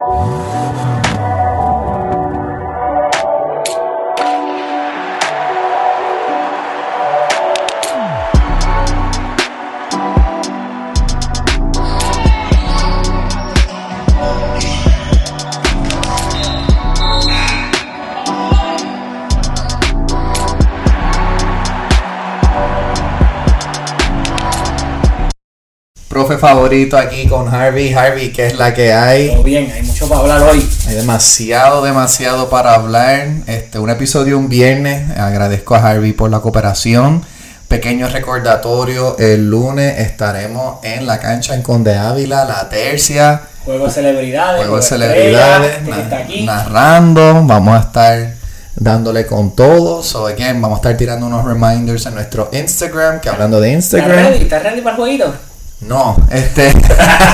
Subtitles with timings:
[0.00, 0.97] you
[26.38, 27.92] favorito aquí con Harvey.
[27.92, 29.28] Harvey, ¿qué es la que hay?
[29.28, 30.66] Todo bien, hay mucho para hablar hoy.
[30.88, 33.26] Hay demasiado, demasiado para hablar.
[33.46, 35.16] Este, un episodio un viernes.
[35.18, 37.22] Agradezco a Harvey por la cooperación.
[37.68, 43.42] Pequeño recordatorio, el lunes estaremos en la cancha en Conde Ávila, la tercia.
[43.66, 44.60] Juego de celebridades.
[44.62, 46.44] Juego de celebridades, que na- está aquí.
[46.46, 47.42] narrando.
[47.44, 48.32] Vamos a estar
[48.74, 50.02] dándole con todo.
[50.02, 53.20] So, again, vamos a estar tirando unos reminders en nuestro Instagram.
[53.20, 54.24] Que hablando de ¿Estás Instagram.
[54.32, 54.42] ready?
[54.44, 55.34] ¿Estás ready para el jueguito?
[55.80, 56.72] No, este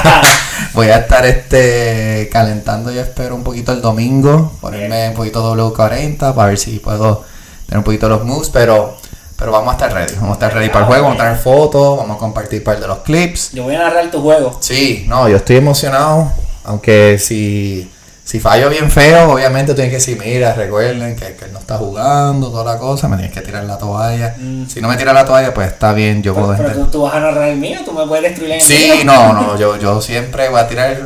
[0.75, 6.35] voy a estar este calentando yo espero un poquito el domingo, ponerme un poquito W40
[6.35, 7.25] para ver si puedo
[7.67, 8.97] tener un poquito los moves, pero
[9.39, 11.39] pero vamos a estar ready, vamos a estar ready para el juego, vamos a tener
[11.39, 13.53] fotos, vamos a compartir parte de los clips.
[13.53, 14.57] Yo voy a narrar tu juego.
[14.61, 16.31] Sí, no, yo estoy emocionado,
[16.65, 17.91] aunque si
[18.25, 21.77] si fallo bien feo, obviamente tienes que decir, mira, recuerden que, que él no está
[21.77, 24.35] jugando, toda la cosa, me tienes que tirar la toalla.
[24.39, 24.67] Mm.
[24.67, 26.91] Si no me tira la toalla, pues está bien, yo puedo Pero, pero entender.
[26.91, 29.05] tú, tú vas a narrar el mío, tú me puedes destruir el Sí, mío.
[29.05, 30.97] no, no, yo, yo siempre voy a tirar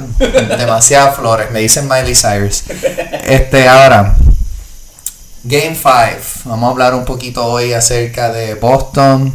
[0.57, 1.51] demasiadas flores.
[1.51, 2.63] Me dicen Miley Cyrus.
[3.27, 4.15] Este, ahora,
[5.43, 5.89] Game 5.
[6.45, 9.33] Vamos a hablar un poquito hoy acerca de Boston,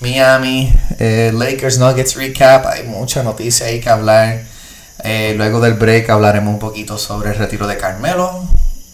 [0.00, 2.66] Miami, eh, Lakers Nuggets Recap.
[2.66, 4.42] Hay mucha noticia ahí que hablar.
[5.04, 8.42] Eh, luego del break hablaremos un poquito sobre el retiro de Carmelo,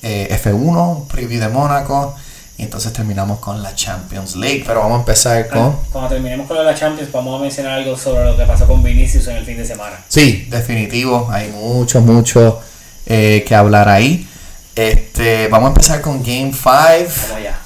[0.02, 2.16] eh, F1, preview de Mónaco.
[2.58, 4.64] Y entonces terminamos con la Champions League.
[4.66, 5.76] Pero vamos a empezar con.
[5.90, 9.28] Cuando terminemos con la Champions, vamos a mencionar algo sobre lo que pasó con Vinicius
[9.28, 9.98] en el fin de semana.
[10.08, 11.28] Sí, definitivo.
[11.30, 12.60] Hay mucho, mucho
[13.06, 14.28] eh, que hablar ahí.
[14.74, 16.64] Este, vamos a empezar con Game 5.
[16.66, 17.58] Vamos allá.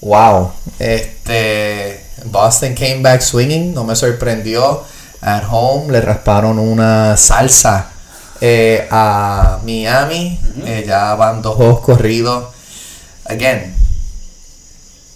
[0.00, 0.52] Wow.
[0.78, 3.74] Este, Boston came back swinging.
[3.74, 4.84] No me sorprendió.
[5.20, 7.90] At home le rasparon una salsa
[8.40, 10.40] eh, a Miami.
[10.64, 12.46] Eh, ya van dos juegos corridos.
[13.24, 13.74] Again,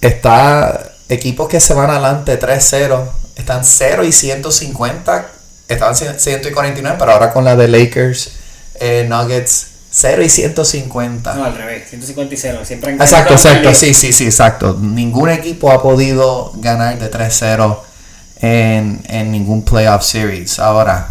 [0.00, 3.02] está equipos que se van adelante 3-0.
[3.36, 5.26] Están 0 y 150.
[5.68, 8.32] Estaban 100 149, pero ahora con la de Lakers,
[8.74, 11.34] eh, Nuggets, 0 y 150.
[11.34, 12.60] No, al revés, 150 y 0.
[12.64, 14.76] Siempre han Exacto, exacto, sí, sí, sí, exacto.
[14.78, 17.78] Ningún equipo ha podido ganar de 3-0
[18.40, 20.58] en, en ningún playoff series.
[20.58, 21.08] Ahora,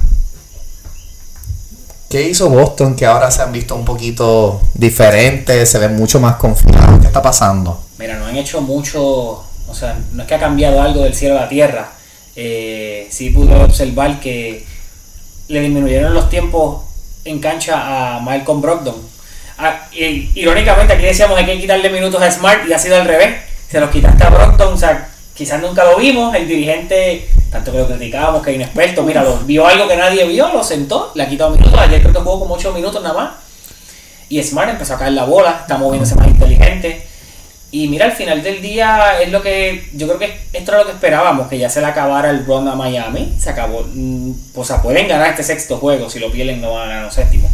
[2.09, 6.35] ¿qué hizo Boston que ahora se han visto un poquito diferentes, se ven mucho más
[6.35, 6.99] confiados?
[6.99, 7.83] ¿Qué está pasando?
[7.97, 11.37] Mira, no han hecho mucho, o sea, no es que ha cambiado algo del cielo
[11.37, 11.91] a la tierra.
[12.35, 14.65] Eh, sí pude observar que
[15.47, 16.83] le disminuyeron los tiempos
[17.25, 18.95] en cancha a Malcolm Brogdon.
[19.57, 23.41] Ah, irónicamente, aquí decíamos hay que quitarle minutos a Smart y ha sido al revés.
[23.69, 26.33] Se los quitaste a Brogdon, o sea, quizás nunca lo vimos.
[26.35, 30.51] El dirigente, tanto que lo criticábamos, que inexperto, mira, lo, vio algo que nadie vio,
[30.51, 31.79] lo sentó, le ha quitado minutos.
[31.79, 33.31] Ayer creo que jugó como 8 minutos nada más.
[34.29, 37.07] Y Smart empezó a caer la bola, está moviéndose más inteligente.
[37.71, 40.85] Y mira, al final del día es lo que yo creo que esto era lo
[40.85, 43.33] que esperábamos, que ya se le acabara el run a Miami.
[43.39, 43.83] Se acabó.
[43.91, 47.05] mm, O sea, pueden ganar este sexto juego, si lo pierden no van a ganar
[47.05, 47.49] un séptimo.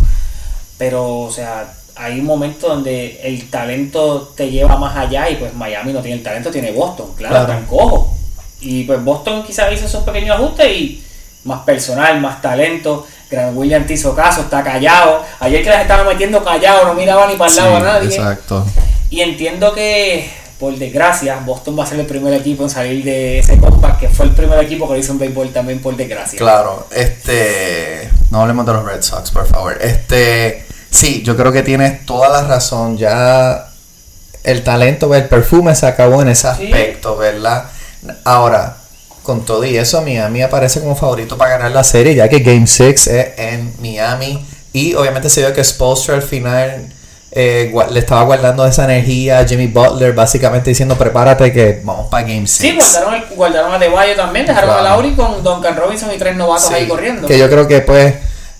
[0.78, 5.54] Pero, o sea, hay un momento donde el talento te lleva más allá y pues
[5.54, 7.48] Miami no tiene el talento, tiene Boston, claro, Claro.
[7.48, 8.16] tan cojo.
[8.62, 11.04] Y pues Boston quizás hizo esos pequeños ajustes y
[11.44, 13.06] más personal, más talento.
[13.30, 15.24] Grant Williams te hizo caso, está callado.
[15.40, 18.08] Ayer que las estaba metiendo callado, no miraba ni para el lado a nadie.
[18.10, 18.66] exacto.
[19.10, 20.30] Y entiendo que,
[20.60, 24.10] por desgracia, Boston va a ser el primer equipo en salir de ese compact, que
[24.10, 26.38] fue el primer equipo que lo hizo en béisbol también, por desgracia.
[26.40, 28.10] Claro, este.
[28.32, 29.78] No hablemos de los Red Sox, por favor.
[29.82, 30.66] Este.
[30.90, 32.98] Sí, yo creo que tienes toda la razón.
[32.98, 33.68] Ya
[34.44, 36.66] el talento, el perfume se acabó en ese Sí.
[36.66, 37.66] aspecto, ¿verdad?
[38.24, 38.78] Ahora,
[39.24, 42.66] con todo y eso, Miami aparece como favorito para ganar la serie, ya que Game
[42.66, 44.44] 6 es en Miami.
[44.74, 46.88] Y obviamente se vio que Spolstra al final
[47.32, 52.24] eh, le estaba guardando esa energía a Jimmy Butler, básicamente diciendo: prepárate que vamos para
[52.24, 52.58] Game 6.
[52.58, 54.80] Sí, guardaron, el- guardaron a Debayo también, dejaron Claro.
[54.88, 57.28] a Lauri con Duncan Robinson y tres novatos Sí, ahí corriendo.
[57.28, 58.16] Que yo creo que pues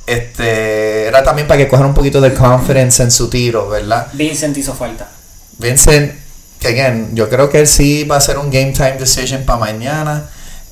[0.10, 4.08] este era también para que cojan un poquito de confidence en su tiro, ¿verdad?
[4.14, 5.08] Vincent hizo falta.
[5.58, 6.14] Vincent,
[6.60, 9.60] que again, yo creo que él sí va a ser un game time decision para
[9.60, 10.30] mañana.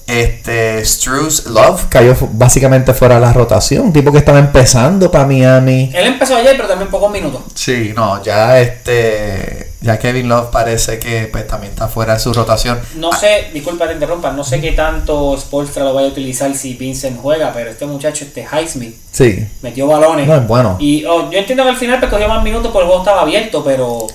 [0.08, 3.88] Este, Struz Love cayó básicamente fuera de la rotación.
[3.88, 5.92] Un tipo que estaba empezando para Miami.
[5.94, 7.42] Él empezó ayer, pero también pocos minutos.
[7.54, 9.67] Sí, no, ya este.
[9.82, 12.80] Ya Kevin Love parece que pues también está fuera de su rotación.
[12.96, 16.74] No sé, disculpa te interrumpa, no sé qué tanto Spolstra lo vaya a utilizar si
[16.74, 20.28] Vincent juega, pero este muchacho, este Highsmith, Sí, metió balones.
[20.28, 20.78] no es bueno.
[20.80, 23.22] Y oh, yo entiendo que al final pues, cogió más minutos porque el juego estaba
[23.22, 24.08] abierto, pero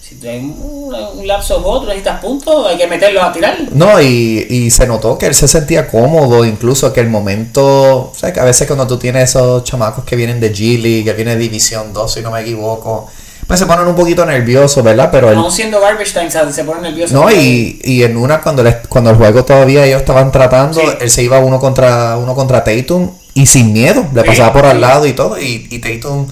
[0.00, 3.58] si hay un, un lapso otro, necesitas puntos, hay que meterlos a tirar.
[3.72, 8.12] No, y, y se notó que él se sentía cómodo, incluso que el momento, o
[8.16, 11.12] sea, que a veces cuando tú tienes esos chamacos que vienen de G League, que
[11.12, 13.08] vienen de División 2, si no me equivoco,
[13.48, 15.08] pues se ponen un poquito nerviosos, ¿verdad?
[15.10, 16.54] Pero Aún siendo garbage time, ¿sabes?
[16.54, 17.14] se pone nervioso.
[17.14, 20.86] no, y, y en una cuando, les- cuando el juego todavía ellos estaban tratando, Sí.
[21.00, 24.66] él se iba uno contra uno contra Tatum y sin miedo, le Sí, pasaba por
[24.66, 26.28] al lado y todo, y, y Tatum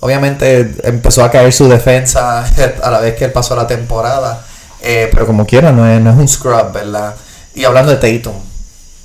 [0.00, 2.44] obviamente empezó a caer su defensa
[2.82, 4.44] a la vez que él pasó la temporada,
[4.82, 7.14] eh, pero como quiera, no es, no es un scrub, ¿verdad?
[7.54, 8.34] Y hablando de Tatum,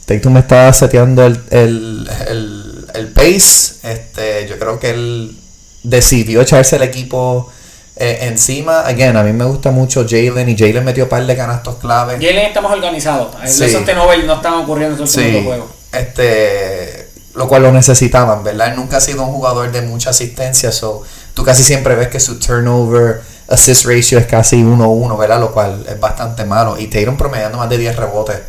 [0.06, 5.38] Tatum está seteando el, el, el, el pace, este, yo creo que él
[5.86, 7.50] decidió echarse el equipo
[7.98, 11.76] eh, encima, again, a mí me gusta mucho Jalen y Jalen metió par de canastos
[11.76, 12.16] clave.
[12.16, 13.32] Jalen está más organizado.
[13.46, 13.64] Sí.
[13.64, 15.70] Esos turnovers no están ocurriendo en el segundo Sí, juego.
[15.94, 18.70] este, lo cual lo necesitaban, ¿verdad?
[18.70, 21.04] Él nunca ha sido un jugador de mucha asistencia, so
[21.34, 25.40] tú casi siempre ves que su turnover assist ratio es casi 1-1, ¿verdad?
[25.40, 26.78] Lo cual es bastante malo.
[26.78, 28.40] Y Tatum promediando más de 10 rebotes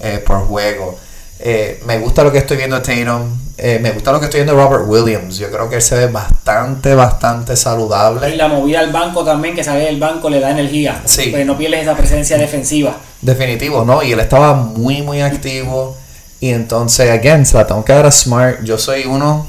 [0.00, 0.98] eh, por juego.
[1.44, 3.36] Eh, me gusta lo que estoy viendo de Tatum.
[3.58, 5.36] eh, me gusta lo que estoy viendo de Robert Williams.
[5.38, 8.36] Yo creo que él se ve bastante, bastante Y saludable.
[8.36, 11.02] la movida al banco también, que sale del banco, le da energía.
[11.04, 11.28] Sí.
[11.30, 12.96] Pues no pierdes esa presencia defensiva.
[13.20, 14.02] Definitivo, ¿no?
[14.02, 15.96] Y él estaba muy, muy activo.
[16.40, 18.62] Y entonces, again, se la tengo que dar a Smart.
[18.64, 19.46] Yo soy uno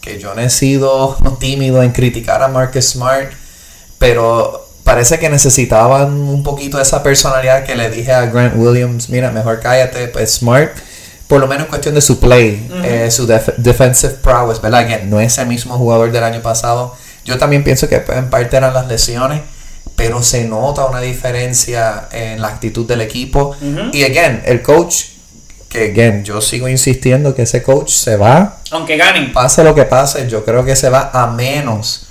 [0.00, 3.30] que yo no he sido tímido en criticar a Marcus Smart,
[3.98, 9.08] pero parece que necesitaban un poquito de esa personalidad que le dije a Grant Williams,
[9.10, 10.70] mira, mejor cállate, pues Smart,
[11.28, 14.80] por lo menos en cuestión de su play, eh, su def- defensive prowess, ¿verdad?
[14.80, 16.96] Again, no es el mismo jugador del año pasado.
[17.24, 19.42] Yo también pienso que en parte eran las lesiones,
[19.94, 23.54] pero se nota una diferencia en la actitud del equipo.
[23.92, 25.04] Y again, el coach,
[25.68, 29.32] que again, yo sigo insistiendo que ese coach se va, Aunque ganen.
[29.32, 32.06] pase lo que pase, yo creo que se va a menos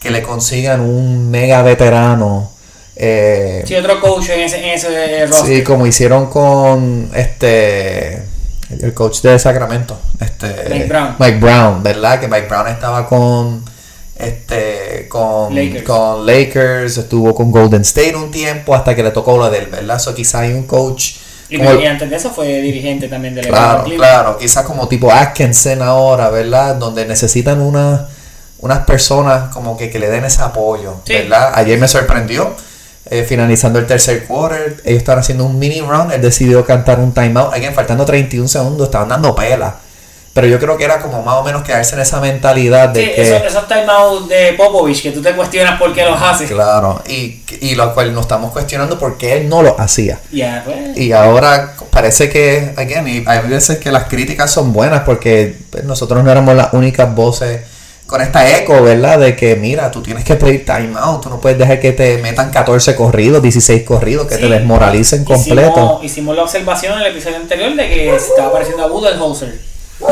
[0.00, 2.52] que le consigan un mega veterano.
[2.94, 5.56] eh, Sí, otro coach en ese, en ese roster.
[5.56, 8.22] sí, como hicieron con este
[8.80, 11.16] el coach de Sacramento, este Mike Brown.
[11.18, 12.20] Mike Brown, ¿verdad?
[12.20, 13.64] Que Mike Brown estaba con
[14.16, 15.84] este con Lakers.
[15.84, 19.66] con Lakers, estuvo con Golden State un tiempo hasta que le tocó lo de él,
[19.66, 19.98] ¿verdad?
[19.98, 21.14] So quizá hay un coach
[21.48, 25.10] Y, como- y antes de eso fue dirigente también del Claro, claro, quizás como tipo
[25.12, 26.76] Atkinson ahora, ¿verdad?
[26.76, 28.06] Donde necesitan una,
[28.60, 31.14] unas personas como que, que le den ese apoyo, Sí.
[31.14, 31.52] ¿verdad?
[31.54, 32.54] Ayer me sorprendió,
[33.10, 37.12] eh, finalizando el tercer quarter, ellos estaban haciendo un mini run, él decidió cantar un
[37.12, 39.76] timeout, again, faltando 31 segundos, estaban dando pela.
[40.34, 43.10] Pero yo creo que era como más o menos quedarse en esa mentalidad de Sí,
[43.14, 43.22] que...
[43.22, 46.46] esos, esos timeouts de Popovich que tú te cuestionas por qué los hace.
[46.46, 50.20] Claro, y, y lo cual nos estamos cuestionando por qué él no lo hacía.
[50.30, 50.96] Ya, pues.
[50.96, 55.84] Y ahora parece que, again, y hay veces que las críticas son buenas porque pues,
[55.84, 57.60] nosotros no éramos las únicas voces
[58.12, 59.18] con esta eco, ¿verdad?
[59.18, 62.50] De que, mira, tú tienes que pedir timeout, tú no puedes dejar que te metan
[62.50, 64.42] 14 corridos, 16 corridos, que Sí.
[64.42, 65.70] te desmoralicen completo.
[65.72, 69.58] Hicimos, hicimos la observación en el episodio anterior de que se estaba pareciendo a Budenholzer.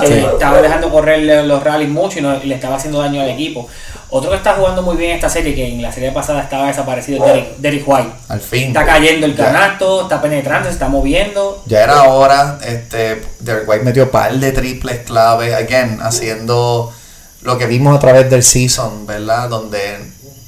[0.00, 0.12] Que Sí.
[0.32, 3.69] estaba dejando correr los rallies mucho y, no- y le estaba haciendo daño al equipo.
[4.08, 7.25] Otro que está jugando muy bien esta serie, que en la serie pasada estaba desaparecido,
[7.58, 8.08] Derrick White.
[8.29, 8.69] Al fin.
[8.69, 9.44] Está cayendo el Ya.
[9.46, 11.62] canasto, está penetrando, se está moviendo.
[11.67, 16.93] Ya era hora, este, Derek White metió par de triples clave, again, haciendo
[17.43, 19.49] lo que vimos a través del season, ¿verdad?
[19.49, 19.79] Donde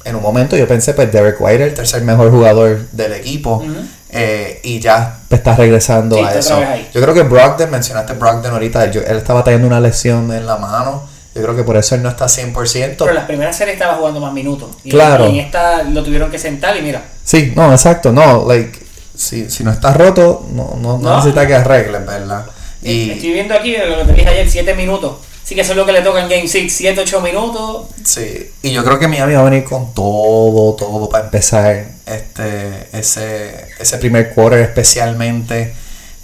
[0.05, 3.63] en un momento yo pensé, pues Derek White el tercer mejor jugador del equipo
[4.09, 6.61] eh, y ya está regresando Sí, a eso.
[6.93, 10.57] Yo creo que Brogdon, mencionaste Brogdon ahorita, yo- él estaba teniendo una lesión en la
[10.57, 12.97] mano, yo creo que por eso él no está 100%.
[13.05, 14.69] Pero en las primeras series estaba jugando más minutos.
[14.83, 15.25] Y Claro.
[15.27, 17.01] y en esta lo tuvieron que sentar y mira.
[17.23, 18.77] Sí, no, exacto, no, like,
[19.15, 21.15] si, si no está roto, no, no, no No.
[21.17, 22.45] necesita que arreglen, ¿verdad?
[22.83, 25.13] Y, Estoy viendo aquí lo que te dije ayer, 7 minutos.
[25.53, 27.85] Así que eso es lo que le toca en Game 6, 7, 8 minutos.
[28.03, 32.87] Sí, y yo creo que Miami va a venir con todo, todo para empezar este
[32.91, 35.75] ese, ese primer quarter especialmente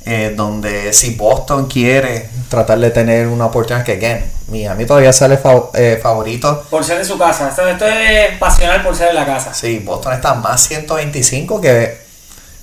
[0.05, 5.39] eh, donde si Boston quiere tratar de tener una oportunidad que again, Miami todavía sale
[5.39, 6.63] fav- eh, favorito.
[6.71, 7.49] Por ser de su casa.
[7.49, 9.53] Esto, esto es pasional por ser de la casa.
[9.53, 11.99] Sí, Boston está más 125 que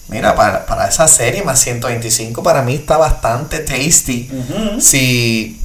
[0.08, 4.28] mira, para, para esa serie más 125 para mí está bastante tasty.
[4.80, 5.60] Si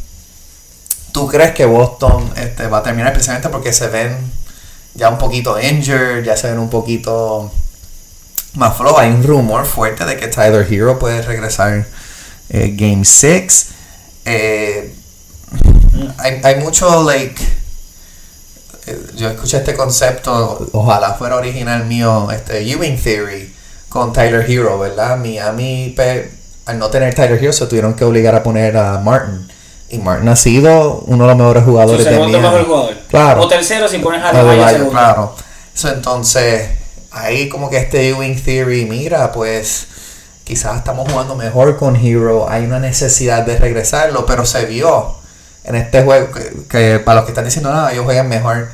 [1.11, 4.17] tú crees que Boston este, va a terminar, especialmente porque se ven
[4.93, 7.51] ya un poquito injured, ya se ven un poquito
[8.55, 8.97] más flow.
[8.97, 11.85] Hay un rumor fuerte de que Tyler Hero puede regresar
[12.49, 13.67] eh, Game 6.
[14.25, 14.95] Eh,
[16.17, 17.41] hay, hay mucho, like,
[18.87, 23.53] eh, yo escuché este concepto, ojalá fuera original mío, este Ewing Theory
[23.89, 25.17] con Tyler Hero, ¿verdad?
[25.17, 25.95] Miami,
[26.65, 29.51] al no tener Tyler Hero, se tuvieron que obligar a poner a Martin.
[29.91, 32.37] Y Martin ha sido uno de los mejores jugadores de Miami.
[32.37, 32.95] mejor jugador.
[33.09, 33.41] Claro.
[33.41, 35.35] O tercero si pones a de Adebayo claro.
[35.73, 36.69] So, entonces,
[37.11, 39.87] ahí como que este Ewing Theory, mira, pues
[40.45, 45.15] quizás estamos jugando mejor con Hero, hay una necesidad de regresarlo, pero se vio
[45.65, 48.69] en este juego que, que para los que están diciendo nada, ellos juegan mejor.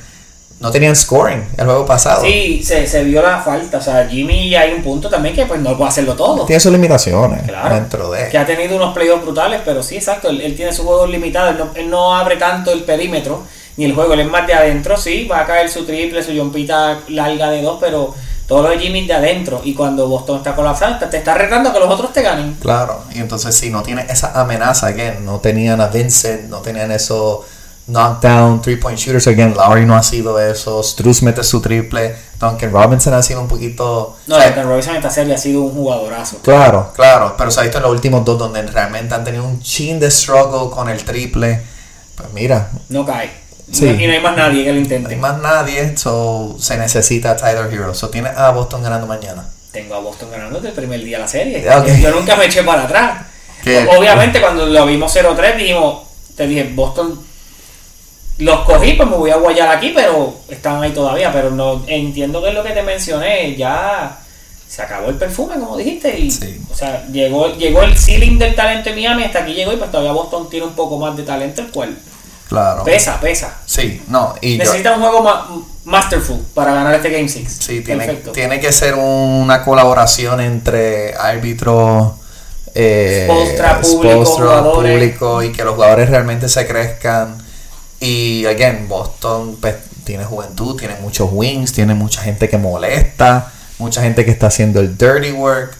[0.59, 2.23] No tenían scoring el juego pasado.
[2.23, 3.77] Sí, se, se vio la falta.
[3.77, 6.45] O sea, Jimmy hay un punto también que pues no puede hacerlo todo.
[6.45, 7.75] Tiene sus limitaciones Claro.
[7.75, 8.29] dentro de.
[8.29, 10.29] Que ha tenido unos playoffs brutales, pero sí, exacto.
[10.29, 11.51] Él, él tiene sus juegos limitados.
[11.51, 13.43] Él no, él no abre tanto el perímetro
[13.77, 14.13] ni el juego.
[14.13, 15.25] Él es más de adentro, sí.
[15.31, 18.15] Va a caer su triple, su jumpita larga de dos, pero
[18.47, 19.61] todo lo de Jimmy de adentro.
[19.63, 22.55] Y cuando Boston está colapsado, te, te está retando que los otros te ganen.
[22.59, 26.91] Claro, y entonces si no tiene esa amenaza, again, no tenían a Vincent, no tenían
[26.91, 27.41] esos
[27.87, 32.71] knockdown, three point shooters, again, Lowry no ha sido eso, Struz mete su triple, Duncan
[32.71, 34.17] Robinson ha sido un poquito...
[34.27, 36.37] No, o sea, Duncan Robinson en esta serie ha sido un jugadorazo.
[36.43, 39.61] Claro, claro, pero se ha visto en los últimos dos donde realmente han tenido un
[39.61, 41.61] chin de struggle con el triple,
[42.15, 43.31] pues mira, No cae.
[43.71, 43.85] Sí.
[43.85, 45.15] Y no hay más nadie que lo no hay intente.
[45.17, 49.45] más nadie, so se necesita a Tyler Hero, so tiene a Boston ganando mañana.
[49.71, 51.61] Tengo a Boston ganando desde el primer día de la serie.
[51.61, 51.87] Ya, ok.
[52.01, 53.25] Yo, nunca me eché para atrás.
[53.97, 56.03] Obviamente, cuando lo vimos 0-3, dijimos,
[56.35, 57.26] te dije, Boston
[58.39, 61.31] los cogí, pues me voy a guayar aquí, pero están ahí todavía.
[61.31, 64.19] Pero no entiendo que es lo que te mencioné, ya
[64.67, 66.19] se acabó el perfume, como dijiste.
[66.19, 66.61] Y, Sí.
[66.71, 69.89] O sea, llegó, llegó el ceiling del talento en Miami, hasta aquí llegó y pues
[69.89, 71.97] todavía Boston tiene un poco más de talento, el cual
[72.49, 72.83] Claro.
[72.83, 73.57] pesa, pesa.
[73.65, 75.49] Sí, no, y yo, Necesita un juego ma-
[75.85, 77.57] masterful para ganar este Game 6.
[77.59, 78.31] Sí, tiene, Perfecto.
[78.33, 82.15] tiene que ser una colaboración entre árbitro,
[82.75, 83.25] eh,
[83.81, 84.91] público, jugadores.
[84.93, 87.37] público y que los jugadores realmente se crezcan.
[87.99, 94.01] Y, again, Boston pues, tiene juventud, tiene muchos wings, tiene mucha gente que molesta, mucha
[94.01, 95.75] gente que está haciendo el dirty work.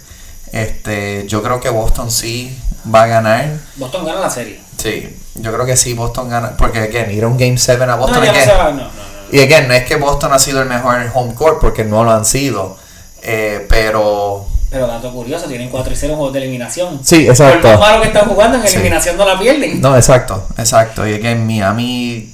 [0.52, 2.58] Este, yo creo que Boston sí
[2.94, 3.58] va a ganar.
[3.76, 4.60] Boston gana la serie.
[4.78, 6.58] Sí, yo creo que sí, Boston gana.
[6.58, 8.90] Porque, again, ir a un Game 7 a Boston no, again, va, no.
[9.32, 12.04] y again, no es que Boston ha sido el mejor en home court porque no
[12.04, 12.78] lo han sido.
[13.22, 17.00] eh, pero Pero dato curioso, tienen 4 y 0 en juegos de eliminación.
[17.04, 17.68] Sí, Por exacto.
[17.70, 18.76] más malo que están jugando, en Sí.
[18.76, 19.80] eliminación no la pierden.
[19.82, 21.08] no, exacto, exacto.
[21.08, 22.34] Y again, Miami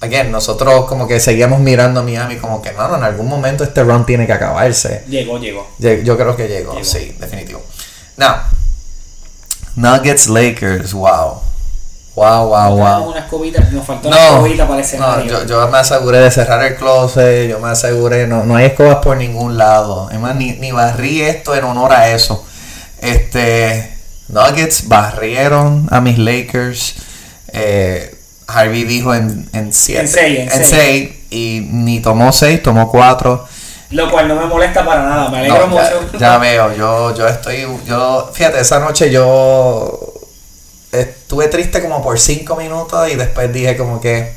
[0.00, 3.64] again, nosotros como que seguíamos mirando a Miami como que no, no, en algún momento
[3.64, 5.02] este run tiene que acabarse.
[5.08, 5.68] Llegó, llegó.
[5.80, 6.84] Lle- Yo creo que llegó, Llegó.
[6.84, 7.62] sí, definitivo.
[8.16, 8.36] Now,
[9.74, 11.40] Nuggets Lakers, wow.
[12.18, 13.10] Wow, wow, wow.
[13.10, 16.30] una escobita, nos faltó una No, escobita para el no yo, yo me aseguré de
[16.32, 20.10] cerrar el closet, yo me aseguré, no, no hay escobas por ningún lado.
[20.10, 22.44] Es más, ni, ni barrí esto en honor a eso.
[23.00, 23.94] Este,
[24.28, 26.96] Nuggets barrieron a mis Lakers.
[27.52, 28.14] Eh,
[28.48, 30.00] Harvey dijo en 7.
[30.00, 30.70] En seis, en En seis.
[30.70, 31.10] 6.
[31.30, 33.46] Y ni tomó 6, tomó 4.
[33.90, 36.18] Lo cual no me molesta para nada, me alegro No, ya, mucho.
[36.18, 40.07] ya veo, yo, yo estoy, yo, fíjate, esa noche yo
[41.28, 44.32] estuve triste como por 5 minutos y después dije como que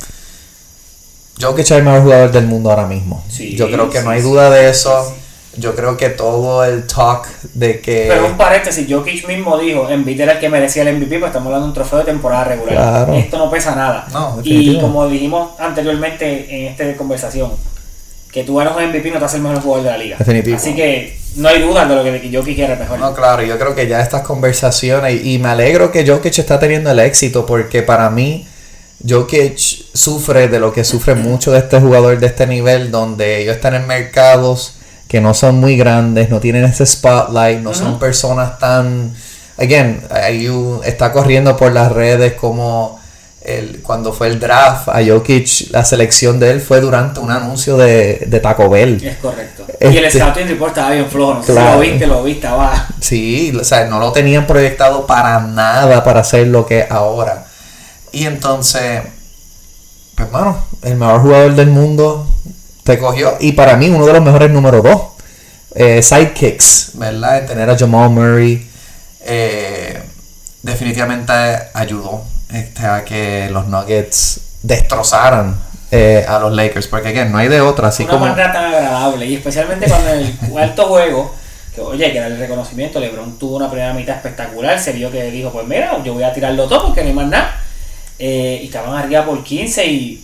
[1.40, 3.24] Jokic es el mejor jugador del mundo ahora mismo.
[3.30, 5.16] Sí, yo creo que sí, no hay duda de eso.
[5.56, 10.20] Yo creo que todo el talk de que Pero un paréntesis, Jokic mismo dijo, Embiid
[10.20, 12.76] era el que merecía el MVP, pues estamos hablando de un trofeo de temporada regular.
[12.76, 13.14] Claro.
[13.14, 14.06] Esto no pesa nada.
[14.12, 17.54] No, y como dijimos anteriormente en esta conversación,
[18.32, 20.16] que tú ganas un MVP no te hace el mejor jugador de la liga.
[20.18, 20.56] Definitivo.
[20.56, 23.00] Así que no hay duda de lo que era el mejor.
[23.00, 26.92] No, claro, yo creo que ya estas conversaciones, y, me alegro que Jokic está teniendo
[26.92, 28.48] el éxito, porque para mí,
[29.08, 33.56] Jokic sufre de lo que sufre mucho de este jugador de este nivel, donde ellos
[33.56, 34.76] están en mercados
[35.08, 39.14] que no son muy grandes, no tienen ese spotlight, no son personas tan...
[39.58, 40.02] Again,
[40.50, 43.01] un- está corriendo por las redes como
[43.44, 47.76] el, cuando fue el draft a Jokic, la selección de él fue durante un anuncio
[47.78, 49.04] de, de Taco Bell.
[49.04, 49.66] Es correcto.
[49.80, 51.70] Y el Este- scouting report estaba bien flojo, no sé Claro.
[51.72, 52.88] si lo viste, lo viste, va.
[53.00, 57.46] Sí, o sea, no lo tenían proyectado para nada para hacer lo que es ahora.
[58.12, 59.02] Y entonces,
[60.16, 62.28] pues hermano, el mejor jugador del mundo
[62.84, 63.38] te cogió.
[63.40, 65.02] Y para mí, uno de los mejores número dos.
[65.74, 67.40] Eh, sidekicks, ¿verdad?
[67.40, 68.68] En tener a Jamal Murray.
[69.22, 70.02] eh,
[70.64, 71.32] definitivamente
[71.74, 75.56] ayudó este, a que los Nuggets destrozaran
[75.92, 76.88] eh, a los Lakers.
[76.88, 77.90] Porque, again, no hay de otra.
[77.90, 78.26] Así una como.
[78.28, 81.36] manera tan agradable y especialmente cuando en el cuarto juego
[81.76, 85.32] que oye que era el reconocimiento LeBron tuvo una primera mitad espectacular se vio que
[85.32, 87.62] dijo pues mira yo voy a tirarlo todo porque no hay más nada
[88.20, 90.22] Eh, y estaban arriba por 15 y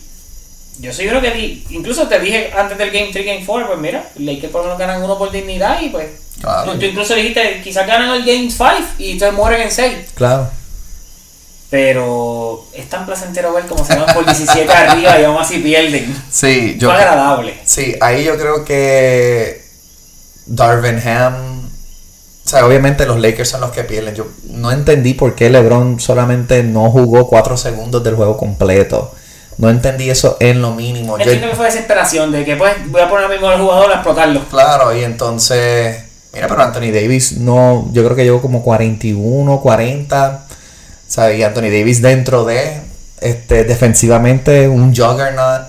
[0.78, 3.78] yo soy uno que di, incluso te dije antes del Game 3 Game 4 pues
[3.78, 6.06] mira Lakers por lo menos ganan uno por dignidad y pues
[6.38, 6.72] Claro.
[6.72, 8.64] tú, tú incluso dijiste quizás ganan el Game 5
[8.98, 10.50] y entonces mueren en 6 Claro.
[11.70, 16.14] Pero es tan placentero ver cómo se van por 17 arriba y aún así pierden.
[16.30, 16.88] Sí, yo.
[16.90, 17.54] Fue agradable.
[17.64, 19.62] Sí, ahí yo creo que
[20.46, 21.58] Darvin Ham.
[22.46, 24.14] O sea, obviamente los Lakers son los que pierden.
[24.14, 29.12] Yo no entendí por qué LeBron solamente no jugó 4 segundos del juego completo.
[29.58, 31.18] No entendí eso en lo mínimo.
[31.18, 33.90] Yo- Entiendo que fue desesperación de que pues voy a poner a mismo al jugador
[33.90, 34.42] a explotarlo.
[34.48, 35.98] Claro, y entonces,
[36.32, 40.46] mira, pero Anthony Davis no, yo creo que llegó como 41, 40,
[41.08, 41.38] ¿sabes?
[41.38, 42.80] Y Anthony Davis dentro de,
[43.20, 45.62] este, defensivamente un juggernaut,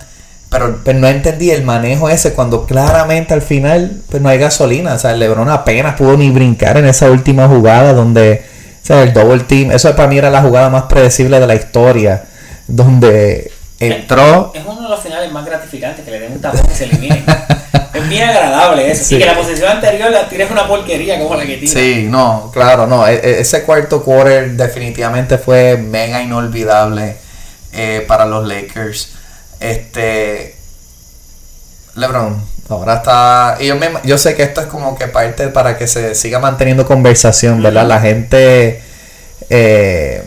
[0.49, 4.93] pero, pero no entendí el manejo ese cuando claramente al final pues no hay gasolina,
[4.93, 8.43] o sea, LeBron apenas pudo ni brincar en esa última jugada donde,
[8.83, 11.55] o sea, el double team, eso para mí era la jugada más predecible de la
[11.55, 12.25] historia,
[12.67, 16.75] donde entró Es uno de los finales más gratificantes que le den un tapón y
[16.75, 17.23] se eliminen.
[17.93, 19.03] es bien agradable eso.
[19.05, 19.15] Sí.
[19.15, 21.71] Y que la posesión anterior la tires una porquería como la que tira.
[21.71, 23.07] Sí, no, claro, no.
[23.07, 27.17] e- e- Ese cuarto quarter definitivamente fue mega inolvidable
[27.73, 29.09] eh, para los Lakers.
[29.59, 30.55] Este.
[31.95, 33.57] LeBron, ahora está.
[33.59, 36.39] y yo, me- yo sé que esto es como que parte para que se siga
[36.39, 37.85] manteniendo conversación, ¿verdad?
[37.85, 38.81] La gente.
[39.49, 40.23] eh,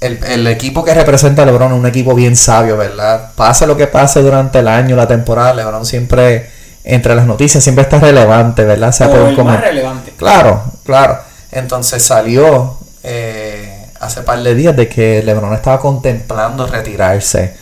[0.00, 3.32] el, el equipo que representa a LeBron es un equipo bien sabio, ¿verdad?
[3.36, 6.58] Pase lo que pase durante el año, la temporada, LeBron siempre.
[6.82, 8.94] Entre las noticias siempre está relevante, ¿verdad?
[9.00, 10.12] Un el más relevante.
[10.16, 11.18] Claro, claro.
[11.52, 17.52] Entonces salió eh, hace par de días de que LeBron estaba contemplando retirarse.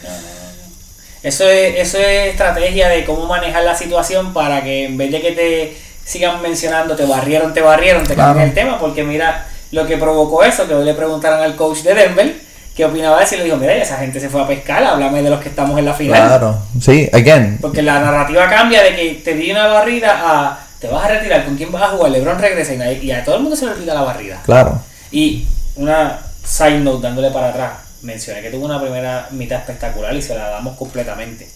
[1.23, 5.21] Eso es, eso es estrategia de cómo manejar la situación para que en vez de
[5.21, 8.29] que te sigan mencionando te barrieron, te barrieron, te Claro.
[8.31, 11.79] cambien el tema, porque mira lo que provocó eso, que hoy le preguntaron al coach
[11.79, 12.35] de Denver
[12.75, 15.23] qué opinaba de eso y le dijo, mira, esa gente se fue a pescar, háblame
[15.23, 16.29] de los que estamos en la final.
[16.29, 17.59] Claro, sí, again.
[17.61, 21.45] Porque la narrativa cambia de que te di una barrida a te vas a retirar,
[21.45, 22.13] ¿con quién vas a jugar?
[22.13, 24.41] Lebron regresa y, a todo el mundo se le olvida la barrida.
[24.45, 25.47] Claro, Y
[25.77, 27.73] una side note dándole para atrás,
[28.03, 31.49] mencioné que tuvo una primera mitad espectacular y se la damos completamente.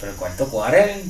[0.00, 1.02] Pero el cuarto quarter,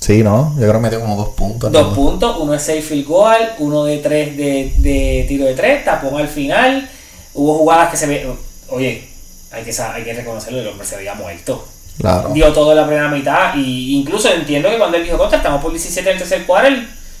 [0.00, 0.52] sí, ¿no?
[0.54, 1.70] Yo creo que metió como dos puntos.
[1.72, 1.94] dos ¿no?
[1.94, 6.16] puntos, uno es safe field goal, uno de tres de, de tiro de tres, tapón
[6.20, 6.88] al final.
[7.34, 8.26] Hubo jugadas que se ve,
[8.70, 9.08] oye,
[9.50, 11.66] hay que, hay que reconocerlo, el hombre se veía muerto.
[11.98, 12.30] Claro.
[12.32, 15.72] dio todo la primera mitad y incluso entiendo que cuando él dijo contra estamos por
[15.72, 16.70] 17 en el tercer cuarto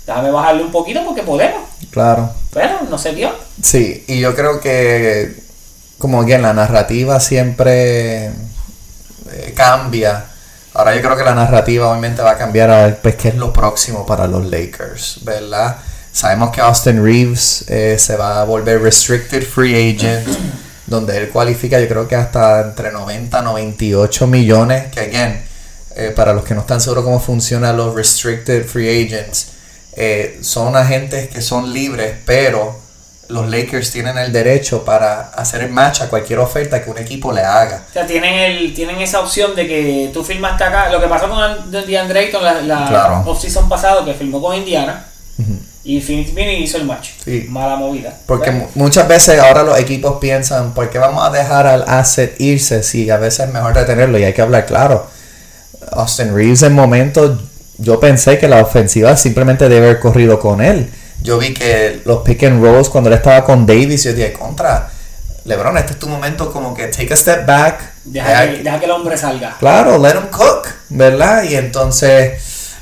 [0.06, 2.30] déjame bajarle un poquito porque podemos Claro.
[2.52, 5.34] pero no se dio Sí, y yo creo que
[5.98, 10.26] como que la narrativa siempre eh, cambia.
[10.78, 13.34] Ahora yo creo que la narrativa obviamente va a cambiar a ver pues, qué es
[13.34, 15.76] lo próximo para los Lakers, ¿verdad?
[16.12, 20.28] Sabemos que Austin Reeves eh, se va a volver restricted free agent,
[20.86, 25.42] donde él cualifica yo creo que hasta entre 90 98 millones, que again,
[25.96, 29.48] eh, para los que no están seguros cómo funcionan los restricted free agents,
[29.96, 32.78] eh, son agentes que son libres, pero
[33.28, 37.30] los Lakers tienen el derecho para hacer el match a cualquier oferta que un equipo
[37.32, 37.84] le haga.
[37.90, 41.28] o sea tienen el tienen esa opción de que tú firmaste acá lo que pasó
[41.28, 43.22] con And- DeAndre Ayton la, la Claro.
[43.26, 45.04] off-season pasado que firmó con Indiana
[45.84, 47.46] y Phoenix vino y hizo el match Sí.
[47.48, 51.84] mala movida Porque muchas veces ahora los equipos piensan, ¿por qué vamos a dejar al
[51.86, 54.18] asset irse si a veces es mejor retenerlo?
[54.18, 55.06] Y hay que hablar claro.
[55.92, 57.40] Austin Reeves en momentos,
[57.78, 60.90] yo pensé que la ofensiva simplemente debe haber corrido con él.
[61.22, 64.90] Yo vi que los pick and rolls cuando él estaba con Davis, yo dije, contra,
[65.44, 67.80] LeBron, este es tu momento como que take a step back.
[68.04, 71.42] deja, que, deja que el hombre salga Claro, let him cook, ¿verdad?
[71.44, 72.74] Y entonces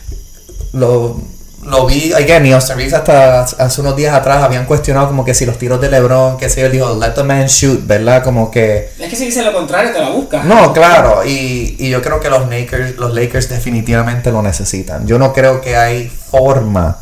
[0.72, 1.20] lo,
[1.64, 5.32] lo vi, again, y Austin Reeves hasta hace unos días atrás habían cuestionado como que
[5.32, 8.22] si los tiros de LeBron, que yo, él dijo, let the man shoot, ¿verdad?
[8.24, 8.90] Como que...
[8.98, 12.20] es que si dice lo contrario te la buscas No, claro, y, y yo creo
[12.20, 15.06] que los Lakers, los Lakers definitivamente lo necesitan.
[15.06, 16.98] Yo no creo que hay forma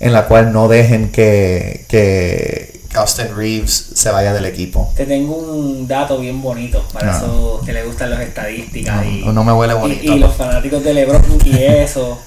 [0.00, 4.92] en la cual no dejen que, que, Austin Reeves se vaya del equipo.
[4.96, 7.16] Te tengo un dato bien bonito para Ah.
[7.18, 10.14] esos que les gustan las estadísticas No, y, no me huele y- bonito.
[10.14, 12.18] y los fanáticos de LeBron y eso.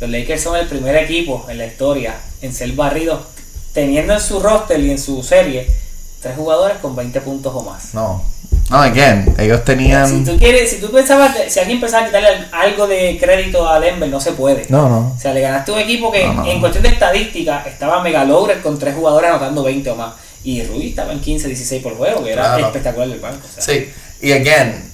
[0.00, 3.20] Los Lakers son el primer equipo en la historia en ser barridos,
[3.74, 5.70] teniendo en su roster y en su serie
[6.22, 7.92] tres jugadores con 20 puntos o más.
[7.94, 8.24] No,
[8.70, 10.06] no, again, ellos tenían...
[10.08, 13.80] Si tú quieres, si tú pensabas, que- si alguien pensaba quitarle algo de crédito a
[13.80, 14.64] Denver, no se puede.
[14.68, 15.12] No, no.
[15.16, 18.24] O sea, le ganaste un equipo que No, no, en cuestión de estadística estaba mega
[18.24, 20.14] loaded con tres jugadores anotando 20 o más.
[20.44, 22.66] Y Ruiz estaba en 15, 16 por juego, que era Claro.
[22.68, 23.46] espectacular del banco.
[23.46, 23.62] o sea.
[23.62, 23.90] Sí,
[24.22, 24.90] y again,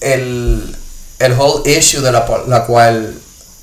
[0.00, 0.76] el,
[1.18, 3.14] el whole issue de la, la cual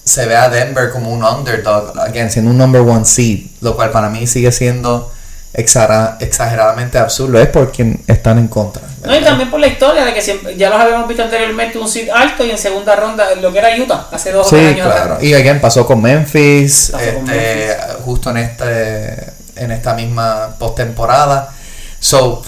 [0.03, 3.91] se ve a Denver como un underdog, again, siendo un number one seed, lo cual
[3.91, 5.11] para mí sigue siendo
[5.53, 8.81] exagera- exageradamente absurdo, es por quien están en contra.
[9.05, 11.87] No, y también por la historia de que siempre, ya los habíamos visto anteriormente un
[11.89, 15.13] seed alto y en segunda ronda lo que era Utah hace dos Sí, años claro.
[15.15, 15.23] atrás.
[15.23, 21.53] Y again, pasó con Memphis, Pasó con este, justo en este en esta misma postemporada.
[21.99, 22.43] So,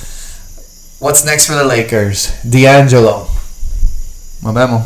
[1.00, 2.34] What's next for the Lakers?
[2.44, 3.28] D'Angelo.
[4.42, 4.86] Nos vemos.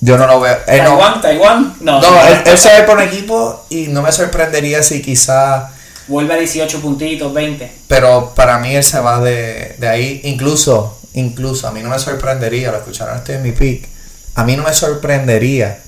[0.00, 0.56] Yo no lo veo.
[0.66, 1.74] Eh, no, Taiwán, Taiwán.
[1.80, 5.70] No, no, él, él se ir por un equipo y no me sorprendería si quizá.
[6.08, 7.70] Vuelve a 18 puntitos, 20.
[7.88, 10.20] Pero para mí él se va de, de ahí.
[10.24, 13.88] Incluso, incluso, a mí no me sorprendería, lo escucharon estoy en mi peak.
[14.34, 15.78] A mí no me sorprendería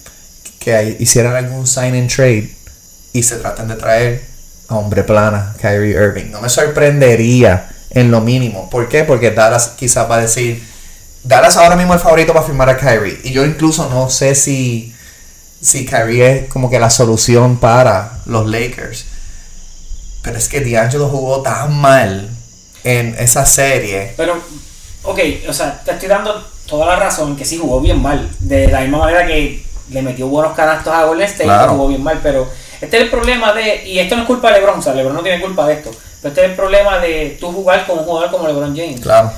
[0.59, 2.51] que hicieran algún sign and trade
[3.13, 4.25] y se traten de traer
[4.69, 6.31] a hombre plana, Kyrie Irving.
[6.31, 8.69] No me sorprendería en lo mínimo.
[8.71, 9.05] ¿Por qué?
[9.05, 10.63] Porque Dallas quizás va a decir,
[11.25, 13.21] Dallas ahora mismo es el favorito para firmar a Kyrie.
[13.25, 14.95] Y yo incluso no sé si,
[15.61, 19.07] si Kyrie es como que la solución para los Lakers.
[20.29, 22.29] Pero es que D'Angelo jugó tan mal
[22.85, 24.13] en esa serie.
[24.15, 24.35] Pero,
[25.05, 28.29] ok, o sea, te estoy dando toda la razón que sí jugó bien mal.
[28.41, 31.73] De la misma manera que le metió buenos canastos a Golden State, Claro.
[31.73, 32.21] jugó bien mal.
[32.23, 32.47] Pero
[32.79, 33.87] este es el problema de.
[33.87, 35.91] Y esto no es culpa de LeBron, o sea, LeBron no tiene culpa de esto.
[36.21, 39.01] Pero este es el problema de tú jugar con un jugador como LeBron James.
[39.01, 39.33] Claro.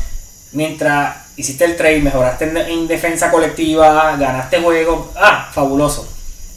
[0.52, 5.12] Mientras hiciste el trade, mejoraste en, en defensa colectiva, ganaste juego.
[5.16, 6.08] Ah, fabuloso.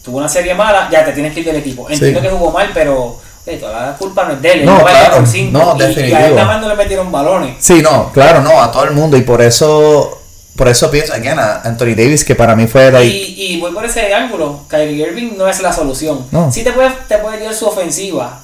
[0.04, 1.88] Tuvo una serie mala, ya te tienes que ir del equipo.
[1.89, 2.26] Entiendo Sí.
[2.26, 3.22] que jugó mal, pero.
[3.45, 4.65] Eh, toda la culpa no es de él.
[4.65, 6.17] No, no claro, cinco, no, y- Y a definitivo.
[6.19, 7.56] él nada más no le metieron balones.
[7.60, 9.17] Sí, no, claro, no, a todo el mundo.
[9.17, 10.21] Y por eso,
[10.56, 13.71] por eso pienso, again, a Anthony Davis, que para mí fue like, Y, y voy
[13.73, 14.62] por ese ángulo.
[14.69, 16.25] Kyrie Irving no es la solución.
[16.32, 16.51] No.
[16.51, 18.39] Sí te puede, te puede ayudar su ofensiva.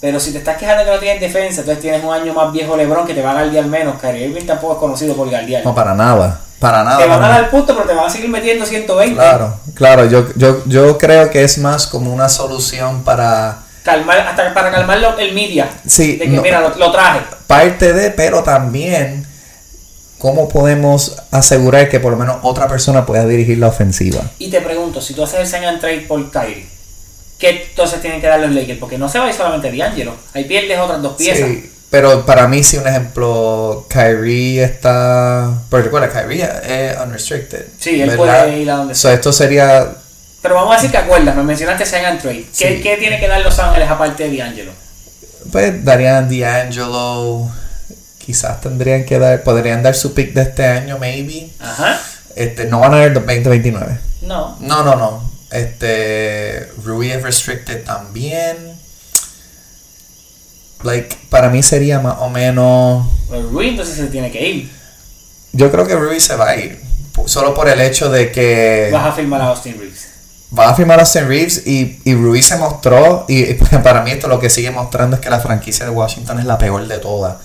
[0.00, 2.76] Pero si te estás quejando que no tienes defensa, entonces tienes un año más viejo
[2.76, 4.00] LeBron que te va a guardiar menos.
[4.00, 5.64] Kyrie Irving tampoco es conocido por guardiar.
[5.64, 6.40] no para nada.
[6.58, 6.98] Para nada.
[6.98, 9.14] te van a dar punto, pero te van a seguir metiendo 120.
[9.16, 14.54] Claro, claro, yo, yo, yo creo que es más como una solución para Calmar, hasta
[14.54, 15.68] para calmar lo- el media.
[15.86, 16.42] Sí, De que no.
[16.42, 17.20] mira, lo, lo traje.
[17.46, 19.26] parte de, pero también
[20.18, 24.20] cómo podemos asegurar que por lo menos otra persona pueda dirigir la ofensiva.
[24.38, 26.66] Y te pregunto, si tú haces el sign and trade por Kyrie,
[27.38, 28.78] ¿qué entonces tienen que dar los Lakers?
[28.78, 30.14] Porque no se va a ir solamente D'Angelo.
[30.32, 31.48] Ahí pierdes otras dos piezas.
[31.48, 37.66] Sí, pero para mí sí un ejemplo, Kyrie está, pero recuerda, Kyrie es unrestricted.
[37.80, 38.44] Sí, él ¿verdad?
[38.44, 39.88] puede ir a donde So, esto sería
[40.42, 42.44] Pero vamos a decir que acuerdas, me mencionaste sign and trade.
[42.58, 42.82] ¿Qué, Sí.
[42.82, 44.72] qué tiene que dar Los Ángeles aparte de D'Angelo?
[45.52, 47.48] Pues darían D'Angelo,
[48.18, 51.48] quizás tendrían que dar, podrían dar su pick de este año, maybe.
[51.60, 52.00] Ajá.
[52.34, 53.98] Este, no van a dar el 2029.
[54.22, 54.56] No.
[54.60, 55.30] No, no, no.
[55.50, 58.72] Este, Rui es restricted también.
[60.82, 63.06] Like, para mí sería más o menos.
[63.28, 64.72] Pues Rui entonces se tiene que ir.
[65.52, 66.80] Yo creo que Rui se va a ir.
[67.26, 70.08] Solo por el hecho de que Vas a firmar a Austin Reeves.
[70.58, 73.24] Va a firmar a Austin Reeves y, y Rui se mostró.
[73.28, 76.38] Y, y para mí, esto lo que sigue mostrando es que la franquicia de Washington
[76.40, 77.36] es la peor de todas.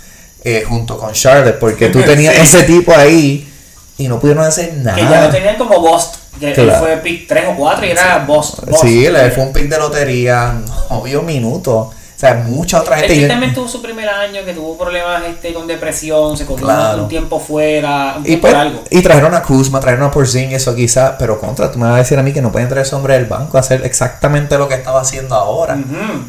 [0.44, 2.42] eh, junto con Charlotte, porque tú tenías Sí.
[2.42, 3.52] ese tipo ahí
[3.98, 4.96] y no pudieron hacer nada.
[4.96, 6.16] Que ya lo tenían como Bost.
[6.40, 6.80] Que él Claro.
[6.86, 8.60] fue pick 3 o 4 y era Bost.
[8.66, 8.84] Bost.
[8.84, 10.54] Sí, le fue un pick de lotería,
[10.90, 11.88] no vio minutos.
[12.18, 13.22] O sea, mucha otra Él gente.
[13.22, 17.04] yo- también tuvo su primer año, que tuvo problemas este, con depresión, se cogió Claro.
[17.04, 18.84] un tiempo fuera, un Y, pues, largo.
[18.90, 21.98] y trajeron a Kuzma, trajeron a Porzingis, eso quizá, pero contra, tú me vas a
[22.00, 24.68] decir a mí que no pueden traer ese hombre del banco a hacer exactamente lo
[24.68, 25.78] que estaba haciendo ahora.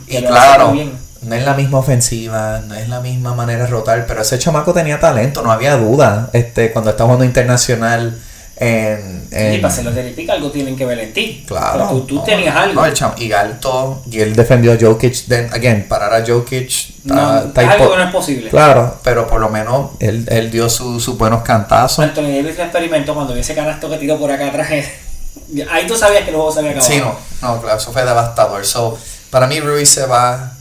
[0.07, 0.75] Y que lo hace claro,
[1.23, 4.75] no es la misma ofensiva, no es la misma manera de rotar, pero ese chamaco
[4.75, 6.29] tenía talento, no había duda.
[6.35, 8.19] Este, cuando estaba jugando internacional
[8.61, 11.45] en, en- Y para hacerlo de pick algo tienen que ver en ti.
[11.47, 11.73] Claro.
[11.75, 12.75] Pero tú, tú no, tenías algo.
[12.81, 15.27] no, el cham- y alto, y él defendió a Jokic.
[15.29, 16.69] Then, again, parar a Jokic.
[16.69, 18.51] está- No, está algo hipo- que no es posible.
[18.51, 22.05] Claro, pero por lo menos él, él dio su- sus buenos cantazos.
[22.05, 24.69] Anthony Davis lo experimentó cuando vio ese canasto que tiró por acá atrás.
[25.71, 26.93] Ahí tú sabías que el juego se había acabado.
[26.93, 28.67] Sí, no, no, claro, eso fue devastador.
[28.67, 28.99] So,
[29.31, 30.53] para mí Rui se va,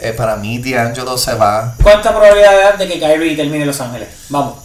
[0.00, 1.74] eh, para mí D'Angelo se va.
[1.82, 4.08] ¿Cuánta probabilidad de que Kyrie termine en Los Ángeles?
[4.28, 4.56] Vamos.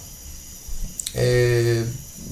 [1.14, 1.79] Eh,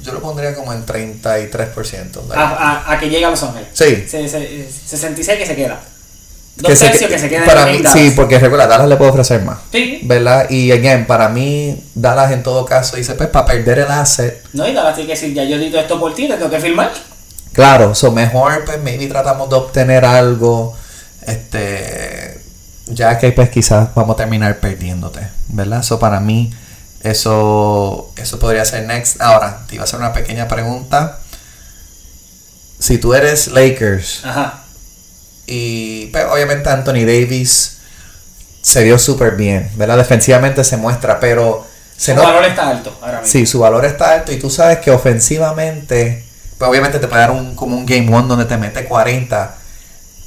[0.07, 2.21] yo lo pondría como en 33%.
[2.27, 2.35] like.
[2.41, 3.67] A, a- a que llegue a Los Ángeles.
[3.73, 4.05] Sí.
[4.07, 5.79] Se- se- 66 que se queda.
[6.55, 7.93] Dos Que tercios que- que se queda para en mí, Dallas.
[7.93, 9.59] sí, porque recuerda, Dallas le puede ofrecer más.
[9.71, 9.99] Sí.
[10.03, 10.49] ¿Verdad?
[10.49, 14.67] Y again, para mí, Dallas en todo caso dice, pues para perder el asset, No,
[14.67, 16.91] y Dallas tiene que decir, ya yo dito esto por ti, te tengo que firmar.
[17.53, 20.75] claro, so mejor pues maybe tratamos de obtener algo,
[21.27, 22.39] este,
[22.87, 25.83] ya que pues quizás vamos a terminar perdiéndote, ¿verdad?
[25.83, 26.51] So para mí,
[27.03, 29.21] eso, eso podría ser next.
[29.21, 31.19] Ahora, te iba a hacer una pequeña pregunta.
[32.79, 34.63] Si tú eres Lakers, Ajá.
[35.47, 37.77] Y pues, obviamente Anthony Davis
[38.61, 39.97] se vio súper bien, ¿verdad?
[39.97, 43.31] Defensivamente se muestra, pero se Su valor está alto ahora mismo.
[43.31, 46.25] Sí, su valor está alto y tú sabes que ofensivamente,
[46.57, 49.55] pues obviamente te puede dar un, como un game one donde te mete 40,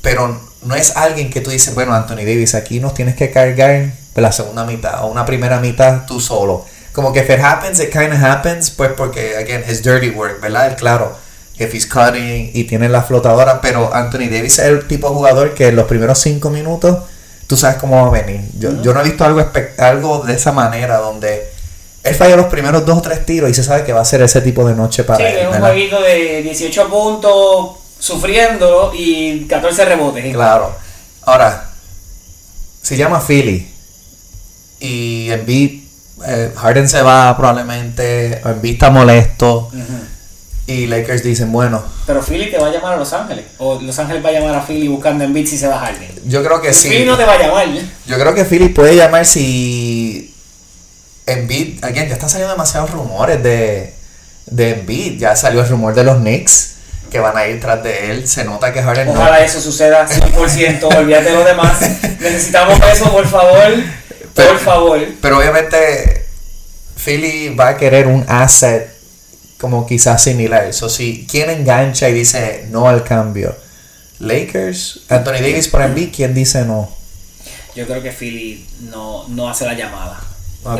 [0.00, 3.92] pero no es alguien que tú dices, bueno, Anthony Davis, aquí nos tienes que cargar
[4.12, 6.64] pues, la segunda mitad o una primera mitad tú solo.
[6.92, 10.40] Como que if it happens, it kind of happens, pues porque, again, es dirty work,
[10.40, 10.76] ¿verdad?
[10.76, 11.16] Claro,
[11.58, 15.54] if he's cutting y tiene la flotadora, pero Anthony Davis es el tipo de jugador
[15.54, 16.98] que en los primeros cinco minutos
[17.46, 18.40] tú sabes cómo va a venir.
[18.58, 19.44] Yo, yo no he visto algo,
[19.78, 21.48] algo de esa manera donde
[22.02, 24.22] él falla los primeros dos o tres tiros y se sabe que va a ser
[24.22, 25.38] ese tipo de noche para Sí, él.
[25.38, 30.32] es un jueguito de 18 puntos sufriendo y 14 rebotes.
[30.34, 30.74] Claro.
[31.22, 31.70] Ahora,
[32.82, 33.70] se llama Philly
[34.80, 35.82] y Embiid,
[36.26, 39.70] eh, Harden se va probablemente, Embiid está molesto
[40.66, 43.44] y Lakers dicen, bueno, Pero Philly te va a llamar a Los Ángeles.
[43.58, 45.86] O Los Ángeles va a llamar a Philly buscando en beat si se va a
[45.86, 46.08] Harden.
[46.26, 46.88] yo creo que sí.
[46.88, 47.66] Philly no te va a llamar.
[48.06, 50.32] Yo creo que Philly puede llamar si
[51.26, 53.94] Embiid, again, ya están saliendo demasiados rumores de,
[54.46, 56.74] de Embiid, ya salió el rumor de los Knicks
[57.10, 60.06] que van a ir tras de él, se nota que Harden no- Ojalá eso suceda
[60.08, 60.84] 100%.
[60.96, 61.80] Olvídate de lo demás.
[62.20, 63.72] Necesitamos eso, por favor.
[64.40, 65.00] Pero- Por favor.
[65.20, 66.26] Pero obviamente
[67.04, 68.90] Philly va a querer un asset
[69.58, 70.64] como quizás similar.
[70.64, 73.54] Eso sí, ¿quién engancha y dice no al cambio?
[74.18, 76.90] Lakers, Anthony Davis por Embiid, ¿quién dice no?
[77.74, 80.20] Yo creo que Philly no, no hace la llamada.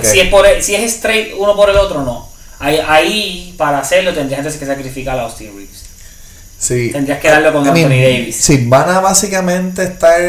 [0.03, 2.29] Si, es por, si es straight uno por el otro, no.
[2.59, 5.85] Ahí, ahí para hacerlo tendrías que sacrificar a Austin Reeves.
[6.59, 6.91] Sí.
[6.93, 8.37] Tendrías que darlo con I mean, Anthony Davis.
[8.37, 10.21] Sí, van a básicamente estar.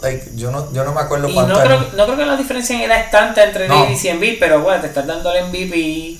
[0.00, 1.54] Like, yo no, yo no me acuerdo Y cuánto.
[1.54, 3.74] no creo, no creo que la diferencia en edad es tanta entre No.
[3.82, 6.18] Davis y Embiid, pero bueno, te estás dando el MVP.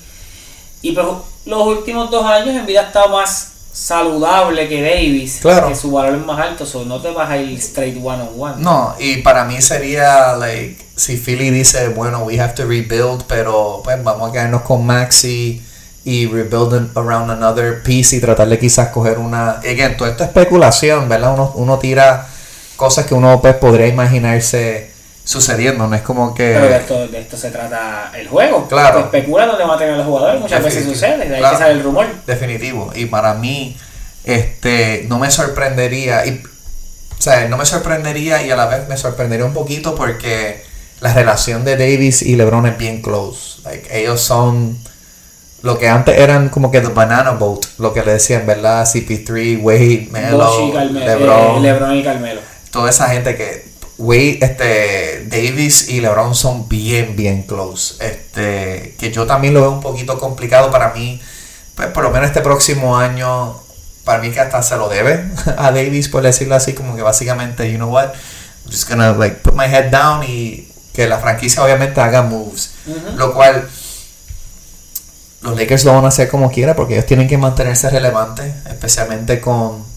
[0.81, 1.05] Y pues
[1.45, 5.69] los últimos dos años Embiid ha estado más saludable que Davis, Claro.
[5.69, 8.29] que su valor es más alto, so no te vas a ir straight one on
[8.37, 8.55] one.
[8.57, 13.81] No, y para mí sería, like, si Philly dice, bueno, we have to rebuild, pero
[13.83, 15.61] pues vamos a quedarnos con Maxi
[16.05, 19.51] y rebuild around another piece y tratar de quizás coger una.
[19.59, 21.33] Again, todo esto es especulación, ¿verdad?
[21.33, 22.27] Uno, uno tira
[22.79, 24.89] cosas que uno pues podría imaginarse
[25.25, 26.53] sucediendo, no es como que.
[26.53, 28.67] Pero de esto, de esto se trata el juego.
[28.69, 28.99] Claro.
[29.09, 31.07] Te especula dónde van a tener los jugadores, muchas veces Definitivo.
[31.07, 31.57] sucede, de ahí Claro.
[31.57, 32.07] que sale el rumor.
[32.25, 32.91] Definitivo.
[32.95, 33.77] Y para mí,
[34.23, 36.25] este, no me sorprendería.
[36.25, 40.63] Y, o sea, no me sorprendería y a la vez me sorprendería un poquito porque
[41.01, 43.61] la relación de Davis y LeBron es bien close.
[43.65, 44.79] Like, ellos son
[45.61, 48.85] lo que antes eran como que the banana boat, lo que le decían, ¿verdad?
[48.85, 52.41] CP3, Wade, Melo, LeBron, eh, LeBron y Carmelo.
[52.71, 57.95] Toda esa gente que Wade, este, Davis y LeBron son bien, bien close.
[57.99, 61.21] Este, que yo también lo veo un poquito complicado para mí.
[61.75, 63.55] Pues por lo menos este próximo año,
[64.05, 65.25] para mí que hasta se lo debe
[65.57, 68.13] a Davis, por decirlo así, como que básicamente, you know what,
[68.65, 72.71] I'm just gonna like put my head down y que la franquicia obviamente haga moves.
[72.87, 73.17] Ujú.
[73.17, 73.67] Lo cual
[75.41, 79.41] los Lakers lo van a hacer como quiera porque ellos tienen que mantenerse relevantes, especialmente
[79.41, 79.88] con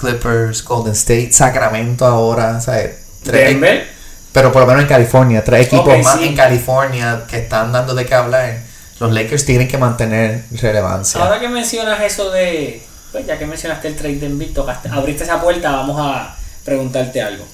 [0.00, 2.92] Clippers, Golden State, Sacramento ahora, ¿sabes?
[3.22, 3.86] Tres- Denver,
[4.32, 6.28] pero por lo menos en California, tres equipos más sí.
[6.28, 8.58] en California que están dando de qué hablar.
[8.98, 11.22] Los Lakers tienen que mantener relevancia.
[11.22, 12.82] ahora que mencionas eso de.
[13.12, 14.56] Pues ya que mencionaste el trade de Embiid,
[14.90, 17.44] abriste esa puerta, vamos a preguntarte algo.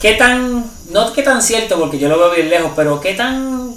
[0.00, 0.64] ¿Qué tan.
[0.90, 3.74] No qué tan cierto, porque yo lo veo bien lejos, pero qué tan.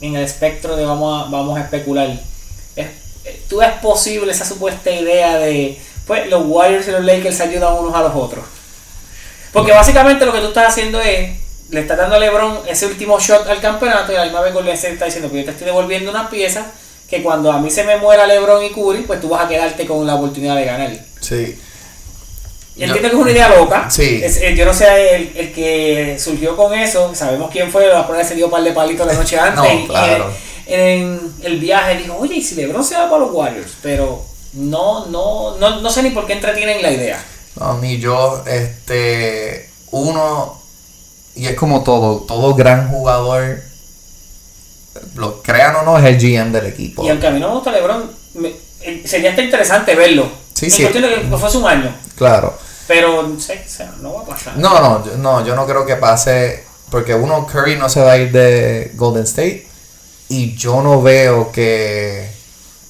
[0.00, 2.08] En el espectro de vamos a, vamos a especular.
[2.76, 2.88] Es,
[3.48, 5.78] ¿Tú ves posible esa supuesta idea de.
[6.10, 8.44] Pues los Warriors y los Lakers se ayudan unos a los otros?
[9.52, 11.38] Porque básicamente lo que tú estás haciendo es,
[11.70, 14.82] le estás dando a LeBron ese último shot al campeonato y a la misma vez
[14.82, 16.66] está diciendo que yo te estoy devolviendo unas piezas
[17.08, 19.86] que cuando a mí se me muera LeBron y Curry, pues tú vas a quedarte
[19.86, 20.90] con la oportunidad de ganar.
[21.20, 21.56] Sí.
[22.74, 23.88] Y Entiendo que es una idea loca.
[23.88, 24.20] Sí.
[24.20, 28.24] Es- yo no sé el, el que surgió con eso, sabemos quién fue, la prueba
[28.24, 29.62] se dio un par de palitos la noche antes.
[29.62, 30.32] No, y- y claro.
[30.66, 33.74] en, en el viaje dijo, oye, ¿y si LeBron se va para los Warriors?
[33.80, 37.24] Pero no, no, no, no sé ni por qué entretienen la idea.
[37.56, 40.60] No, ni yo, este, uno,
[41.34, 43.60] y es como todo, todo gran jugador,
[45.14, 47.04] lo crean o no, es el GM del equipo.
[47.04, 50.28] Y aunque a mí no me gusta LeBron, me- eh, sería hasta interesante verlo.
[50.54, 50.82] Sí, en sí.
[50.82, 51.94] cuestión de que fuese un año.
[52.16, 52.56] Claro.
[52.86, 53.62] Pero no sé,
[54.00, 54.56] no va a pasar.
[54.56, 58.12] No, no, yo, no, yo no creo que pase, porque uno, Curry no se va
[58.12, 59.66] a ir de Golden State,
[60.28, 62.29] y yo no veo que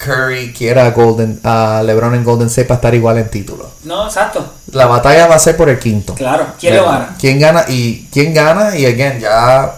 [0.03, 3.71] Curry quiera a, Golden, a LeBron en Golden State para estar igual en título.
[3.85, 4.55] No, exacto.
[4.73, 6.15] La batalla va a ser por el quinto.
[6.15, 6.47] Claro.
[6.59, 6.99] ¿Quién lo ¿Verdad?
[7.01, 7.17] gana?
[7.21, 7.65] ¿Quién gana?
[7.69, 9.75] Y quién gana, y again, ya,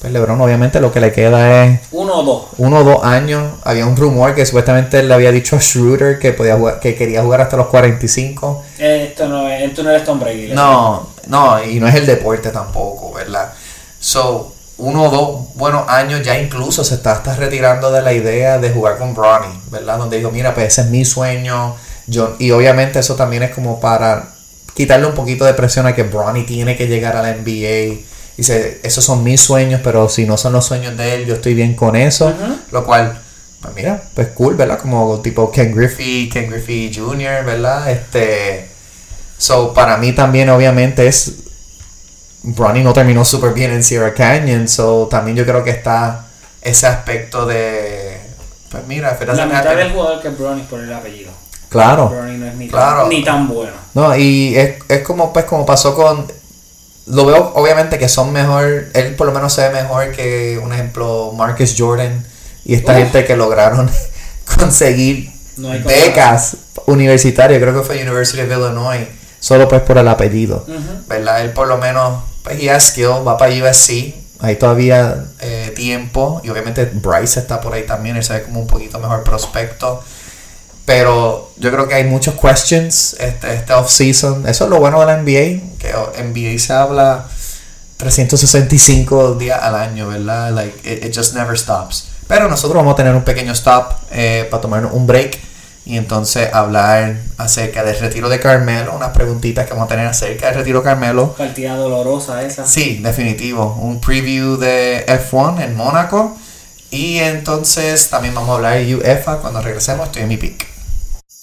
[0.00, 2.42] pues LeBron obviamente lo que le queda es Uno o dos.
[2.58, 3.52] uno o dos años.
[3.64, 7.22] Había un rumor que supuestamente le había dicho a Schroeder que, podía jugar- que quería
[7.22, 8.64] jugar hasta los 45.
[8.78, 10.52] Esto no es, esto no eres Tom Brady.
[10.54, 13.52] No, no, y no es el deporte tampoco, ¿verdad?
[14.00, 18.70] So, uno o dos buenos años ya incluso se está retirando de la idea de
[18.70, 19.98] jugar con Bronny, ¿verdad?
[19.98, 21.76] Donde dijo, mira, pues ese es mi sueño.
[22.06, 24.28] Yo, y obviamente eso también es como para
[24.74, 28.00] quitarle un poquito de presión a que Bronny tiene que llegar a la NBA.
[28.36, 31.54] Dice, esos son mis sueños, pero si no son los sueños de él, yo estoy
[31.54, 32.32] bien con eso.
[32.70, 33.20] Lo cual,
[33.60, 34.78] pues mira, pues cool, ¿verdad?
[34.78, 37.90] Como tipo Ken Griffey, Ken Griffey Jr., ¿verdad?
[37.90, 38.68] Este...
[39.38, 41.32] So, para mí también obviamente es...
[42.44, 46.26] Bronny no terminó súper bien en Sierra Canyon, so también yo creo que está
[46.60, 48.20] ese aspecto de.
[48.70, 51.30] Pues mira, La mitad del jugador que es Bronny por el apellido.
[51.68, 52.08] Claro.
[52.08, 53.00] Bronny no es ni, Claro.
[53.02, 53.72] tan, ni tan bueno.
[53.94, 56.26] No, y es, es como pues como pasó con
[57.06, 60.72] lo veo obviamente que son mejor, él por lo menos se ve mejor que un
[60.72, 62.24] ejemplo Marcus Jordan
[62.64, 62.98] y esta Uf.
[62.98, 63.90] gente que lograron
[64.58, 69.06] conseguir No becas universitarias, creo que fue University of Illinois,
[69.42, 71.04] solo pues por el apellido, Ujú.
[71.08, 71.42] ¿verdad?
[71.42, 76.40] Él por lo menos pues he has skill, va para USC, hay todavía eh, tiempo
[76.44, 80.02] y obviamente Bryce está por ahí también, él se ve como un poquito mejor prospecto.
[80.84, 84.48] Pero yo creo que hay muchos questions este, este off-season.
[84.48, 87.28] Eso es lo bueno de la NBA, que NBA se habla
[87.98, 90.50] 365 días al año, ¿verdad?
[90.52, 92.08] Like, it, it just never stops.
[92.26, 95.38] Pero nosotros vamos a tener un pequeño stop eh, para tomar un break
[95.84, 100.46] y entonces hablar acerca del retiro de Carmelo, unas preguntitas que vamos a tener acerca
[100.46, 101.34] del retiro de Carmelo.
[101.34, 102.64] Partida dolorosa esa.
[102.66, 103.74] Sí, definitivo.
[103.80, 106.36] Un preview de F1 en Mónaco.
[106.90, 110.06] Y entonces también vamos a hablar de UEFA cuando regresemos.
[110.06, 110.66] Estoy en mi pick.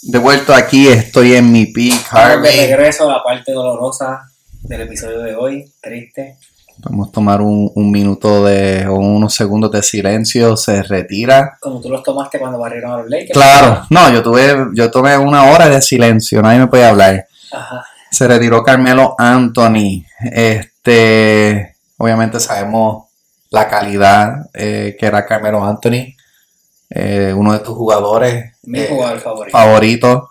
[0.03, 2.67] De vuelto aquí, estoy en mi pick, Estamos de Harvey.
[2.67, 4.29] regreso a la parte dolorosa
[4.61, 5.73] del episodio de hoy.
[5.81, 6.37] Triste.
[6.81, 10.55] Vamos a tomar un, un minuto de o unos segundos de silencio.
[10.55, 11.57] Se retira.
[11.59, 13.33] Como tú los tomaste cuando barrieron a los Lakers.
[13.33, 17.27] Claro, no, yo tuve, yo tomé una hora de silencio, nadie me podía hablar.
[17.51, 17.85] Ajá.
[18.11, 20.03] Se retiró Carmelo Anthony.
[20.19, 23.05] Este, obviamente sabemos
[23.49, 26.15] la calidad eh, que era Carmelo Anthony.
[26.89, 29.55] Eh, uno de tus jugadores Mi eh, jugador favorito.
[29.57, 30.23] favoritos,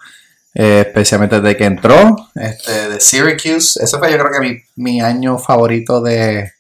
[0.61, 3.81] eh, especialmente desde que entró, este, de Syracuse.
[3.81, 6.51] Ese fue yo creo que mi, mi año favorito de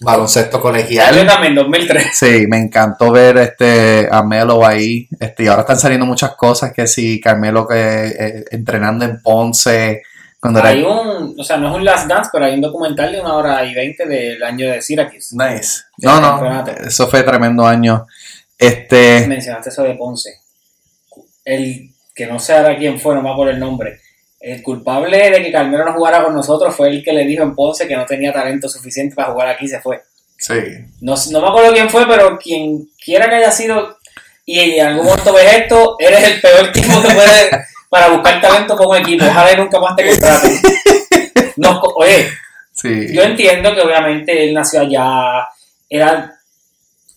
[0.00, 1.26] baloncesto Yo colegial.
[1.26, 2.08] también, 2003.
[2.12, 5.08] Sí, me encantó ver este a Melo ahí.
[5.18, 10.02] Este, y ahora están saliendo muchas cosas que si Carmelo que eh, entrenando en Ponce
[10.38, 13.10] cuando era Hay un, o sea, no es un Last Dance, pero hay un documental
[13.10, 15.34] de una hora y veinte del año de Syracuse.
[15.34, 15.84] nice.
[15.96, 16.70] No, no, campeonato.
[16.86, 18.06] eso fue tremendo año.
[18.58, 20.38] Este, Mencionaste eso de Ponce.
[21.44, 24.00] El que no sé ahora quién fue, no me acuerdo el nombre.
[24.40, 27.54] El culpable de que Carmelo no jugara con nosotros fue el que le dijo en
[27.54, 30.02] Ponce que no tenía talento suficiente para jugar aquí y se fue.
[30.36, 30.54] sí,
[31.00, 33.98] No, no me acuerdo quién fue, pero quien quiera que haya sido
[34.44, 37.50] y en algún momento ves esto, eres el peor tipo que puede
[37.88, 39.24] para buscar talento como equipo.
[39.24, 40.52] Ojalá y nunca más te contraten.
[41.56, 42.28] No, oye,
[42.72, 43.12] sí.
[43.12, 45.46] yo entiendo que obviamente él nació allá,
[45.88, 46.37] era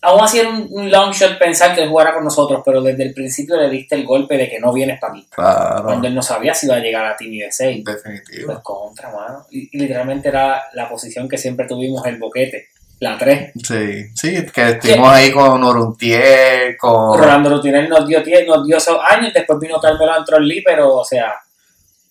[0.02, 3.04] aún así era un, un long shot pensar que él jugara con nosotros, pero desde
[3.04, 5.26] el principio le diste el golpe de que no vienes para aquí.
[5.30, 7.66] Claro, Cuando él no sabía si iba a llegar a Team USA.
[7.66, 8.46] definitivo.
[8.46, 9.46] Pues contra, mano.
[9.50, 12.66] Y, y literalmente era la posición que siempre tuvimos, el boquete,
[13.00, 13.52] la 3.
[13.64, 17.18] Sí, sí, que estuvimos ahí con Oruntier, con...
[17.18, 21.32] Rolando Rutinel nos dio, nos dio esos años, después vino Carmelo Antrolli, pero, o sea,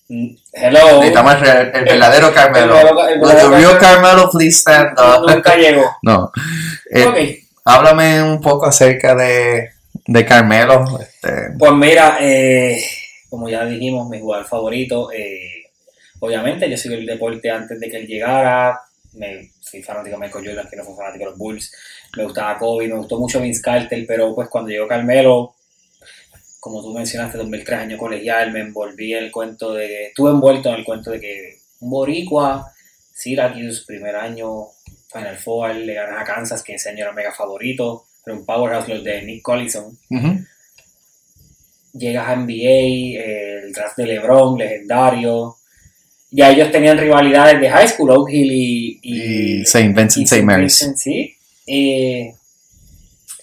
[0.10, 0.80] mm, hello.
[0.96, 2.76] Necesitamos el, el verdadero Carmelo.
[2.78, 3.78] el verdadero- el.
[3.78, 5.30] Carmelo please stand up?
[5.30, 5.86] Nunca llegó.
[6.04, 6.32] No.
[6.90, 7.18] Eh, Ok.
[7.64, 9.70] Háblame un poco acerca de,
[10.08, 11.00] de Carmelo.
[11.00, 12.82] Este, Pues mira, eh,
[13.30, 15.66] como ya dijimos, mi jugador favorito, eh,
[16.20, 18.80] obviamente yo sigo el deporte antes de que él llegara,
[19.14, 21.72] me, fui fanático de Michael Jordan, que no fue fanático de los Bulls,
[22.18, 25.56] me gustaba Kobe, me gustó mucho Vince Carter, pero pues cuando llegó Carmelo,
[26.60, 30.76] como tú mencionaste, 2003 año colegial, me envolví en el cuento de, estuve envuelto en
[30.76, 32.72] el cuento de que un boricua,
[33.14, 34.68] Syracuse, primer año,
[35.12, 38.88] Final Four, le ganas a Kansas, que ese año era mega favorito, pero un powerhouse
[38.88, 39.98] los de Nick Collison,
[41.94, 45.58] llegas a NBA, el draft de LeBron, legendario.
[46.30, 49.90] Ya ellos tenían rivalidades de high school, Oak Hill y, Y St.
[49.90, 50.44] Vincent, St.
[50.44, 50.80] Mary's.
[50.80, 51.36] Vincent, sí.
[51.68, 52.34] Eh,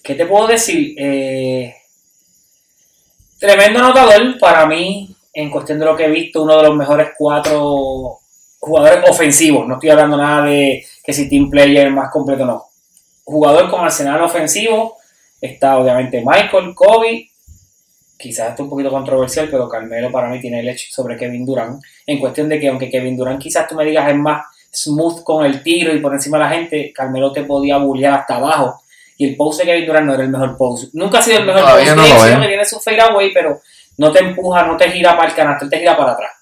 [0.02, 0.94] ¿Qué te puedo decir?
[0.96, 1.74] Eh,
[3.38, 7.10] tremendo anotador para mí, en cuestión de lo que he visto, uno de los mejores
[7.16, 8.20] cuatro
[8.58, 9.68] jugadores ofensivos.
[9.68, 12.66] No estoy hablando nada de que si team player más completo, no.
[13.24, 14.98] Jugador con arsenal ofensivo.
[15.40, 17.30] Está obviamente Michael, Kobe.
[18.18, 21.46] Quizás esto es un poquito controversial, pero Carmelo para mí tiene el hecho sobre Kevin
[21.46, 21.82] Durant.
[22.06, 25.46] En cuestión de que, aunque Kevin Durant quizás tú me digas es más smooth con
[25.46, 28.82] el tiro y por encima de la gente, Carmelo te podía bullear hasta abajo.
[29.16, 30.90] Y el post de Kevin Durant no era el mejor post.
[30.92, 32.34] Nunca ha sido el mejor Todavía post.
[32.34, 33.62] no que tiene su fade away, pero
[33.96, 36.32] no te empuja, no te gira para el canasto, él te gira para atrás.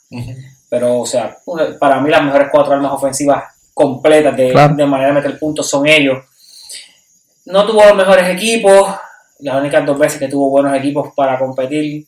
[0.68, 3.44] Pero, o sea, una- para mí las mejores cuatro armas ofensivas
[3.77, 4.75] completas de, Claro.
[4.75, 6.25] de manera de meter puntos son ellos.
[7.45, 8.89] No tuvo los mejores equipos,
[9.41, 12.07] las únicas dos veces que tuvo buenos equipos para competir.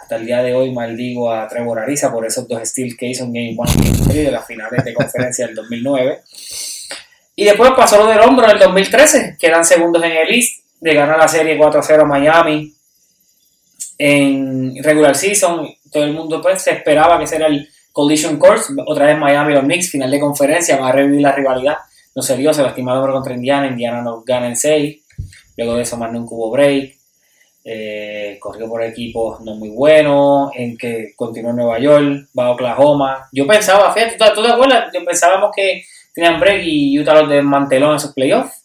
[0.00, 3.24] Hasta el día de hoy maldigo a Trevor Ariza por esos dos steals que hizo
[3.24, 6.22] en Game 1 y Game 3 de las finales de conferencia del 2009.
[7.34, 10.94] Y después pasó lo del hombro en el 2013, quedan segundos en el East, de
[10.94, 12.72] ganar la serie 4-0 a Miami
[13.98, 15.68] en regular season.
[15.90, 18.72] Todo el mundo pues, se esperaba que ese era el collision course.
[18.86, 21.78] Otra vez Miami los Knicks, final de conferencia, va a revivir la rivalidad.
[22.14, 23.66] No se dio, se lastimaron contra Indiana.
[23.66, 25.02] Indiana nos gana en 6.
[25.56, 26.96] Luego de eso más nunca hubo break.
[27.64, 33.28] Eh, corrió por equipos no muy buenos, en que continuó Nueva York, va a Oklahoma.
[33.32, 34.90] Yo pensaba, fíjate, ¿tú, tú te acuerdas?
[34.94, 35.82] Yo pensábamos que
[36.14, 38.62] tenían break y Utah los desmanteló en esos playoffs.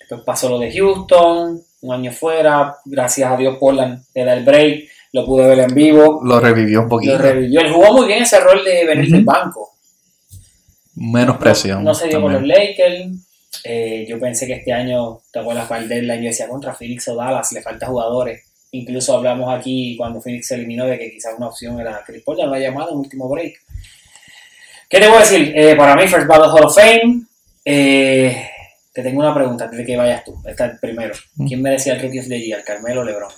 [0.00, 4.44] Después pasó lo de Houston, un año fuera, gracias a Dios Portland le da el
[4.44, 6.20] break, lo pude ver en vivo.
[6.24, 7.12] Lo revivió un poquito.
[7.12, 7.60] Lo revivió.
[7.60, 9.76] Él jugó muy bien ese rol de venir del banco.
[10.94, 11.78] Menos presión.
[11.78, 12.42] No, no se dio con los.
[12.42, 13.10] Lakers.
[13.64, 17.14] Eh, yo pensé que este año, te acuerdas, el deadline, yo decía contra Phoenix o
[17.14, 18.44] Dallas, le falta jugadores.
[18.72, 22.38] Incluso hablamos aquí cuando Phoenix se eliminó de que quizás una opción era Chris Paul,
[22.38, 23.54] ya lo ha llamado en último break.
[24.88, 25.52] ¿Qué te voy a decir?
[25.54, 27.22] Eh, para mí, First Ballot Hall of Fame.
[27.64, 28.48] Eh,
[28.92, 30.34] te tengo una pregunta antes de que vayas tú.
[30.46, 31.14] Esta primero.
[31.46, 32.64] ¿Quién merecía el Rookie of the Year?
[32.64, 33.32] ¿Carmelo o LeBron?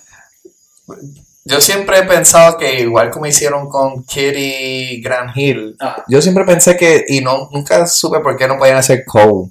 [1.45, 6.05] Yo siempre he pensado que igual como hicieron con Kitty Grant Hill, Ajá.
[6.09, 9.51] yo siempre pensé que, y no nunca supe por qué no podían hacer Cole.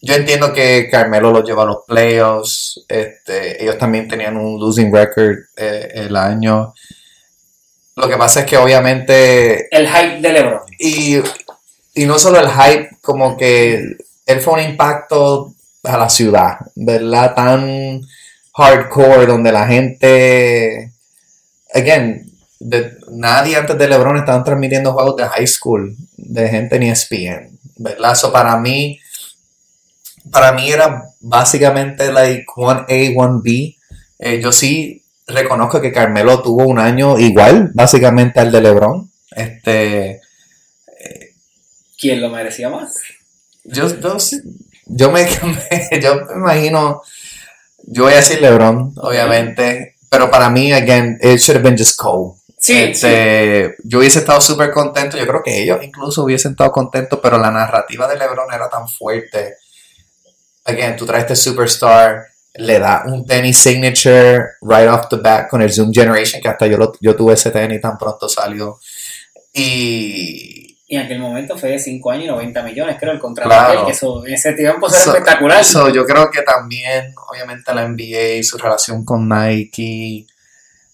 [0.00, 4.92] Yo entiendo que Carmelo los lleva a los playoffs, este, ellos también tenían un losing
[4.92, 6.74] record eh, el año.
[7.94, 10.60] Lo que pasa es que obviamente El hype de LeBron.
[10.78, 11.18] Y,
[11.94, 15.52] y no solo el hype, como que él fue un impacto
[15.84, 17.34] a la ciudad, ¿verdad?
[17.34, 18.00] Tan
[18.54, 20.91] hardcore, donde la gente,
[21.74, 26.90] again, de- nadie antes de LeBron estaban transmitiendo juegos de high school, de gente ni
[26.90, 28.16] ESPN, ¿verdad?
[28.32, 28.98] Para mí,
[30.30, 33.76] para mí era básicamente like 1A, 1B.
[34.18, 39.10] Eh, yo sí reconozco que Carmelo tuvo un año igual, básicamente al de LeBron.
[39.34, 40.20] Este,
[41.98, 42.96] ¿Quién lo merecía más?
[43.64, 44.16] yo, yo,
[44.86, 47.02] yo me, me- yo me imagino,
[47.84, 51.96] yo voy a decir LeBron, obviamente, pero para mí, again, it should have been just
[51.98, 52.34] Cole.
[52.58, 57.18] Sí, Este, Yo hubiese estado súper contento, yo creo que ellos incluso hubiesen estado contentos,
[57.22, 59.56] pero la narrativa de LeBron era tan fuerte.
[60.66, 65.62] Again, tú traes este superstar, le da un tenis signature right off the bat con
[65.62, 68.78] el Zoom Generation, que hasta yo, lo- yo tuve ese tenis tan pronto salió.
[69.54, 70.61] Y,
[70.92, 73.72] Y en aquel momento fue de 5 años y 90 millones, creo, el contrato Claro.
[73.72, 75.64] de él, que eso, en ese tiempo era So- espectacular.
[75.64, 80.26] So, yo creo que también, obviamente, la NBA, su relación con Nike.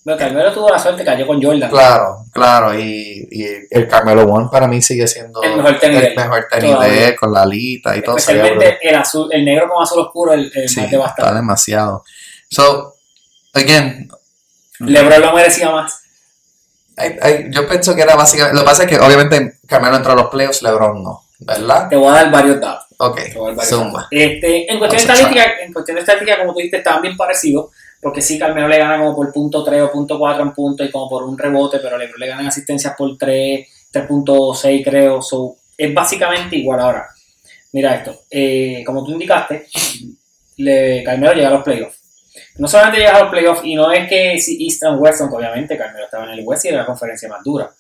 [0.05, 1.69] Pero Carmelo tuvo la suerte, cayó con Jordan.
[1.69, 2.79] Claro, claro.
[2.79, 6.79] Y, y el Carmelo One para mí sigue siendo El mejor tenis el mejor tenis
[6.79, 8.31] de él, con la alita y todo eso.
[8.31, 12.05] Especialmente el azul, el negro con azul oscuro, el, el Sí, más está demasiado.
[12.49, 12.95] So,
[13.53, 14.09] again,
[14.79, 16.03] LeBron lo merecía más.
[17.01, 18.55] I- I- yo pienso que era básicamente.
[18.57, 21.89] Lo que pasa es que, obviamente, Carmelo entró a los playoffs, LeBron no, ¿verdad?
[21.89, 22.87] Te voy a dar varios datos.
[23.01, 23.21] Ok,
[23.65, 24.09] zumba.
[24.11, 27.71] Este, en cuestión estadística, en cuestión de estadística, como tú dijiste, estaban bien parecidos.
[28.01, 30.91] Porque sí, Carmelo le gana como por punto 3 o punto 4 en punto y
[30.91, 35.21] como por un rebote, pero LeBron le ganan asistencias por 3, 3.6 creo.
[35.23, 37.09] So, es básicamente igual ahora.
[37.73, 38.23] Mira esto.
[38.31, 39.67] eh, como tú indicaste,
[40.57, 41.98] le, Carmelo llega a los playoffs.
[42.59, 45.37] No solamente llega a los playoffs, y no es que si East and West, aunque
[45.37, 47.71] obviamente Carmelo estaba en el West y era la conferencia más dura.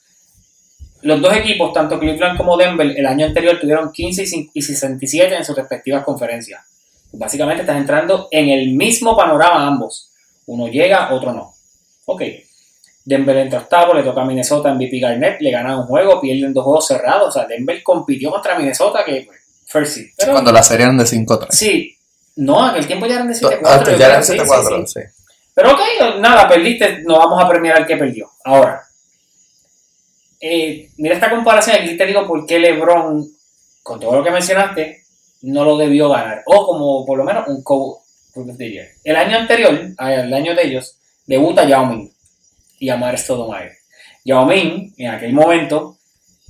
[1.02, 4.62] Los dos equipos, tanto Cleveland como Denver, el año anterior tuvieron 15 y cin- y
[4.62, 6.60] 67 en sus respectivas conferencias.
[7.12, 10.10] Básicamente estás entrando en el mismo panorama ambos.
[10.46, 11.54] Uno llega, otro no.
[12.06, 12.22] Ok.
[13.04, 16.52] Denver entra octavo, le toca a Minnesota en VP Garnett, le gana un juego, pierden
[16.52, 17.28] dos juegos cerrados.
[17.28, 20.06] O sea, Denver compitió contra Minnesota, que pues, first seed.
[20.16, 21.46] Pero, Cuando la serie eran de 5-3.
[21.50, 21.96] sí,
[22.39, 23.61] no, en aquel tiempo ya eran de 7-4.
[23.64, 25.01] Ah, ya eran sí, sí, 7-4, sí.
[25.01, 25.07] sí.
[25.55, 25.80] Pero ok,
[26.20, 28.30] nada, perdiste, no vamos a premiar al que perdió.
[28.45, 28.80] Ahora,
[30.41, 33.26] eh, mira esta comparación, aquí te digo por qué LeBron,
[33.82, 35.03] con todo lo que mencionaste,
[35.43, 36.43] no lo debió ganar.
[36.47, 38.03] O como por lo menos un co
[38.57, 38.86] Year.
[39.03, 42.09] El año anterior, el año de ellos, debuta Yao Ming
[42.78, 43.78] y Amar Stoudemire.
[44.24, 45.97] Yao Ming, en aquel momento,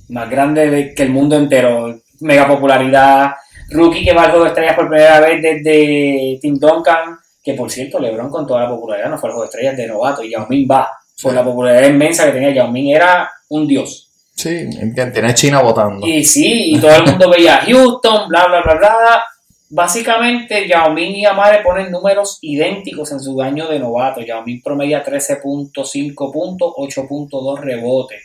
[0.09, 3.31] más grande de- que el mundo entero, mega popularidad,
[3.71, 7.71] rookie que va al juego de estrellas por primera vez desde Tim Duncan, que por
[7.71, 10.31] cierto, LeBron con toda la popularidad no fue al juego de estrellas de novato, y
[10.31, 10.89] Yao Ming va,
[11.21, 14.09] por la popularidad inmensa que tenía Yao Ming, era un dios.
[14.35, 16.07] Sí, tiene China votando.
[16.07, 19.23] Y sí, y todo el mundo veía a Houston, bla, bla, bla, bla.
[19.71, 24.21] Básicamente, Yao Ming y Amare ponen números idénticos en su año de novato.
[24.21, 28.21] Yao Ming promedia 13.5 puntos, 8.2 rebotes.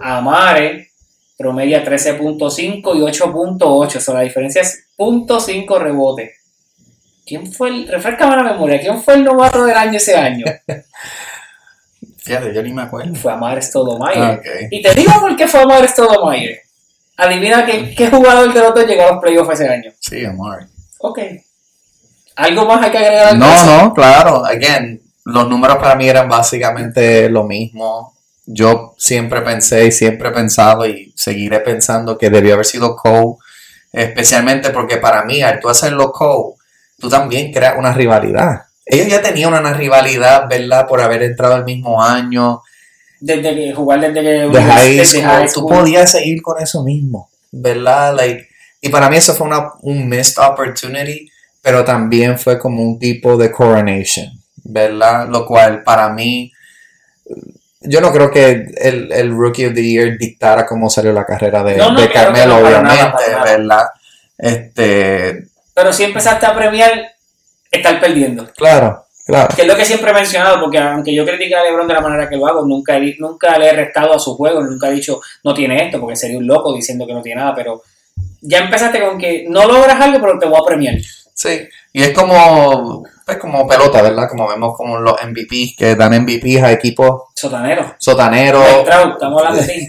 [0.00, 0.91] Amare
[1.36, 3.62] promedia 13.5 y 8.8.
[3.62, 6.30] O sea, la diferencia es .5 rebotes.
[7.24, 10.44] ¿Quién fue el, refrescame la memoria, quién fue el novato del año ese año?
[12.18, 13.14] Fíjate, yo ni me acuerdo.
[13.14, 14.20] Fue Amare Stoudemire.
[14.20, 14.46] Ah, ok.
[14.70, 16.62] Y te digo por qué fue Amare Stoudemire.
[17.16, 19.92] Adivina qué, qué jugador de los dos llegó a los playoffs ese año.
[19.98, 20.66] Sí, Amari.
[21.00, 21.18] Ok.
[22.36, 24.44] ¿Algo más hay que agregar al No, no, claro.
[24.44, 28.14] Again, los números para mí eran básicamente lo mismo.
[28.44, 33.36] Yo siempre pensé y siempre he pensado y seguiré pensando que debió haber sido Cole,
[33.92, 36.56] especialmente porque para mí, al tú hacerlo Cole,
[36.98, 38.62] tú también creas una rivalidad.
[38.84, 40.86] Ellos ya tenían una rivalidad, ¿verdad?
[40.86, 42.62] Por haber entrado el mismo año.
[43.20, 46.82] Desde que jugar desde que De high desde school, high tú podías seguir con eso
[46.82, 48.16] mismo, ¿verdad?
[48.16, 48.48] Like,
[48.80, 51.30] y para mí eso fue una, un missed opportunity,
[51.62, 54.26] pero también fue como un tipo de coronation,
[54.64, 55.28] ¿verdad?
[55.28, 56.51] Lo cual para mí,
[57.84, 61.62] yo no creo que el, el Rookie of the Year dictara cómo salió la carrera
[61.62, 63.58] de, No, no, de Carmelo, no, para nada, obviamente, para nada.
[63.58, 63.86] ¿verdad?
[64.38, 67.12] Este, Pero si empezaste a premiar,
[67.70, 68.46] estar perdiendo.
[68.56, 69.54] claro, claro.
[69.54, 72.00] Que es lo que siempre he mencionado, porque aunque yo critique a LeBron de la
[72.00, 75.20] manera que lo hago, nunca, nunca le he restado a su juego, nunca he dicho
[75.44, 77.82] no tiene esto, porque sería un loco diciendo que no tiene nada, pero
[78.40, 80.96] ya empezaste con que no logras algo, pero te voy a premiar.
[81.34, 84.28] Sí, y es como, pues como pelota, ¿verdad?
[84.28, 87.94] Como vemos como los MVPs que dan MVPs a equipos Sotanero.
[87.98, 88.62] sotaneros.
[88.64, 89.88] Mike Trout, estamos hablando de ti.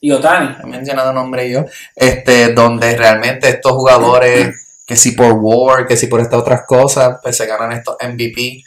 [0.00, 0.56] Y Otani.
[0.62, 1.64] he mencionado nombre yo,
[1.96, 7.18] este, donde realmente estos jugadores, que si por War, que si por estas otras cosas,
[7.22, 8.62] pues se ganan estos MVP,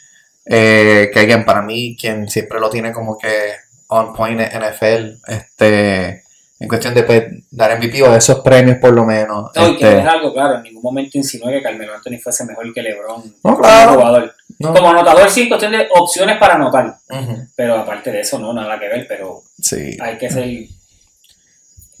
[0.46, 3.52] eh, que alguien para mí, quien siempre lo tiene como que
[3.86, 6.24] on point en NFL, este,
[6.60, 9.50] en cuestión de pues, dar MVP o esos premios por lo menos.
[9.54, 12.44] No, y que este, es algo claro, en ningún momento insinué que Carmelo Anthony fuese
[12.44, 13.92] mejor que LeBron No, como claro.
[13.94, 14.34] jugador.
[14.58, 18.38] no, Como anotador sí, en cuestión de opciones para anotar, ujú, pero aparte de eso
[18.40, 19.96] no, nada que ver, pero sí.
[20.00, 20.66] hay que ser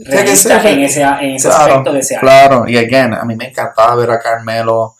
[0.00, 2.20] realistas en ese, en ese Claro, aspecto de ese año.
[2.22, 4.96] Claro, y again, a mí me encantaba ver a Carmelo.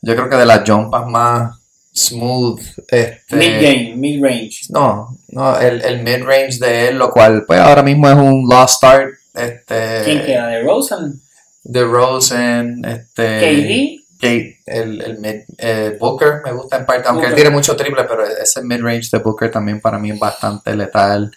[0.00, 1.58] Yo creo que de las jumpas más
[1.92, 2.60] smooth.
[2.88, 4.66] Este, Mid-game, mid-range.
[4.70, 8.76] No, no, el, el mid-range de él, lo cual pues ahora mismo es un lost
[8.76, 9.10] start.
[9.34, 10.46] Este, ¿Quién queda?
[10.48, 11.20] ¿De Rosen?
[11.64, 13.40] De Rosen, este.
[13.40, 14.02] KD.
[14.20, 17.42] Kate, el, el mid, eh, Booker me gusta en parte, aunque él Booker.
[17.42, 21.36] tiene mucho triple, pero ese mid-range de Booker también para mí es bastante letal.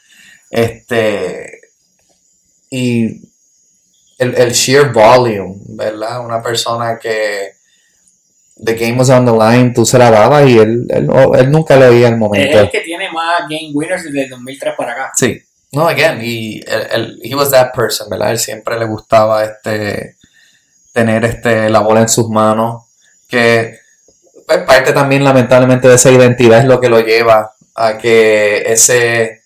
[0.52, 1.62] Este.
[2.70, 3.22] Y
[4.20, 6.24] el, el sheer volume, ¿verdad?
[6.24, 7.55] Una persona que.
[8.64, 11.76] The game was on the line, tú se la dabas y él, él, él nunca
[11.76, 12.60] lo veía al Es momento.
[12.60, 15.12] el que tiene más game winners desde el 2003 para acá.
[15.16, 15.42] Sí.
[15.74, 18.32] No, again, y él, él- he was that person, ¿verdad?
[18.32, 20.16] Él siempre le gustaba este
[20.94, 22.84] tener este la bola en sus manos,
[23.28, 23.78] que
[24.48, 29.42] pues, parte también lamentablemente de esa identidad es lo que lo lleva a que ese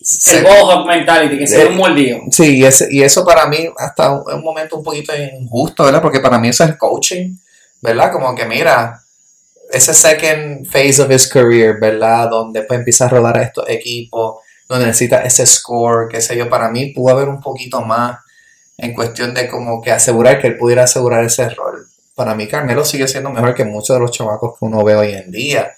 [0.00, 2.20] se- El ball mentality, que sea Eh, un mordido.
[2.30, 6.00] Sí, y, ese- y eso para mí hasta un, un momento un poquito injusto, ¿verdad?
[6.02, 7.34] Porque para mí eso es coaching,
[7.82, 8.10] ¿verdad?
[8.12, 9.02] Como que mira,
[9.70, 12.30] ese second phase of his career, ¿verdad?
[12.30, 14.36] Donde pues empieza a rodar a estos equipos,
[14.68, 18.20] donde necesita ese score, qué sé yo, para mí pudo haber un poquito más
[18.78, 21.86] en cuestión de como que asegurar que él pudiera asegurar ese rol.
[22.14, 25.12] Para mí Carmelo sigue siendo mejor que muchos de los chavacos que uno ve hoy
[25.12, 25.72] en día.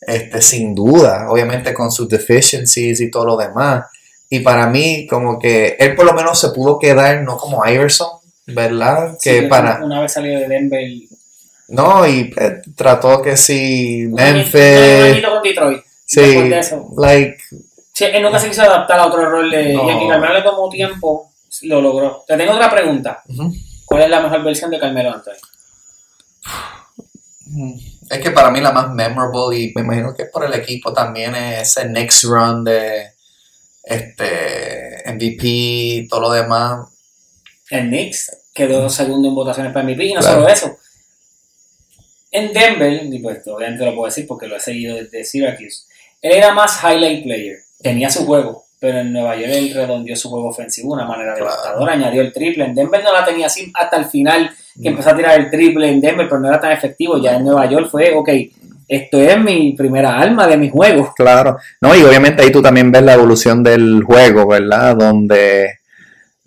[0.00, 3.84] Este, sin duda, obviamente con sus deficiencies y todo lo demás.
[4.28, 8.08] Y para mí, como que él por lo menos se pudo quedar, no como Iverson,
[8.46, 9.18] ¿verdad?
[9.20, 9.84] Que Sí, para.
[9.84, 10.80] Una vez salió de Denver.
[11.70, 15.24] No, y eh, trató que si Memphis.
[15.26, 15.82] con Detroit.
[16.04, 16.88] Sí, de eso.
[16.98, 17.38] like.
[17.92, 19.72] Sí, él nunca se quiso adaptar a otro rol de.
[19.74, 19.86] No.
[19.88, 21.30] Y aquí Carmelo le tomó tiempo,
[21.62, 22.24] lo logró.
[22.26, 23.22] Te tengo otra pregunta.
[23.84, 25.32] ¿Cuál es la mejor versión de Carmelo Anthony?
[28.10, 31.34] Es que para mí la más memorable, y me imagino que por el equipo también,
[31.34, 33.12] es ese next run de
[33.82, 36.88] este MVP, todo lo demás.
[37.70, 40.36] El Knicks quedó segundo en votaciones para MVP y no Claro.
[40.40, 40.76] solo eso.
[42.30, 45.84] En Denver, y pues obviamente lo puedo decir porque lo he seguido desde Syracuse,
[46.22, 50.30] él era más highlight player, tenía su juego, pero en Nueva York él redondeó su
[50.30, 52.64] juego ofensivo de una manera devastadora, añadió el triple.
[52.64, 54.50] En Denver no la tenía así hasta el final,
[54.80, 57.20] que empezó a tirar el triple en Denver, pero no era tan efectivo.
[57.20, 58.30] Ya en Nueva York fue, ok,
[58.88, 61.12] esto es mi primera alma de mi juego.
[61.14, 64.96] Claro, no, y obviamente ahí tú también ves la evolución del juego, ¿verdad?
[64.96, 65.80] Donde,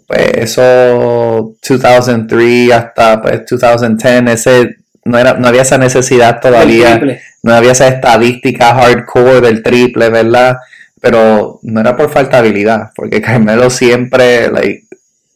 [0.07, 4.75] pues, eso 2003 hasta pues, 2010, ese,
[5.05, 7.01] no, era, no había esa necesidad todavía,
[7.43, 10.57] no había esa estadística hardcore del triple, ¿verdad?
[11.01, 14.85] Pero no era por falta de habilidad, porque Carmelo siempre, like,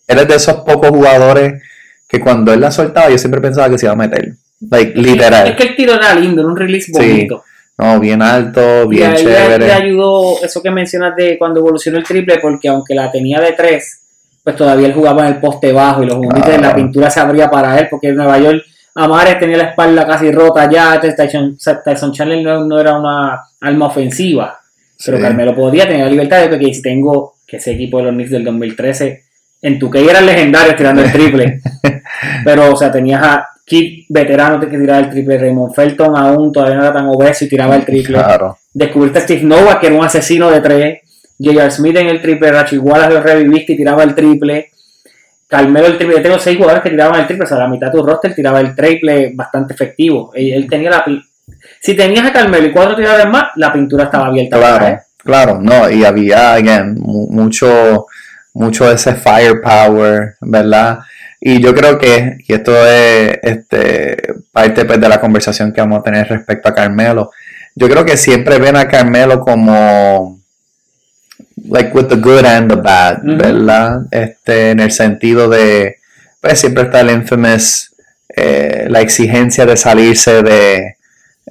[0.07, 1.61] él es de esos pocos jugadores
[2.07, 4.35] que cuando él la soltaba yo siempre pensaba que se iba a meter,
[4.71, 7.43] like, Es literal, que el tiro era lindo, era un release bonito.
[7.77, 9.65] no, bien alto, Y bien le- chévere.
[9.67, 13.51] le ayudó eso que mencionas de cuando evolucionó el triple, porque aunque la tenía de
[13.51, 13.99] tres,
[14.45, 16.61] pues todavía él jugaba en el poste bajo y los juguetes Claro.
[16.63, 18.63] la pintura se abría para él, porque en Nueva York
[18.99, 23.85] Amares tenía la espalda casi rota ya, Tyson, Tyson Chandler no, no era una arma
[23.87, 24.59] ofensiva,
[25.05, 25.23] pero Sí.
[25.23, 28.31] Carmelo podía tener la libertad de que si tengo que ese equipo de los Knicks
[28.31, 29.23] del 2013
[29.61, 31.61] en tu que eran legendarios tirando el triple,
[32.43, 36.77] pero o sea, tenías a Kid veterano que tiraba el triple, Raymond Felton aún todavía
[36.77, 38.57] no era tan obeso y tiraba el triple Claro.
[38.73, 40.99] descubriste a Steve Novak, que era un asesino de tres,
[41.39, 41.69] J.R.
[41.69, 44.71] Smith en el triple, Rachi Wallace lo reviviste y tiraba el triple.
[45.47, 47.87] Carmelo el triple, yo tengo seis jugadores que tiraban el triple, o sea, la mitad
[47.87, 50.31] de tu roster tiraba el triple bastante efectivo.
[50.33, 51.05] Él, él tenía la
[51.79, 54.57] si tenías a Carmelo y cuatro tiradores más, la pintura estaba abierta.
[54.57, 58.05] Claro, claro, no, y había, again, mu- mucho,
[58.53, 60.99] mucho ese firepower, ¿verdad?
[61.39, 64.17] Y yo creo que, y esto es este,
[64.51, 67.31] parte pues, de la conversación que vamos a tener respecto a Carmelo,
[67.75, 70.36] yo creo que siempre ven a Carmelo como,
[71.69, 73.19] like, with the good and the bad.
[73.23, 74.01] ¿verdad?
[74.11, 75.97] Este, en el sentido de,
[76.41, 77.93] pues siempre está el infamous,
[78.35, 80.97] eh, la exigencia de salirse de,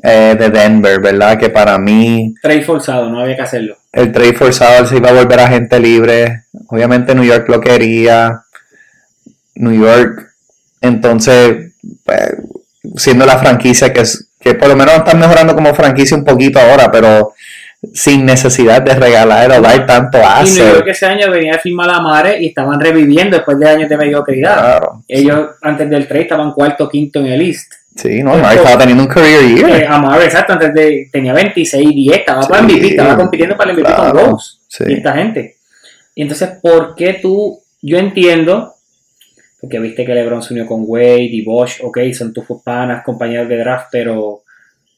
[0.02, 1.38] eh, de Denver, ¿verdad?
[1.38, 3.76] Que para mí Trade forzado, no había que hacerlo.
[3.92, 6.44] el trade forzado se iba a volver agente libre.
[6.68, 8.42] Obviamente New York lo quería.
[9.56, 10.32] New York,
[10.82, 11.72] entonces,
[12.04, 12.34] pues,
[12.96, 16.60] siendo la franquicia que es, que por lo menos están mejorando como franquicia un poquito
[16.60, 17.32] ahora, pero
[17.93, 20.74] sin necesidad de regalar o dar tanto Y New asset.
[20.74, 23.97] York ese año venía a firmar a Mare y estaban reviviendo después de años de
[23.97, 24.57] mediocridad.
[24.57, 25.03] Claro.
[25.09, 27.72] Ellos antes del trade estaban cuarto, quinto en el East.
[27.97, 29.70] Sí, no, Mark estaba teniendo un career year.
[29.83, 33.70] Eh, Amar, exacto, antes de tenía 26, 10, estaba para Sí, MVP, estaba compitiendo para
[33.70, 34.85] el MVP claro, con Rose sí.
[34.87, 35.57] y esta gente.
[36.14, 37.59] Y entonces, ¿por qué tú?
[37.81, 38.74] Yo entiendo,
[39.61, 43.49] porque viste que LeBron se unió con Wade y Bosch, ok, son tus panas, compañeros
[43.49, 44.43] de draft, pero,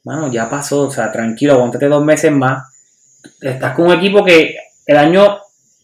[0.08, 2.64] mano, ya pasó, o sea, tranquilo, aguántate dos meses más.
[3.40, 4.56] Estás con un equipo que
[4.86, 5.38] el año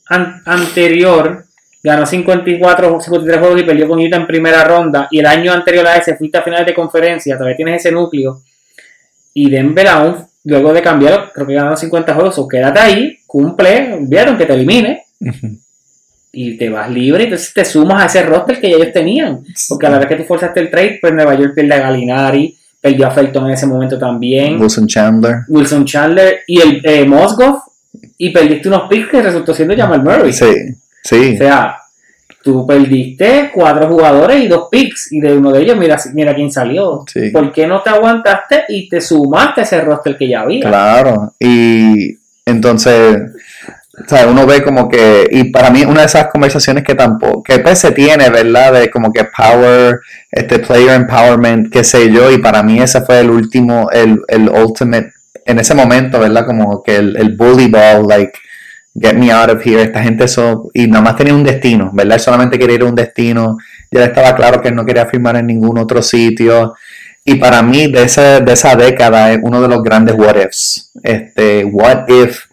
[0.08, 1.44] an- anterior
[1.82, 5.08] ganó 54, 53 juegos y perdió con Utah en primera ronda.
[5.10, 8.40] Y el año anterior a ese fuiste a finales de conferencia, todavía tienes ese núcleo.
[9.34, 12.38] Y Denver aún, luego de cambiar, creo que ganaron 50 juegos.
[12.38, 15.02] O quédate ahí, cumple, vieron que te elimine
[16.32, 17.24] y te vas libre.
[17.24, 19.44] Entonces te sumas a ese roster que ya ellos tenían.
[19.68, 22.56] Porque a la vez que tú forzaste el trade, pues Nueva York pierde a Galinari,
[22.84, 24.60] perdió a Felton en ese momento también.
[24.60, 25.36] Wilson Chandler.
[25.48, 27.08] Wilson Chandler y el eh.
[28.18, 30.34] Y perdiste unos picks que resultó siendo Jamal Murray.
[30.34, 30.52] Sí,
[31.02, 31.32] sí.
[31.32, 31.78] O sea,
[32.42, 35.12] tú perdiste cuatro jugadores y dos picks.
[35.12, 37.04] Y de uno de ellos, mira, mira quién salió.
[37.10, 37.30] Sí.
[37.30, 40.68] ¿Por qué no te aguantaste y te sumaste a ese roster que ya había?
[40.68, 43.32] Claro, y entonces,
[43.96, 47.42] o sea, uno ve como que, y para mí una de esas conversaciones que tampoco,
[47.42, 48.72] que pues se tiene, ¿verdad?
[48.72, 53.20] De como que power, este player empowerment, qué sé yo, y para mí ese fue
[53.20, 55.12] el último, el, el ultimate,
[55.46, 56.44] en ese momento, ¿verdad?
[56.44, 58.32] Como que el, el bully ball, like,
[58.98, 62.18] get me out of here, esta gente eso, y nada más tenía un destino, ¿verdad?
[62.18, 63.58] Solamente quería ir a un destino,
[63.90, 66.74] ya estaba claro que él no quería firmar en ningún otro sitio,
[67.24, 70.90] y para mí, de esa, de esa década, es uno de los grandes what ifs.
[71.02, 72.43] Este, what if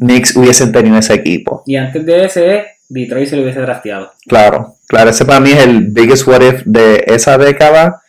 [0.00, 1.62] Knicks hubiesen tenido ese equipo?
[1.66, 4.12] Y antes de ese, Detroit se lo hubiese drafteado.
[4.26, 8.02] Claro, claro, ese para mí es el biggest what if de esa década,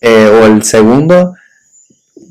[0.00, 1.34] eh, o el segundo,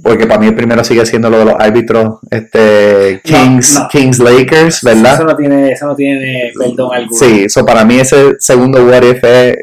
[0.04, 3.88] porque para mí el primero sigue siendo lo de los árbitros, este, Kings, no.
[3.90, 5.16] Kings Lakers, ¿verdad?
[5.16, 7.18] Eso no tiene, eso no tiene perdón alguno.
[7.18, 9.58] Sí, eso para mí ese segundo what if es,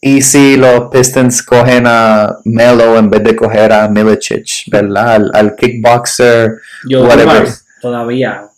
[0.00, 5.14] y si los Pistons cogen a Melo en vez de coger a Milicic, ¿verdad?
[5.14, 6.56] Al, al kickboxer,
[6.88, 7.46] Yo whatever.
[7.80, 8.48] Todavía,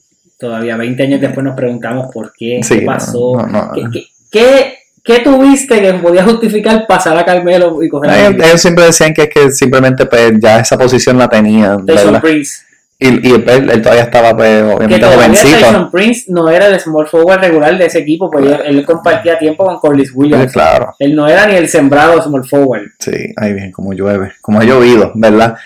[0.44, 3.72] todavía 20 años después nos preguntamos por qué, Sí, qué pasó, no, no.
[3.72, 8.46] ¿Qué, qué, qué- qué tuviste que podía justificar pasar a Carmelo y coger a Ellos,
[8.46, 12.20] ellos siempre decían que es que simplemente pues ya esa posición la tenían, Tyson.
[12.20, 12.62] Prince?
[12.96, 15.58] Y, y él, él todavía estaba pues Que obviamente todavía jovencito.
[15.58, 19.36] Tyson Prince no era el small forward regular de ese equipo, pues él, él compartía
[19.36, 20.52] tiempo con Corliss Sí, Williams.
[20.52, 22.82] claro, Él no era ni el sembrado small forward.
[22.98, 25.56] sí, ahí bien, como llueve, como ha llovido, ¿verdad?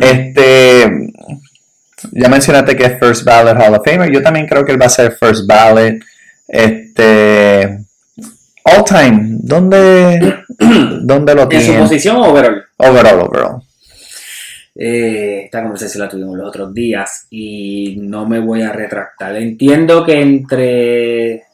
[0.00, 1.12] Este,
[2.12, 4.86] ya mencionaste que es First Ballot Hall of Famer, yo también creo que él va
[4.86, 5.94] a ser First Ballot,
[6.48, 7.78] este,
[8.64, 10.44] All Time, ¿dónde,
[11.02, 11.78] dónde lo En su tiene?
[11.78, 12.64] posición overall.
[12.78, 13.62] Overall, overall.
[14.78, 19.34] Eh, esta conversación la tuvimos los otros días y no me voy a retractar.
[19.36, 21.44] Entiendo que entre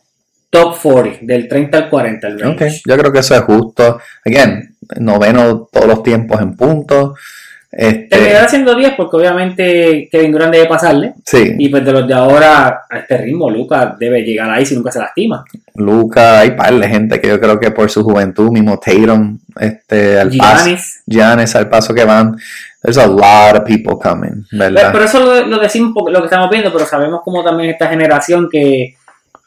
[0.50, 2.66] top 40, del 30 al 40 el range.
[2.66, 4.00] Ok, yo creo que eso es justo.
[4.24, 7.18] Again, noveno todos los tiempos en puntos.
[7.74, 11.14] Este, Terminará siendo 10 porque obviamente Kevin Durant debe pasarle.
[11.24, 14.74] sí, Y pues de los de ahora a este ritmo, Lucas debe llegar ahí si
[14.74, 15.42] nunca se lastima.
[15.74, 20.20] Luca, hay par de gente que yo creo que por su juventud, mismo Tatum, este,
[20.20, 21.02] al paso, Giannis.
[21.06, 22.36] Giannis, al paso que van,
[22.82, 24.90] there's a lot of people coming, ¿verdad?
[24.92, 27.88] Pero eso lo, lo decimos porque lo que estamos viendo, pero sabemos como también esta
[27.88, 28.96] generación que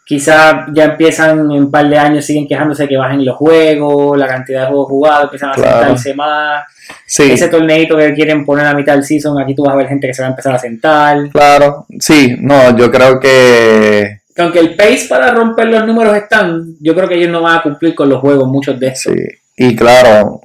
[0.06, 4.28] quizás ya empiezan en un par de años, siguen quejándose que bajen los juegos, la
[4.28, 5.78] cantidad de juegos jugados, empiezan a Claro.
[5.80, 6.64] sentarse más.
[7.08, 9.88] sí, Ese torneito que quieren poner a mitad del season, aquí tú vas a ver
[9.88, 11.30] gente que se va a empezar a sentar.
[11.32, 16.76] claro, sí, no, yo creo que Que aunque el pace para romper los números están,
[16.80, 19.12] yo creo que ellos no van a cumplir con los juegos, muchos de estos.
[19.14, 19.20] sí.
[19.58, 20.42] Y claro,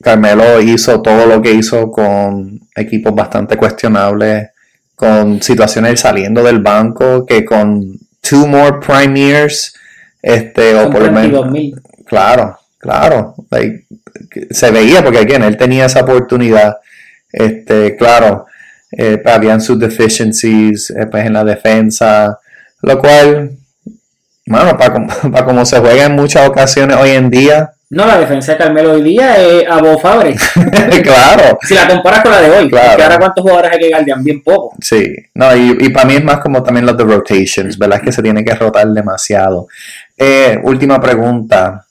[0.00, 4.50] Carmelo hizo todo lo que hizo con equipos bastante cuestionables,
[4.94, 7.98] con situaciones saliendo del banco, que con
[8.28, 9.74] two more prime years
[10.22, 11.42] Este, o por lo menos.
[11.52, 11.74] 32,000.
[12.06, 13.34] Claro, claro.
[13.50, 13.86] like,
[14.50, 16.78] se veía porque again, él tenía esa oportunidad.
[17.30, 18.46] Este, claro,
[18.96, 22.38] eh, habían sus deficiencies eh, pues, en la defensa,
[22.82, 23.50] lo cual,
[24.46, 28.18] bueno, para, como- para como se juega en muchas ocasiones hoy en día, No, la
[28.18, 30.34] defensa de Carmelo hoy día es a Bob Fabre.
[31.02, 32.88] claro, Si la comparas con la de hoy, Claro.
[32.88, 34.76] porque ahora cuántos jugadores hay que guardian bien poco.
[34.80, 35.14] sí.
[35.34, 37.98] No, y, y para mí es más como también los de rotations, ¿verdad?
[37.98, 39.68] Es que se tiene que rotar demasiado.
[40.18, 41.84] Eh, última pregunta.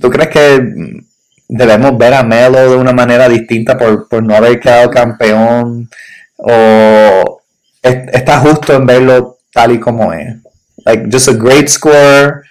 [0.00, 1.02] ¿Tú crees que
[1.48, 5.88] debemos ver a Melo de una manera distinta por, por no haber quedado campeón?
[6.36, 7.40] ¿O
[7.82, 10.36] es- está justo en verlo tal y como es?
[10.84, 12.42] Like, just a great scorer.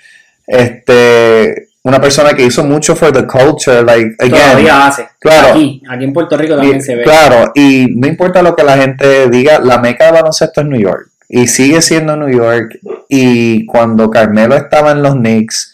[0.47, 3.83] Este, una persona que hizo mucho for the culture.
[3.83, 5.07] Like, again, Todavía hace.
[5.19, 5.49] claro.
[5.49, 7.03] Aquí, aquí en Puerto Rico también y- se ve.
[7.03, 10.79] Claro, y no importa lo que la gente diga, la meca de baloncesto es New
[10.79, 11.09] York.
[11.29, 12.79] Y sigue siendo New York.
[13.09, 15.73] Y cuando Carmelo estaba en los Knicks,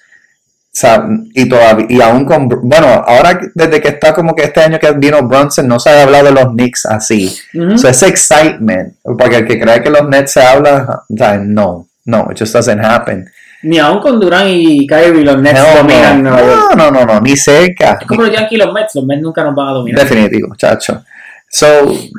[0.66, 1.06] o sea,
[1.36, 4.92] y todavía, y aún con, bueno, ahora desde que está como que este año que
[4.94, 7.32] vino Brunson, no se ha hablado de los Knicks así.
[7.54, 7.74] Ujú.
[7.76, 11.38] O sea, ese excitement, porque el que cree que los Nets se habla, o sea,
[11.38, 13.30] no, no, it just doesn't happen.
[13.64, 16.76] Ni aún con Durán y Kyrie los Nets Hell dominan no, Nueva York.
[16.76, 17.98] no, no, no, no, ni cerca.
[18.00, 20.02] Es como los Yankees y los Mets, los Mets nunca nos van a dominar.
[20.02, 21.04] Definitivo, chacho.
[21.50, 21.68] So,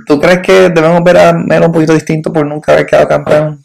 [0.06, 3.64] ¿tú crees que debemos ver a Melo un poquito distinto por nunca haber quedado campeón?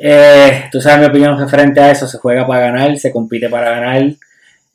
[0.00, 3.70] Eh, tú sabes mi opinión referente a eso, se juega para ganar, se compite para
[3.70, 4.02] ganar.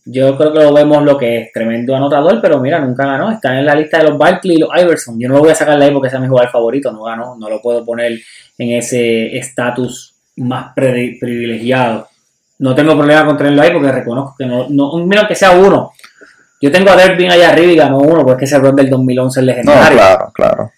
[0.05, 3.31] Yo creo que lo vemos lo que es, tremendo anotador, pero mira, nunca ganó.
[3.31, 5.19] Está en la lista de los Barkley y los Iverson.
[5.19, 7.35] Yo no lo voy a sacar de ahí porque sea mi jugador favorito, no ganó,
[7.37, 8.19] no lo puedo poner
[8.57, 12.07] en ese estatus más privilegiado.
[12.59, 15.91] No tengo problema con tenerlo ahí porque reconozco que no, no mira que sea uno.
[16.61, 19.45] Yo tengo a Dervin allá arriba y ganó uno porque ese rol del 2011 es
[19.45, 19.97] No, legendario.
[19.97, 20.71] claro, claro.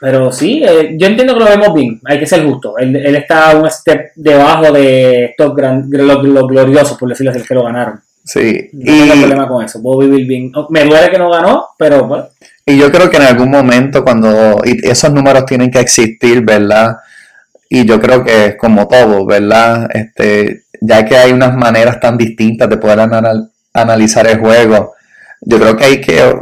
[0.00, 2.76] Pero sí, eh, yo entiendo que lo vemos bien, hay que ser justo.
[2.78, 7.42] Él, él está un step debajo de estos gran, los, los gloriosos, por decirlo así,
[7.42, 8.00] que lo ganaron.
[8.24, 8.68] Sí.
[8.72, 10.52] No tengo Y, problema con eso, puedo vivir bien.
[10.70, 12.28] Me duele que no ganó, pero bueno,
[12.68, 16.96] y yo creo que en algún momento cuando y esos números tienen que existir, ¿verdad?
[17.68, 19.88] Y yo creo que como todo, ¿verdad?
[19.94, 24.94] Este, ya que hay unas maneras tan distintas de poder anal- analizar el juego,
[25.40, 26.34] yo creo que hay que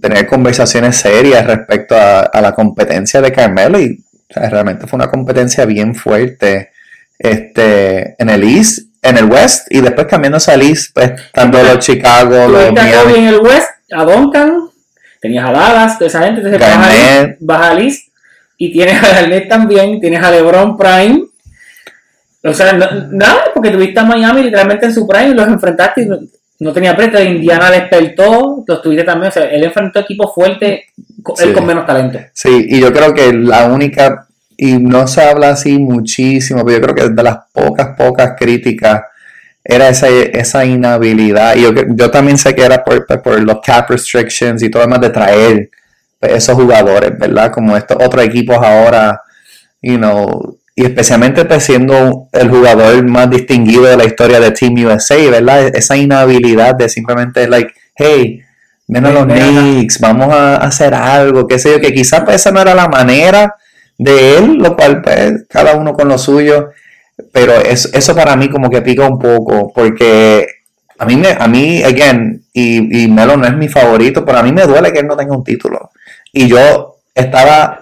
[0.00, 4.96] tener conversaciones serias respecto a, a la competencia de Carmelo y o sea, realmente fue
[4.96, 6.70] una competencia bien fuerte
[7.18, 11.78] este, en el East, en el West y después cambiándose al East, pues tanto los
[11.80, 13.14] Chicago, los Miami.
[13.14, 14.68] en el West, a Duncan,
[15.20, 18.08] tenías a Dallas, toda esa gente, entonces vas a vas al East,
[18.56, 21.24] y tienes a Garnett también, tienes a LeBron Prime.
[22.42, 26.02] O sea, no- nada, porque tuviste a Miami literalmente en su prime y los enfrentaste
[26.02, 26.18] y no,
[26.60, 27.22] no tenía preta.
[27.22, 29.28] Indiana despertó, los tuviste también.
[29.28, 30.80] O sea, él enfrentó equipos fuertes,
[31.38, 32.18] él con menos talento.
[32.32, 34.26] Sí, y yo creo que la única,
[34.56, 39.02] y no se habla así muchísimo, pero yo creo que de las pocas, pocas críticas
[39.62, 41.56] era esa, esa inhabilidad.
[41.56, 44.86] Y yo, yo también sé que era por, por los cap restrictions y todo lo
[44.88, 45.70] demás de traer
[46.18, 47.52] pues, esos jugadores, ¿verdad?
[47.52, 49.20] Como estos otros equipos ahora,
[49.82, 54.74] you know, y especialmente pues, siendo el jugador más distinguido de la historia de Team
[54.86, 55.74] USA, ¿verdad?
[55.74, 58.40] Esa inhabilidad de simplemente, like, hey,
[58.88, 59.24] ven a los.
[59.26, 62.88] Knicks, vamos a hacer algo, qué sé yo, que quizás pues esa no era la
[62.88, 63.54] manera
[63.98, 66.70] de él, lo cual pues cada uno con lo suyo,
[67.32, 70.46] pero es- eso para mí como que pica un poco, porque
[70.98, 74.42] a mí, me, a mí, again, y, y Melo no es mi favorito, pero a
[74.42, 75.90] mí me duele que él no tenga un título.
[76.32, 77.79] Y yo estaba,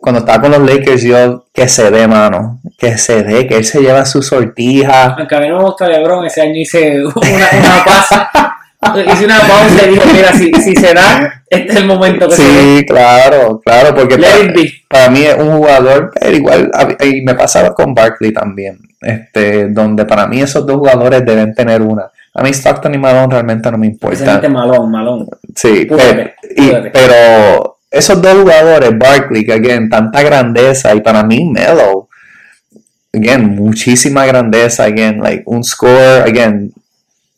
[0.00, 3.64] cuando estaba con los Lakers, yo, que se dé, mano, que se dé, que él
[3.64, 5.14] se lleva su sortija.
[5.18, 8.30] Aunque a mí no me gusta LeBron, ese año hice una, una pausa.
[9.12, 12.36] hice una pausa y dije, mira, si, si se da, este es el momento que
[12.36, 12.78] se dé.
[12.78, 14.18] Sí, claro, claro, porque
[14.88, 16.70] para, mí es un jugador, pero igual,
[17.04, 21.82] y me pasaba con Barkley también, este, donde para mí esos dos jugadores deben tener
[21.82, 22.10] una.
[22.34, 23.90] A mí Stockton y Malone realmente no me.
[24.00, 25.26] Precisamente malón, malón.
[25.56, 26.90] Sí, Púdrete, pero, y- púdrete.
[26.90, 32.08] pero esos dos jugadores, Barkley, que again, tanta grandeza, y para mí Melo,
[33.12, 36.72] again, muchísima grandeza, again, like un score, again,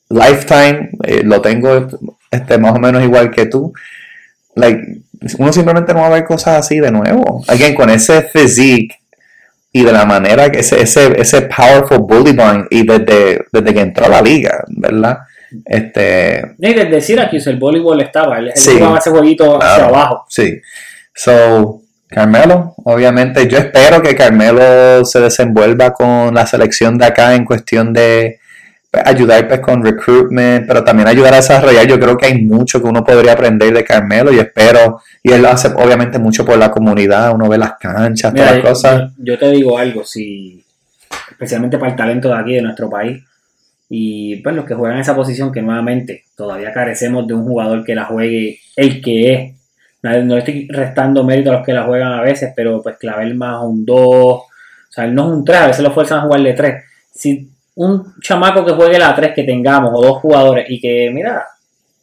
[0.08, 1.88] lifetime, eh, lo tengo
[2.30, 3.72] este, más o menos igual que tú,
[4.54, 5.02] like,
[5.38, 8.96] uno simplemente no va a ver cosas así de nuevo, again, con ese physique,
[9.72, 13.80] y de la manera que ese, ese, ese powerful bully boy, y desde, desde que
[13.80, 15.20] entró a la liga, ¿verdad?
[15.64, 18.72] Este, Y desde Syracuse el voleibol estaba, él, Sí.
[18.74, 20.24] jugaba ese jueguito hacia abajo.
[20.28, 20.60] Sí.
[21.14, 27.44] So, Carmelo, obviamente, yo espero que Carmelo se desenvuelva con la selección de acá en
[27.44, 28.38] cuestión de
[28.90, 31.86] pues, ayudar pues, con recruitment, pero también ayudar a desarrollar.
[31.86, 35.42] Yo creo que hay mucho que uno podría aprender de Carmelo y espero, y él
[35.42, 39.10] lo hace obviamente mucho por la comunidad, uno ve las canchas, Mira, todas las cosas.
[39.18, 40.64] yo, yo te digo algo, si
[41.30, 43.22] especialmente para el talento de aquí, de nuestro país.
[43.92, 47.96] Y pues los que juegan esa posición, que nuevamente todavía carecemos de un jugador que
[47.96, 49.54] la juegue el que es.
[50.02, 53.34] No le estoy restando mérito a los que la juegan a veces, pero pues Clavel
[53.34, 54.46] más un 2, o
[54.88, 56.84] sea, él no es un 3, a veces lo fuerzan a jugar de 3.
[57.12, 61.44] Si un chamaco que juegue la 3 que tengamos, o dos jugadores, y que, mira,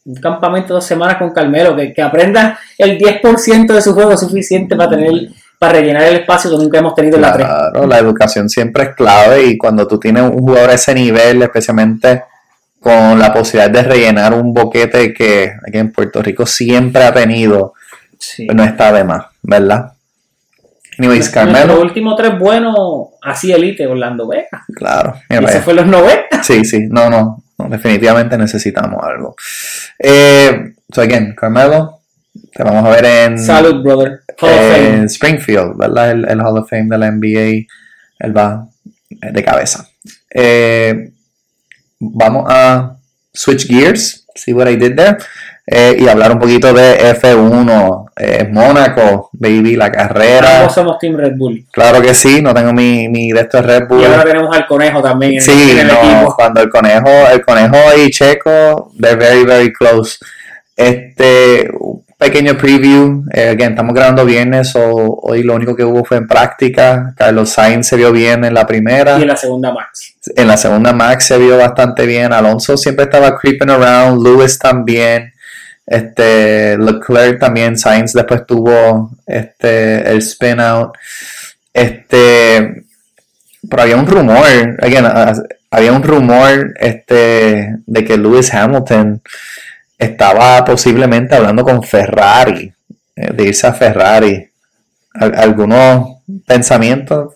[0.04, 4.16] un campamento de dos semanas con Carmelo, que, que aprenda el 10% de su juego
[4.16, 5.10] suficiente para tener
[5.58, 7.46] para rellenar el espacio que nunca hemos tenido en la 3.
[7.46, 11.42] Claro, la educación siempre es clave y cuando tú tienes un jugador a ese nivel,
[11.42, 12.22] especialmente
[12.80, 17.74] con la posibilidad de rellenar un boquete que aquí en Puerto Rico siempre ha tenido,
[18.20, 18.46] Sí.
[18.46, 19.92] no está de más, ¿verdad?
[20.98, 22.74] Anyways, Carmelo, último tres buenos,
[23.22, 24.64] así elite, Orlando Vega.
[24.74, 25.14] claro.
[25.28, 26.42] Ese fue en los 90.
[26.42, 29.36] Sí, sí, no, no, no, definitivamente necesitamos algo.
[29.98, 31.97] Eh, so again, Carmelo,
[32.58, 34.22] te vamos a ver en, Salud, brother.
[34.40, 34.88] Hall of Fame.
[34.96, 36.10] en Springfield, ¿verdad?
[36.10, 37.66] El, el Hall of Fame de la NBA,
[38.18, 38.66] él va
[39.10, 39.86] eh, de cabeza.
[40.34, 41.12] Eh,
[42.00, 42.96] vamos a
[43.32, 45.18] switch gears, see what I did there,
[45.68, 50.58] eh, y hablar un poquito de F1, eh, Mónaco, baby, la carrera.
[50.58, 51.64] Ambos somos Team Red Bull.
[51.70, 54.00] Claro que sí, no tengo mi, mi de estos Red Bull.
[54.00, 56.34] Y ahora tenemos al conejo también Sí, en el no, equipo.
[56.34, 60.18] cuando el conejo, el conejo y Checo, they're very, very close.
[60.74, 61.70] Este,
[62.18, 66.26] pequeño preview, eh, again, estamos grabando viernes, o hoy lo único que hubo fue en
[66.26, 67.14] práctica.
[67.16, 70.14] Carlos Sainz se vio bien en la primera, Y en la segunda Max.
[70.34, 72.32] en la segunda Max se vio bastante bien.
[72.32, 75.32] Alonso siempre estaba creeping around, Lewis también.
[75.86, 80.94] Este, Leclerc también, Sainz después tuvo este, el spin out.
[81.72, 82.84] Este,
[83.70, 84.44] pero había un rumor,
[84.80, 85.06] again,
[85.70, 89.22] había un rumor este, de que Lewis Hamilton
[89.98, 92.72] estaba posiblemente hablando con Ferrari,
[93.16, 94.48] eh, de irse a Ferrari.
[95.14, 97.34] Al- ¿Algunos pensamientos?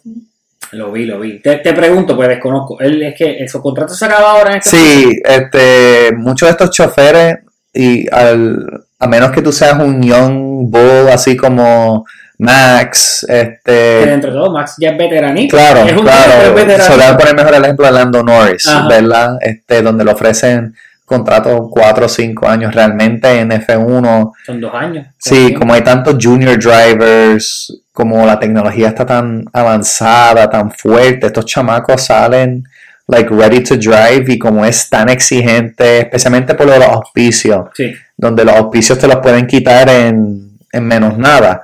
[0.73, 1.41] Lo vi, lo vi.
[1.41, 2.79] Te, te pregunto, pues desconozco.
[2.81, 6.71] Él es que su contrato se acaba ahora en este Sí, este, muchos de estos
[6.71, 7.39] choferes,
[7.75, 12.07] y al, a menos que tú seas un young bull así como
[12.39, 13.73] Max, Que este,
[14.07, 15.57] dentro de todo, Max ya es veteranito.
[15.57, 18.89] claro, es un claro, por el mejor el ejemplo de Lando Norris, Ajá.
[18.89, 19.37] ¿verdad?
[19.41, 20.75] Este, donde le ofrecen
[21.05, 24.33] contratos 4 o 5 años realmente en F1.
[24.47, 25.07] Son dos años.
[25.19, 31.45] Sí, como hay tantos junior drivers, como la tecnología está tan avanzada, tan fuerte, estos
[31.47, 32.65] chamacos salen
[33.09, 37.67] like ready to drive y como es tan exigente, especialmente por lo de los auspicios,
[37.75, 37.93] Sí.
[38.17, 41.63] donde los auspicios te los pueden quitar en, en menos nada,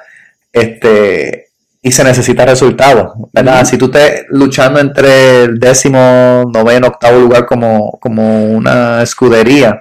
[0.53, 1.48] este
[1.81, 3.65] y se necesita resultados, ¿verdad?
[3.65, 9.81] Si tú estés luchando entre el décimo, noveno, octavo lugar como, como una escudería,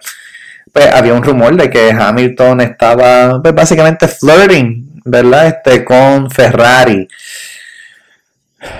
[0.72, 5.48] pues había un rumor de que Hamilton estaba pues, básicamente flirting, ¿verdad?
[5.48, 7.08] Este, con Ferrari.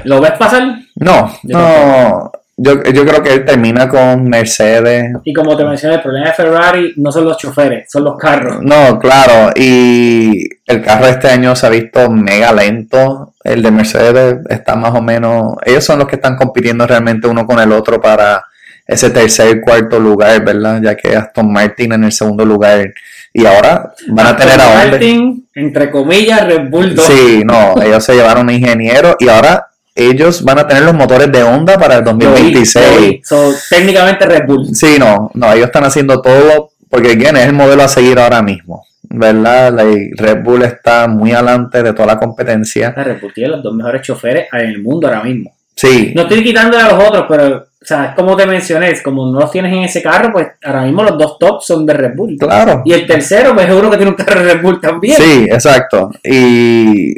[0.04, 0.80] ¿Lo ves pasar?
[0.96, 2.32] No, Yo no.
[2.60, 5.14] Yo, yo creo que él termina con Mercedes.
[5.24, 8.64] Y como te mencioné, el problema de Ferrari no son los choferes, son los carros.
[8.64, 9.52] No, claro.
[9.56, 13.36] Y el carro este año se ha visto mega lento.
[13.44, 15.56] El de Mercedes está más o menos.
[15.66, 18.44] Ellos son los que están compitiendo realmente uno con el otro para
[18.88, 20.82] ese tercer cuarto lugar, ¿verdad?
[20.82, 22.92] Ya que Aston Martin en el segundo lugar.
[23.34, 24.90] Y ahora van a tener a Aston.
[24.90, 27.06] Martin, entre comillas, Red Bull 2.
[27.06, 29.68] Sí, no, ellos se llevaron ingeniero y ahora
[29.98, 32.86] ellos van a tener los motores de Honda para el Lo vi, lo 2026.
[33.02, 33.22] vi.
[33.24, 34.74] So, técnicamente Red Bull.
[34.76, 38.42] Sí, no, no, ellos están haciendo todo porque again, es el modelo a seguir ahora
[38.42, 39.74] mismo, ¿verdad?
[40.16, 42.94] Red Bull está muy adelante de toda la competencia.
[42.96, 45.54] La Red Bull tiene los dos mejores choferes en el mundo ahora mismo.
[45.76, 49.42] Sí, No estoy quitándole a los otros, pero, o sea, como te mencioné, como no
[49.42, 52.36] los tienes en ese carro, pues ahora mismo los dos tops son de Red Bull.
[52.40, 52.82] claro.
[52.84, 55.16] Y el tercero, pues es uno que tiene un carro de Red Bull también.
[55.18, 56.10] Sí, exacto.
[56.24, 57.14] Y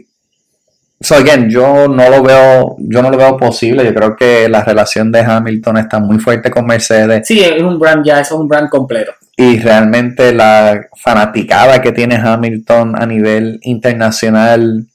[1.02, 3.86] so again, yo no lo veo, yo no lo veo posible.
[3.86, 7.28] Yo creo que la relación de Hamilton está muy fuerte con Mercedes.
[7.28, 9.14] Sí, es un brand ya, es un brand completo.
[9.38, 14.86] y realmente la fanaticada que tiene Hamilton a nivel internacional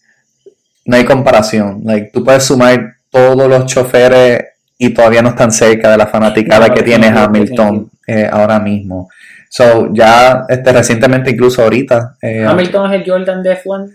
[0.85, 1.81] no hay comparación.
[1.85, 4.45] Like, tú puedes sumar todos los choferes
[4.77, 9.09] y todavía no están cerca de la fanaticada No, que tiene Hamilton eh, ahora mismo.
[9.49, 13.91] So, ya este, recientemente, incluso ahorita, eh, Hamilton es el Jordan de F1.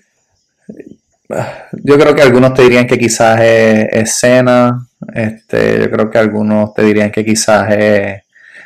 [1.72, 6.18] Yo creo que algunos te dirían que quizás es, es Senna, este, yo creo que
[6.18, 8.22] algunos te dirían que quizás es,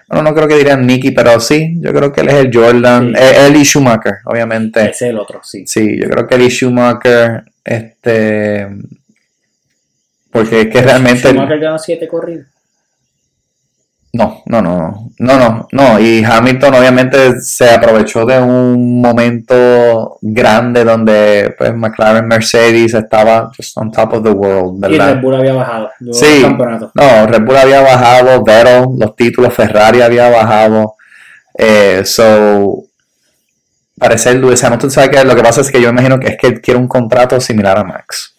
[0.08, 3.14] bueno, no creo que dirían Nicky, pero sí, yo creo que él es el Jordan,
[3.16, 3.22] Sí.
[3.48, 4.90] él y Schumacher, obviamente.
[4.92, 5.66] Es el otro, sí.
[5.68, 8.68] Sí, yo creo que él y Schumacher, este,
[10.32, 12.48] porque es que realmente, Schumacher ganó siete corridas.
[14.16, 16.00] No, no, no, no, no, no.
[16.00, 23.76] Y Hamilton obviamente se aprovechó de un momento grande donde pues McLaren Mercedes estaba just
[23.76, 25.16] on top of the world, Y ¿verdad?
[25.16, 25.90] Red Bull había bajado.
[26.12, 26.44] Sí.
[26.44, 26.92] campeonato.
[26.94, 30.94] No, Red Bull había bajado, Vettel, los títulos, Ferrari había bajado.
[31.58, 32.84] Eh, so,
[33.98, 35.24] parecer Lewis Hamilton, ¿sabe qué?
[35.24, 37.80] Lo que pasa es que yo imagino que es que él quiere un contrato similar
[37.80, 38.36] a Max.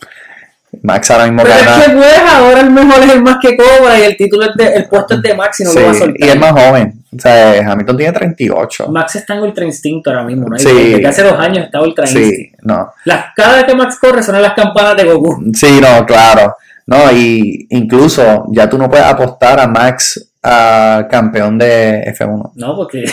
[0.82, 1.76] Max ahora mismo Pero gana.
[1.78, 4.54] es que pues ahora el mejor es el más que cobra y el título es
[4.56, 6.16] de, el puesto es de Max y no sí, lo va a soltar.
[6.18, 7.00] y es más joven.
[7.16, 8.88] O sea, Hamilton tiene 38.
[8.88, 10.58] Max está en ultra instinto ahora mismo, ¿no?
[10.58, 10.66] Sí.
[10.92, 12.58] Desde hace dos años está ultra Sí, instinto.
[12.62, 12.92] no.
[13.04, 15.42] Las, cada vez que Max corre suenan las campanas de Goku.
[15.54, 16.56] Sí, no, claro.
[16.86, 22.52] No, y incluso ya tú no puedes apostar a Max a campeón de F1.
[22.56, 23.04] No, porque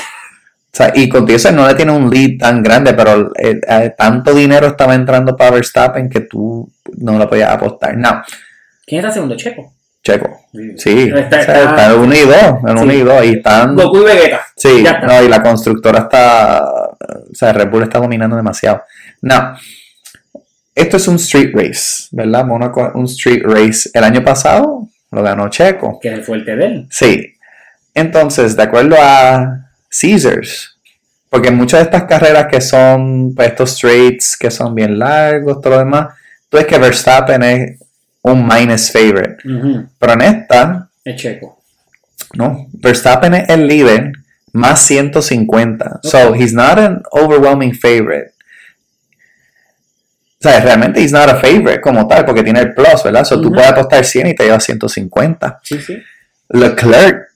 [0.73, 3.93] O sea, y contigo eso no le tiene un lead tan grande, pero eh, eh,
[3.97, 7.97] tanto dinero estaba entrando para Verstappen que tú no lo podías apostar.
[7.97, 8.21] No,
[8.85, 9.35] ¿quién está segundo?
[9.35, 9.73] Checo.
[10.03, 10.29] Checo.
[10.77, 12.35] Sí, Está- o sea, está- en uno y dos,
[12.67, 12.83] en Sí.
[12.83, 13.75] uno y dos, y están...
[13.75, 14.41] Goku y Vegeta.
[14.55, 15.05] Sí, Ya está.
[15.07, 16.63] no, y la constructora está.
[16.65, 18.81] O sea, Red Bull está dominando demasiado.
[19.21, 19.55] No.
[20.73, 22.45] Esto es un street race, ¿verdad?
[22.45, 23.89] Mónaco, un street race.
[23.93, 25.99] El año pasado lo ganó Checo.
[26.01, 26.87] Que es el fuerte de él.
[26.89, 27.33] Sí.
[27.93, 29.69] Entonces, de acuerdo a
[29.99, 30.77] Caesars,
[31.29, 35.73] porque muchas de estas carreras que son, pues estos straights que son bien largos, todo
[35.73, 36.13] lo demás,
[36.49, 37.79] tú ves que Verstappen es
[38.23, 39.37] un minus favorite.
[39.99, 41.61] Pero en esta, Es Checo.
[42.35, 44.11] no, Verstappen es el líder
[44.53, 46.01] más 150.
[46.03, 48.33] So he's not an overwhelming favorite.
[50.43, 53.23] O sea, realmente he's not a favorite como tal, porque tiene el plus, ¿verdad?
[53.25, 53.55] So tú Ujú.
[53.55, 55.59] puedes apostar 100 y te llevas 150.
[55.63, 56.01] Sí, sí.
[56.49, 57.30] Leclerc,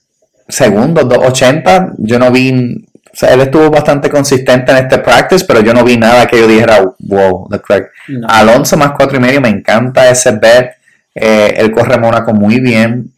[0.48, 1.94] segundo, 280.
[1.98, 2.84] Yo no vi.
[3.12, 6.38] O sea, él estuvo bastante consistente en este practice, pero yo no vi nada que
[6.38, 7.90] yo dijera, wow, Leclerc.
[8.08, 8.26] No.
[8.28, 10.72] Alonso más cuatro y medio, me encanta ese bet.
[11.14, 13.10] Eh, él corre Mónaco muy bien.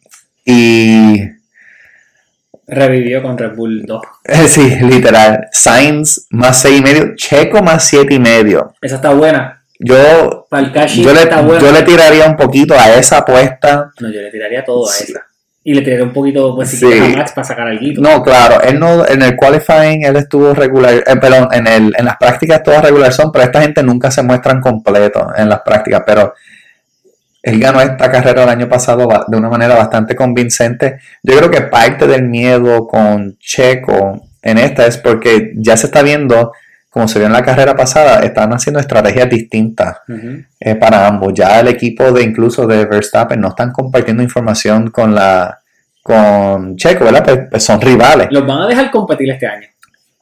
[0.45, 1.19] Y
[2.65, 4.01] Revivió con Red Bull 2.
[4.25, 5.47] Eh, Sí, literal.
[5.51, 8.75] Sainz más seis y medio, Checo más siete y medio.
[8.81, 9.63] Esa está buena.
[9.79, 10.47] Yo,
[10.95, 13.91] yo, le, yo le tiraría un poquito a esa apuesta.
[13.99, 15.05] No, yo le tiraría todo a Sí.
[15.11, 15.25] esa.
[15.63, 16.85] Y le tiraría un poquito, pues Sí.
[16.85, 17.81] a Max para sacar algo.
[17.97, 22.05] No, claro, él no, en el qualifying él estuvo regular, eh, perdón, en, el, en
[22.05, 26.03] las prácticas todas regular son, pero esta gente nunca se muestran completos en las prácticas,
[26.05, 26.33] pero
[27.41, 30.99] él ganó esta carrera el año pasado de una manera bastante convincente.
[31.23, 36.01] Yo creo que parte del miedo con Checo en esta es porque ya se está
[36.01, 36.53] viendo,
[36.89, 39.97] como se vio en la carrera pasada, están haciendo estrategias distintas
[40.59, 41.33] eh, para ambos.
[41.35, 45.59] Ya el equipo de incluso de Verstappen no están compartiendo información con la
[46.01, 47.23] con Checo, ¿verdad?
[47.23, 48.29] Pues, pues son rivales.
[48.31, 49.67] Los van a dejar competir este año.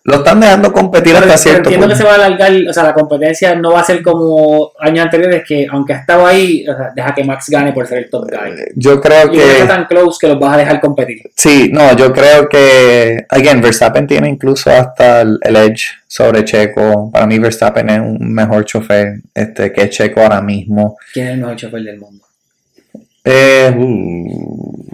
[0.08, 2.84] Lo están dejando competir Pero, hasta cierto entiendo que se va a alargar, o sea,
[2.84, 6.74] la competencia no va a ser como años anteriores que aunque ha estado ahí, o
[6.74, 8.54] sea, deja que Max gane por ser el top guy.
[8.76, 11.24] Yo creo Y no que tan close que los vas a dejar competir.
[11.36, 17.12] sí, no, yo creo que again Verstappen tiene incluso hasta el, el edge sobre Checo.
[17.12, 20.96] Para mí Verstappen es un mejor chofer este que Checo ahora mismo.
[21.14, 22.24] ¿Quién es el mejor chofer del mundo?
[23.26, 24.86] Eh, uh,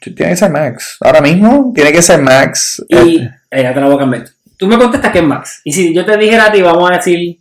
[0.00, 0.96] tiene que ser Max.
[1.00, 2.84] Ahora mismo tiene que ser Max.
[2.88, 4.24] Y Eh, eh, ya te la voy a cambiar.
[4.58, 5.60] Tú me contestas que es Max.
[5.64, 7.38] Y si yo te dijera a ti, vamos a decir,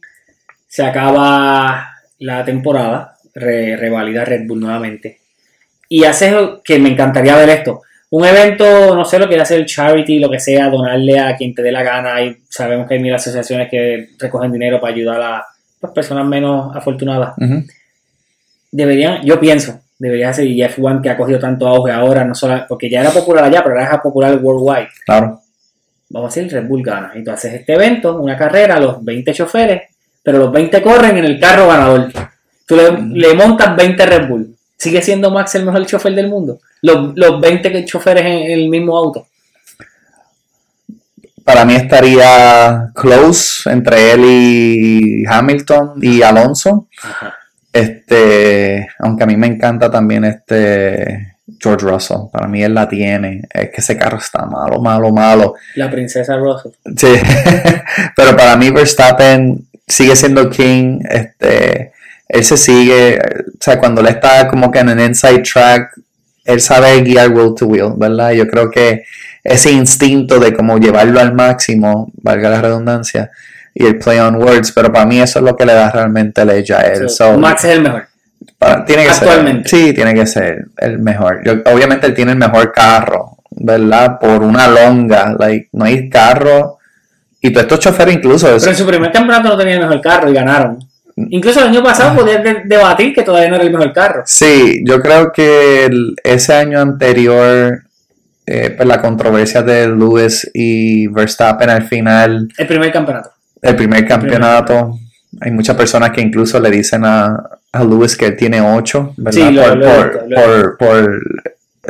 [0.68, 1.90] se acaba
[2.20, 5.20] la temporada, re- revalida Red Bull nuevamente.
[5.90, 7.82] Y haces que me encantaría ver esto.
[8.10, 11.62] Un evento, no sé, lo que hacer charity, lo que sea, donarle a quien te
[11.62, 12.22] dé la gana.
[12.22, 15.46] Y sabemos que hay mil asociaciones que recogen dinero para ayudar a
[15.80, 17.34] pues, personas menos afortunadas.
[17.38, 17.64] ujú.
[18.72, 22.66] Deberían, yo pienso, debería ser y F1 que ha cogido tanto auge ahora, no solo
[22.68, 25.42] porque ya era popular allá, pero ahora es popular worldwide Claro.
[26.10, 27.12] Vamos a decir, Red Bull gana.
[27.16, 29.82] Y tú haces este evento, una carrera, los 20 choferes,
[30.24, 32.12] pero los 20 corren en el carro ganador.
[32.66, 34.56] Tú le, le montas 20 Red Bull.
[34.76, 36.60] ¿Sigue siendo Max el mejor chofer del mundo?
[36.82, 39.28] Los, los 20 que- choferes en el mismo auto.
[41.44, 46.88] Para mí estaría close entre él y Hamilton y Alonso.
[47.02, 47.36] Ajá.
[47.72, 52.30] Este, aunque a mí me encanta también este George Russell.
[52.32, 53.42] Para mí él la tiene.
[53.54, 55.56] Es que ese carro está malo, malo, malo.
[55.76, 56.72] La princesa Russell.
[56.96, 57.08] Sí.
[58.16, 61.00] Pero para mí Verstappen sigue siendo king.
[61.10, 61.94] Este,
[62.28, 63.20] él se sigue.
[63.20, 65.92] O sea, cuando él está como que en el inside track,
[66.44, 68.32] él sabe guiar wheel to wheel, ¿verdad?
[68.32, 69.04] Yo creo que
[69.44, 73.32] ese instinto de como llevarlo al máximo, valga la redundancia,
[73.74, 76.42] y el play on words, pero para mí eso es lo que le da realmente
[76.42, 77.10] el edge a él.
[77.10, 78.08] So, So, Max es el mejor.
[78.58, 79.70] Para- tiene que Actualmente.
[79.70, 79.80] ser.
[79.80, 81.42] Sí, tiene que ser el mejor.
[81.46, 84.18] Yo- obviamente él tiene el mejor carro, ¿verdad?
[84.20, 85.36] Por una longa.
[85.38, 86.78] Like, no hay carro.
[87.42, 88.48] Y todos estos choferes incluso.
[88.56, 90.80] es- Pero en su primer campeonato no tenía el mejor carro y ganaron.
[91.30, 94.22] Incluso el año pasado podías de- debatir que todavía no era el mejor carro.
[94.26, 97.84] Sí, yo creo que el- ese año anterior
[98.50, 103.32] eh, pues la controversia de Lewis y Verstappen al final, El primer campeonato.
[103.62, 104.98] el primer campeonato.
[105.42, 107.36] Hay muchas personas que incluso le dicen a,
[107.72, 109.48] a Lewis que él tiene 8, ¿verdad?
[109.48, 111.22] Sí, lo- por, lo por- lo he por- por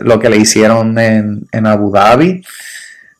[0.05, 2.43] lo que le hicieron en, en Abu Dhabi.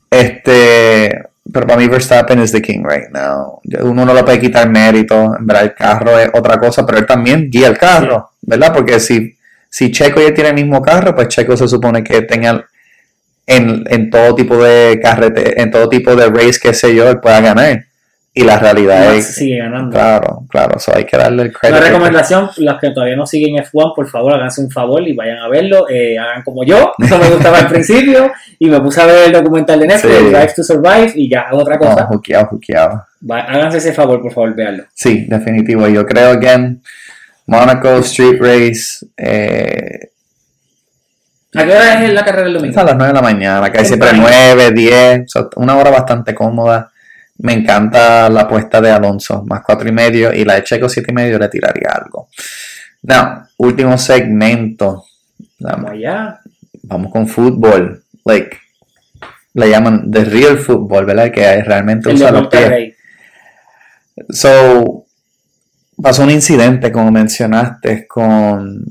[0.09, 3.59] Este, pero para mí Verstappen es the king right now.
[3.81, 7.49] Uno no le puede quitar mérito, verdad el carro es otra cosa, pero él también
[7.49, 8.73] guía el carro, ¿verdad?
[8.73, 9.35] Porque si,
[9.69, 12.65] si Checo ya tiene el mismo carro, pues Checo se supone que tenga
[13.45, 17.19] en, en todo tipo de carrete, en todo tipo de race, qué sé yo, él
[17.19, 17.85] pueda ganar.
[18.37, 19.91] Y la realidad es, sigue ganando.
[19.91, 21.81] claro, claro, eso hay que darle el Una crédito.
[21.81, 25.47] recomendación, los que todavía no siguen F1, por favor, háganse un favor y vayan a
[25.47, 25.89] verlo.
[25.89, 29.31] eh, hagan como yo, no me gustaba al principio, y me puse a ver el
[29.33, 30.23] documental de Netflix, Sí.
[30.25, 32.05] Drive to Survive, y ya, otra No, cosa.
[32.05, 33.03] juqueado, juqueado.
[33.29, 34.83] Va- háganse ese favor, por favor, véanlo.
[34.93, 35.87] Sí, definitivo.
[35.87, 36.81] Yo creo, again,
[37.47, 40.09] Monaco Street Race, eh,
[41.55, 42.79] ¿A qué hora es la carrera del domingo?
[42.79, 44.35] a las 9 de la mañana, que hay siempre Temprano.
[44.55, 46.91] 9, 10, o sea, una hora bastante cómoda.
[47.39, 51.11] Me encanta la apuesta de Alonso, más 4 y medio, y la de Checo 7
[51.11, 52.29] y medio le tiraría algo.
[53.03, 55.05] Now, último segmento.
[55.59, 56.39] Vamos allá.
[56.83, 58.03] Vamos con fútbol.
[58.25, 58.57] Like,
[59.53, 61.31] le llaman the real fútbol, ¿verdad?
[61.31, 62.95] Que realmente El usa los pies.
[64.29, 65.05] So,
[66.01, 68.83] pasó un incidente, como mencionaste, con,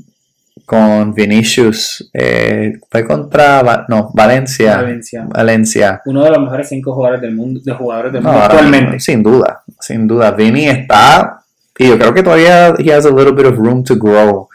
[0.67, 2.09] con Vinicius.
[2.13, 4.75] eh, fue contra, Va- no, Valencia.
[4.81, 5.25] Valencia.
[5.25, 6.01] Valencia.
[6.05, 8.85] Uno de los mejores cinco jugadores del mundo, de jugadores del No, mundo actualmente.
[8.87, 10.31] mismo, sin duda, sin duda.
[10.31, 11.39] Vini está,
[11.79, 14.49] y yo creo que todavía he has a little bit of room to grow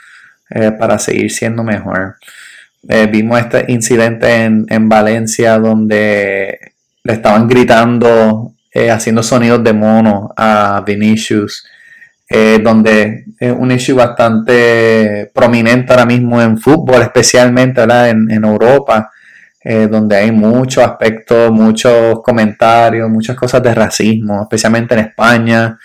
[0.50, 2.16] eh, para seguir siendo mejor.
[2.86, 6.58] Eh, vimos este incidente en, en Valencia donde
[7.04, 11.64] le estaban gritando, eh, haciendo sonidos de mono a Vinicius,
[12.32, 18.10] eh, donde es un issue bastante prominente ahora mismo en fútbol, especialmente ¿verdad?
[18.10, 19.10] En, en Europa,
[19.64, 25.78] eh, donde hay muchos aspectos, muchos comentarios, muchas cosas de racismo, especialmente en España,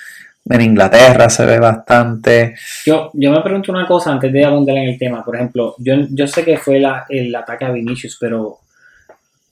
[0.50, 2.56] en Inglaterra se ve bastante.
[2.86, 5.24] Yo, yo me pregunto una cosa antes de abundar en el tema.
[5.24, 8.60] Por ejemplo, yo, yo sé que fue la- el ataque a Vinicius, pero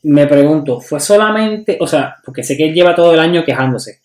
[0.04, 4.00] me pregunto, ¿fue solamente, o sea, porque sé que él lleva todo el año quejándose,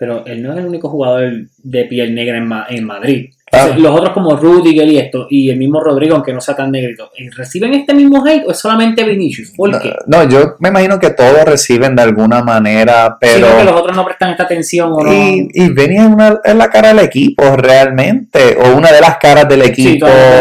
[0.00, 1.30] pero él no es el único jugador
[1.62, 3.30] de piel negra en, Ma- en Madrid.
[3.52, 6.70] Entonces, los otros como Rudiger y esto, y el mismo Rodrigo, aunque no sea tan
[6.70, 9.50] negrito, ¿eh, ¿reciben este mismo hate o es solamente Vinicius?
[9.56, 9.92] ¿Por qué?
[10.06, 13.48] No, yo me imagino que todos reciben de alguna manera, Sí, pero...
[13.48, 15.12] porque los otros no prestan esta atención o no.
[15.12, 19.18] Y, y Vinny es, una, es la cara del equipo realmente, o una de las
[19.18, 20.06] caras del equipo.
[20.06, 20.40] todavía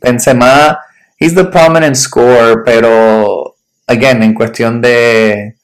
[0.00, 0.78] Benzema.
[1.18, 3.56] Sí, he's the prominent scorer, pero,
[3.88, 5.56] again, en cuestión de,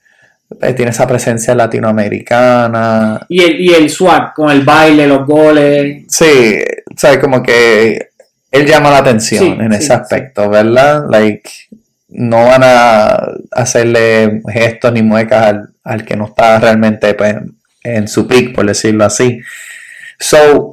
[0.77, 3.21] tiene esa presencia latinoamericana.
[3.29, 6.05] Y el, y el swag, con el baile, los goles.
[6.09, 6.59] Sí,
[6.97, 8.11] sabes como que
[8.51, 11.05] él llama la atención Sí, en sí, ese aspecto, ¿verdad?
[11.09, 11.49] Like,
[12.09, 17.37] no van a hacerle gestos ni muecas al, al que no está realmente pues,
[17.85, 19.41] en su pick, por decirlo así.
[20.19, 20.73] So,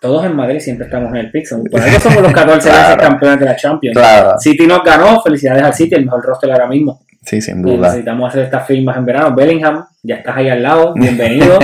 [0.00, 1.62] Todos en Madrid siempre estamos en el Pixel.
[1.70, 2.88] Por eso somos los 14 Claro.
[2.88, 3.96] veces campeones de la Champions.
[3.96, 7.00] claro, City nos ganó, felicidades al City, el mejor roster ahora mismo.
[7.24, 7.88] Sí, sin Eh, duda.
[7.88, 9.34] Necesitamos hacer estas firmas en verano.
[9.34, 11.58] Bellingham, ya estás ahí al lado, bienvenido.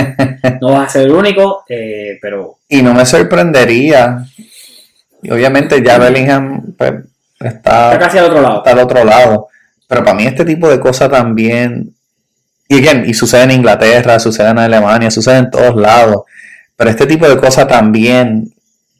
[0.61, 4.25] no vas a ser el único, eh, pero Y no me sorprendería.
[5.23, 6.93] Y obviamente ya Bellingham pues,
[7.39, 8.57] está está, casi al otro lado.
[8.57, 9.47] está al otro lado.
[9.87, 11.93] Pero para mí este tipo de cosas también,
[12.67, 16.23] y again, y sucede en Inglaterra, sucede en Alemania, sucede en todos lados.
[16.77, 18.51] Pero este tipo de cosas también,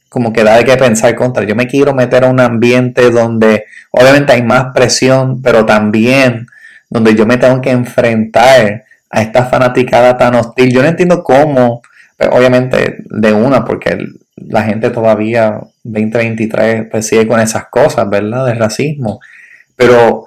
[0.10, 1.44] como que da de qué pensar contra.
[1.46, 6.48] Yo me quiero meter a un ambiente donde obviamente hay más presión, pero también
[6.92, 10.74] donde yo me tengo que enfrentar a esta fanaticada tan hostil.
[10.74, 11.82] Yo no entiendo cómo,
[12.18, 13.98] pero obviamente de una, porque
[14.36, 18.46] la gente todavía 2023 pues sigue con esas cosas, ¿verdad?
[18.46, 19.22] De racismo.
[19.78, 20.26] Pero,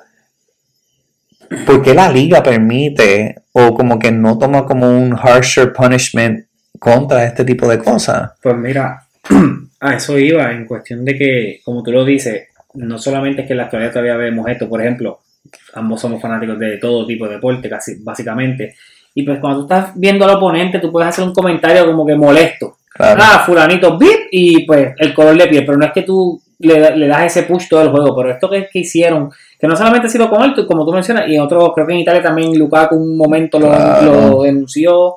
[1.66, 6.46] ¿por qué la liga permite o como que no toma como un harsher punishment
[6.78, 8.32] contra este tipo de cosas?
[8.42, 9.04] Pues mira,
[9.80, 13.52] a eso iba en cuestión de que, como tú lo dices, no solamente es que
[13.52, 15.20] en la actualidad todavía vemos esto, por ejemplo,
[15.74, 18.74] ambos somos fanáticos de todo tipo de deporte, casi, básicamente.
[19.14, 22.16] Y pues cuando tú estás viendo al oponente, tú puedes hacer un comentario como que
[22.16, 22.78] molesto.
[22.92, 23.20] Claro.
[23.24, 26.96] Ah, fulanito, bip, y pues el color de piel, pero no es que tú le,
[26.96, 30.06] le das ese push todo el juego, pero esto que, que hicieron, que no solamente
[30.06, 32.56] ha sido con él, como tú mencionas, y en otros, creo que en Italia también
[32.56, 34.12] Lukaku un momento lo, Claro.
[34.30, 35.16] lo denunció,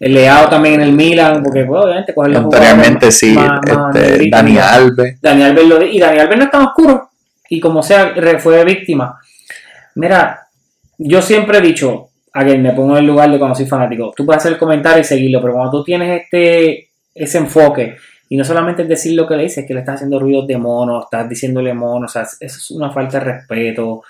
[0.00, 3.94] el Leao también en el Milan, porque pues, obviamente coger los Anteriormente sí, más- más
[3.96, 5.20] este, negritos, Dani más- Alves.
[5.20, 7.10] Dani Alves lo y Dani Alves no es tan oscuro,
[7.50, 9.18] y como sea, fue víctima.
[9.94, 10.46] Mira,
[10.98, 14.12] yo siempre he dicho, a quien me pongo en el lugar de cuando soy fanático,
[14.16, 17.96] tú puedes hacer el comentario y seguirlo, pero cuando tú tienes este ese enfoque,
[18.30, 20.56] y no solamente es decir lo que le dices, que le estás haciendo ruidos de
[20.56, 24.02] mono, estás diciéndole mono, o sea, eso es una falta de respeto,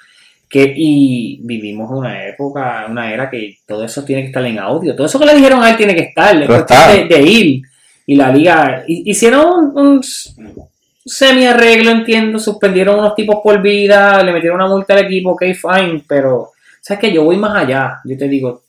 [0.48, 4.94] Que, y vivimos una época, una era que todo eso tiene que estar en audio.
[4.94, 6.36] Todo eso que le dijeron a él tiene que estar.
[6.42, 7.62] Es cuestión de, de ir.
[8.06, 8.84] Y la liga.
[8.86, 10.00] hi- Hicieron un, un
[11.04, 12.38] semi arreglo, entiendo.
[12.38, 14.22] Suspendieron unos tipos por vida.
[14.22, 15.30] Le metieron una multa al equipo.
[15.30, 16.04] Ok, fine.
[16.06, 16.50] Pero,
[16.80, 18.00] ¿sabes que Yo voy más allá.
[18.04, 18.62] Yo te digo,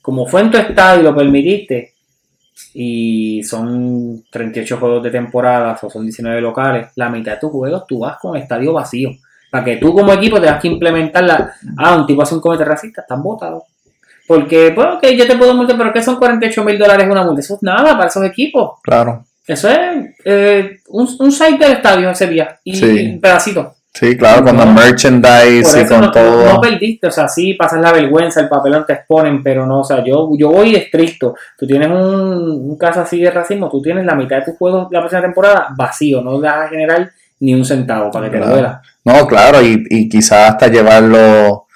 [0.00, 1.94] como fue en tu estadio y lo permitiste.
[2.74, 6.88] Y son 38 juegos de temporada, o son 19 locales.
[6.96, 9.10] La mitad de tus juegos tú vas con estadio vacío.
[9.50, 11.52] Para que tú como equipo tengas que implementar la...
[11.76, 13.62] Ah, un tipo hace un comité racista, están votados.
[14.26, 17.40] Porque, pues, ok, yo te puedo multar, pero ¿qué son 48 mil dólares una multa?
[17.40, 18.78] Eso es nada para esos equipos.
[18.82, 19.24] Claro.
[19.48, 19.78] Eso es
[20.24, 22.58] eh, un, un site del estadio ese día.
[22.64, 23.10] Y Sí.
[23.14, 23.74] un pedacito.
[23.94, 24.62] Sí, claro, con No.
[24.64, 26.44] el merchandise y con no, todo.
[26.54, 29.84] no perdiste, o sea, sí pasas la vergüenza, el papelón te exponen, pero no, o
[29.84, 31.34] sea, yo, yo voy estricto.
[31.58, 31.96] Tú tienes un,
[32.70, 35.68] un caso así de racismo, tú tienes la mitad de tus juegos la próxima temporada
[35.76, 37.10] vacío, no vas a generar
[37.40, 38.80] ni un centavo para que te duela.
[39.04, 41.66] No, claro, y, y quizás hasta llevarlo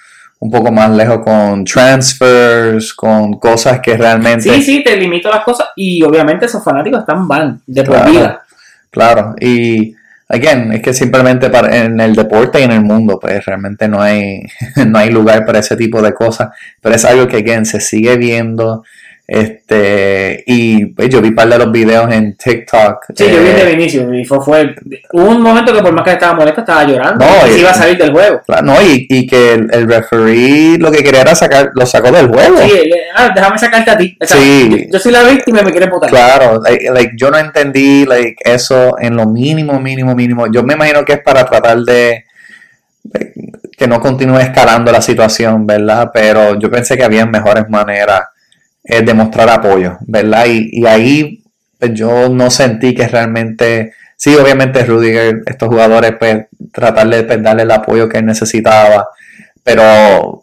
[0.42, 4.52] un poco más lejos con transfers, con cosas que realmente...
[4.52, 8.10] Sí, sí, te limito las cosas y obviamente esos fanáticos están van de por Claro.
[8.10, 8.42] vida.
[8.90, 9.94] Claro, y
[10.28, 14.02] again, es que simplemente para, en el deporte y en el mundo, pues realmente no
[14.02, 14.42] hay,
[14.88, 16.48] no hay lugar para ese tipo de cosas,
[16.80, 18.82] pero es algo que again se sigue viendo,
[19.34, 23.04] este, y pues yo vi un par de los videos en TikTok.
[23.16, 24.74] Sí, yo vi el eh, de Vinicius y fue, fue
[25.12, 27.70] hubo un momento que por más que estaba molesto estaba llorando No, y se iba
[27.70, 28.40] a salir del juego.
[28.46, 32.12] claro, no, y, y que el, el referee lo que quería era sacar, lo sacó
[32.12, 32.58] del juego.
[32.58, 34.16] Sí, le- ah, déjame sacarte a ti.
[34.20, 34.68] O sea, Sí.
[34.70, 36.10] yo, yo soy la víctima y me quieren votar.
[36.10, 40.46] Claro, like, like, yo no entendí like, eso en lo mínimo, mínimo, mínimo.
[40.52, 42.24] Yo me imagino que es para tratar de,
[43.04, 43.32] de
[43.78, 46.10] que no continúe escalando la situación, ¿verdad?
[46.12, 48.20] Pero yo pensé que había mejores maneras
[48.84, 50.46] eh, de mostrar apoyo, ¿verdad?
[50.46, 51.42] Y, y ahí
[51.78, 57.62] pues, yo no sentí que realmente, sí, obviamente Rudiger, estos jugadores, pues tratarle de darle
[57.64, 59.08] el apoyo que él necesitaba,
[59.64, 60.42] pero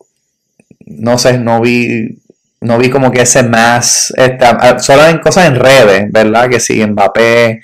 [0.85, 2.17] no sé, no vi,
[2.61, 4.45] no vi como que ese más, este,
[4.79, 6.49] solo en cosas en redes, ¿verdad?
[6.49, 7.61] Que sí, Mbappé,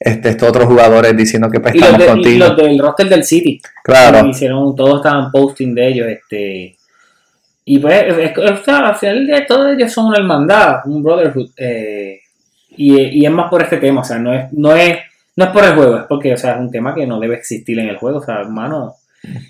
[0.00, 2.46] este, estos otros jugadores diciendo que pues, Y los, estamos y contigo.
[2.46, 3.60] los del roster del City.
[3.84, 6.77] Claro, Hicieron, todos estaban posting de ellos, este.
[7.70, 11.02] Y pues, es- es- o sea, al final de todos ellos son una hermandad, un
[11.02, 11.50] brotherhood.
[11.56, 12.20] eh,
[12.76, 14.98] y, y es más por este tema, o sea, no es, no es,
[15.36, 17.34] no es por el juego, es porque, o sea, es un tema que no debe
[17.34, 18.94] existir en el juego, o sea, hermano.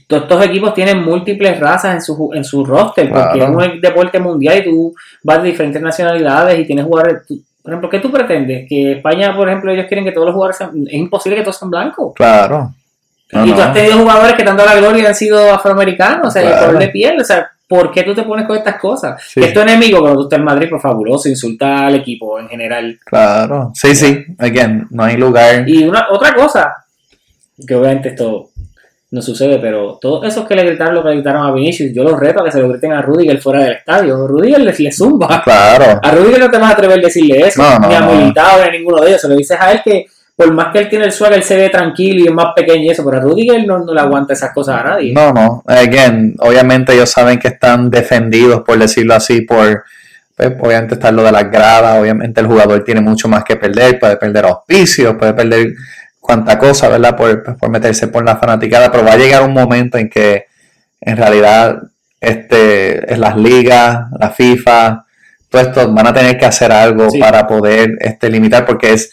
[0.07, 3.61] Todos estos equipos tienen múltiples razas en su, en su roster, porque Claro.
[3.63, 7.27] es un deporte mundial y tú vas de diferentes nacionalidades y tienes jugadores.
[7.27, 8.67] tú- por ejemplo, ¿qué tú pretendes?
[8.67, 10.71] Que España, por ejemplo, ellos quieren que todos los jugadores sean.
[10.87, 12.13] Es imposible que todos sean blancos.
[12.17, 12.73] claro.
[13.31, 13.63] No, y tú no.
[13.63, 16.43] has tenido jugadores que te han dado la gloria y han sido afroamericanos, o sea,
[16.43, 16.67] y Claro.
[16.69, 19.23] color de piel, o sea, ¿por qué tú te pones con estas cosas?
[19.23, 19.41] Sí.
[19.41, 22.49] Que es tu enemigo cuando tú estás en Madrid, por fabuloso, insulta al equipo en
[22.49, 22.99] general.
[23.05, 25.69] Claro, sí, sí, again, no hay lugar.
[25.69, 26.75] Y una otra cosa,
[27.67, 28.51] que obviamente esto
[29.11, 32.05] no sucede, pero todos esos que le gritaron lo que le gritaron a Vinicius, yo
[32.05, 34.27] los reto a que se lo griten a Rudiger fuera del estadio.
[34.27, 35.43] Rudiger le, le zumba.
[35.43, 38.01] Claro, A Rudiger no te vas a atrever a decirle eso, No, no, ni a.
[38.03, 39.21] Militao, ni a ninguno de ellos.
[39.21, 40.07] Se lo dices a él que
[40.39, 42.85] por más que él tiene el suelo, él se ve tranquilo y es más pequeño
[42.85, 45.13] y eso, pero a Rudiger no, no le aguanta esas cosas a nadie.
[45.13, 49.83] no, no, again, obviamente ellos saben que están defendidos, por decirlo así, por,
[50.37, 53.99] pues, obviamente está lo de las gradas, obviamente el jugador tiene mucho más que perder,
[53.99, 55.75] puede perder auspicios, puede perder
[56.21, 57.17] cuanta cosa, ¿verdad?
[57.17, 60.47] Por, pues, por meterse por la fanaticada, pero va a llegar un momento en que
[61.01, 61.83] en realidad
[62.21, 65.05] este, en las ligas, la FIFA,
[65.49, 67.19] todo esto van a tener que hacer algo Sí.
[67.19, 69.11] para poder este, limitar, porque es,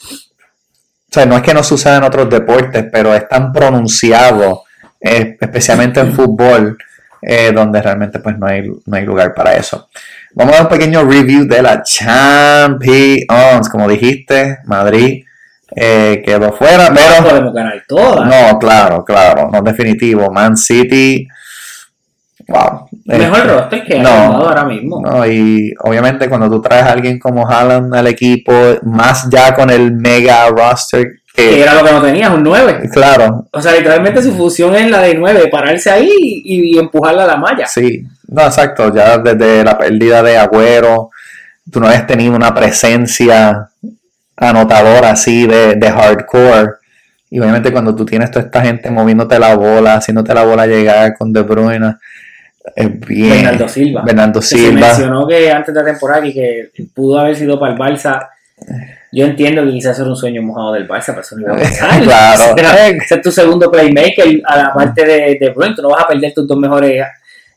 [1.16, 4.64] sea, no es que no suceda en otros deportes, pero es tan pronunciado,
[5.02, 6.78] eh, especialmente en fútbol,
[7.22, 9.90] eh, donde realmente pues no hay, no hay lugar para eso.
[10.34, 13.70] Vamos a dar un pequeño review de la Champions.
[13.70, 15.24] Como dijiste, Madrid
[15.76, 18.28] eh, quedó fuera, No pero podemos ganar todas.
[18.28, 20.32] no, claro, claro, no definitivo.
[20.32, 21.28] Man City,
[22.48, 22.88] wow.
[23.06, 25.02] Mejor Este, roster que no, ha ahora mismo.
[25.02, 28.52] no, y obviamente cuando tú traes a alguien como Haaland al equipo,
[28.84, 31.06] más ya con el mega roster,
[31.36, 32.90] Que que, era lo que no tenías, un 9.
[32.92, 36.10] claro, O sea, literalmente su función es la de 9, pararse ahí
[36.44, 37.68] y, y empujarla a la malla.
[37.68, 41.10] sí, no, exacto, ya desde la pérdida de Agüero,
[41.72, 43.70] tú no habías tenido una presencia
[44.38, 46.72] anotadora así de, de hardcore.
[47.30, 51.14] Y obviamente cuando tú tienes toda esta gente moviéndote la bola, haciéndote la bola llegar
[51.18, 51.96] con De Bruyne,
[53.08, 53.30] bien.
[53.30, 54.02] Bernardo Silva.
[54.04, 57.74] Bernardo Que se mencionó que antes de la temporada y que pudo haber sido para
[57.74, 58.28] el Barça.
[59.12, 61.58] Yo entiendo que quizás era un sueño mojado del Barça, pero eso no iba a
[61.60, 62.02] pasar.
[62.04, 62.44] Claro.
[62.58, 65.76] Era- Ese es tu segundo playmaker, a la parte de, de Bruyne.
[65.76, 67.06] Tú no vas a perder tus dos mejores eh,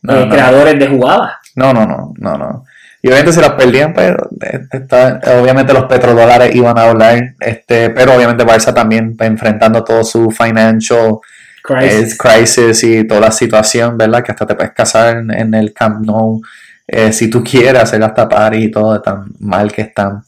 [0.03, 0.29] No, no.
[0.31, 1.33] creadores de jugadas.
[1.57, 2.65] No, no, no, no, no.
[3.01, 7.91] Y obviamente se las perdían, pero eh, está- obviamente los petrodólares iban a hablar, este,
[7.91, 11.19] pero obviamente Barça también enfrentando todo su financial
[11.63, 12.17] Crisis.
[12.17, 14.23] crisis y toda la situación, ¿verdad?
[14.23, 16.41] Que hasta te puedes casar en, el Camp Nou
[16.87, 20.23] eh, si tú quieres hacer hasta party y todo, tan mal que están.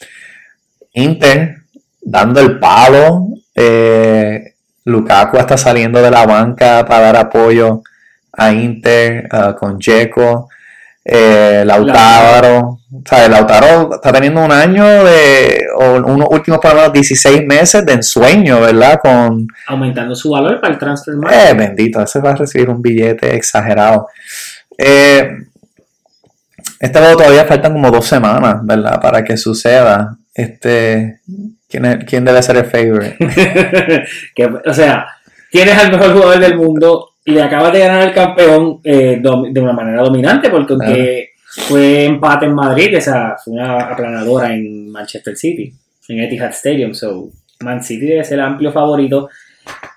[0.92, 1.62] Inter
[2.02, 3.28] dando el palo.
[3.54, 4.54] Eh,
[4.84, 7.82] Lukaku está saliendo de la banca para dar apoyo
[8.32, 10.48] a Inter uh, con Jeco.
[11.12, 12.78] Eh, Lautaro,
[13.28, 18.60] Lautaro está teniendo un año de, o unos últimos por lo 16 meses de ensueño,
[18.60, 19.00] ¿verdad?
[19.02, 23.34] Con, Aumentando su valor para el transfer Eh, bendito, ese va a recibir un billete
[23.34, 24.06] exagerado.
[24.78, 25.28] Eh,
[26.78, 29.00] este juego todavía faltan como dos semanas, ¿verdad?
[29.00, 30.16] Para que suceda.
[30.32, 31.22] Este,
[31.68, 33.18] ¿quién, quién debe ser el favorite?
[34.64, 35.08] o sea,
[35.50, 37.09] ¿quién es el mejor jugador del mundo?
[37.24, 42.04] Y le acabas de ganar al campeón eh, de una manera dominante, porque aunque fue
[42.04, 45.72] empate en Madrid, esa fue una aplanadora en Manchester City,
[46.08, 46.94] en Etihad Stadium.
[46.94, 47.30] So,
[47.60, 49.28] Man City debe ser el amplio favorito.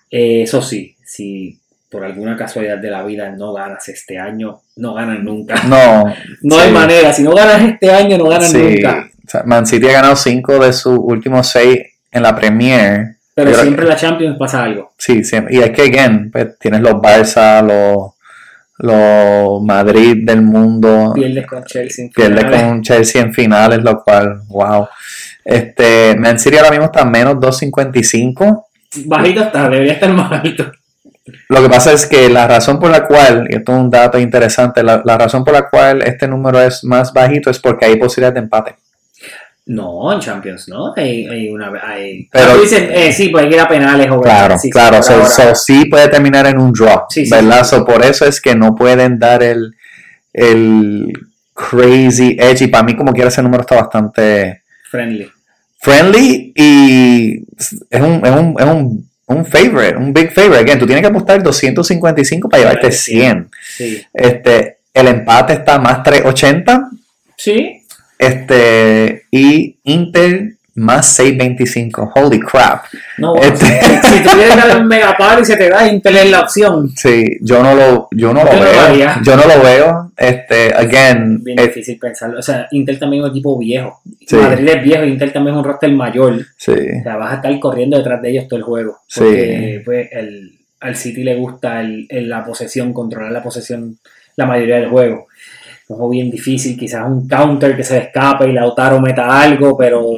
[0.09, 1.57] Eh, eso sí, si
[1.89, 5.55] por alguna casualidad de la vida no ganas este año, no ganas nunca.
[5.63, 6.05] No,
[6.41, 7.13] no hay manera.
[7.13, 9.09] Si no ganas este año, no ganas nunca.
[9.45, 11.79] Man City ha ganado cinco de sus últimos seis
[12.11, 14.93] en la Premier pero siempre en la Champions pasa algo.
[14.97, 15.55] Sí, siempre.
[15.55, 18.13] Y es que, again, pues, tienes los Barça, los,
[18.77, 21.13] los Madrid del mundo.
[21.15, 22.43] Pierdes con Chelsea en finales.
[22.43, 24.87] Pierdes con Chelsea en finales, lo cual, wow.
[25.43, 28.65] Este, Man City ahora mismo está a menos 2.55.
[29.05, 30.71] Bajito está, debería estar más alto.
[31.49, 34.19] Lo que pasa es que la razón por la cual, y esto es un dato
[34.19, 37.95] interesante, la, la razón por la cual este número es más bajito es porque hay
[37.95, 38.75] posibilidad de empate.
[39.65, 40.93] No, en Champions, ¿no?
[40.95, 41.71] Hay, una.
[41.81, 44.99] Hay, pero dicen, eh, sí, puede ir a penales o Claro, claro.
[45.55, 47.05] Sí, puede terminar en un draw.
[47.09, 47.65] Sí, ¿Verdad?
[47.85, 49.73] por eso es que no pueden dar el,
[50.33, 51.13] el
[51.53, 52.63] crazy edge.
[52.63, 54.63] Y para mí, como quiera, ese número está bastante.
[54.91, 55.31] Friendly.
[55.79, 57.43] Friendly y
[57.89, 60.59] es un, es un, es un, un favorite, un big favorite.
[60.59, 63.49] Again, tú tienes que apostar 255 para llevarte 100.
[63.77, 64.01] Sí.
[64.13, 66.89] Este, el empate está más 380.
[67.37, 67.82] Sí.
[68.23, 72.11] Este, y Inter más 6.25.
[72.15, 72.85] Holy crap.
[73.17, 76.41] No, este, si, tú quieres dar un megapar y se te da Inter es la
[76.41, 76.89] opción.
[76.95, 79.09] Sí, yo no lo, yo no lo veo.
[79.23, 80.11] yo no lo veo.
[80.17, 81.43] Este, again.
[81.43, 82.39] Bien difícil pensarlo.
[82.39, 84.01] O sea, Inter también es un equipo viejo.
[84.31, 86.45] Madrid es viejo, Inter también es un roster mayor.
[86.57, 86.71] Sí.
[86.71, 88.99] O sea, vas a estar corriendo detrás de ellos todo el juego.
[89.13, 93.97] Porque pues, el, al City le gusta el, la posesión, controlar la posesión
[94.35, 95.27] la mayoría del juego
[95.87, 100.13] juego bien difícil, quizás un counter que se escape y Lautaro meta algo, pero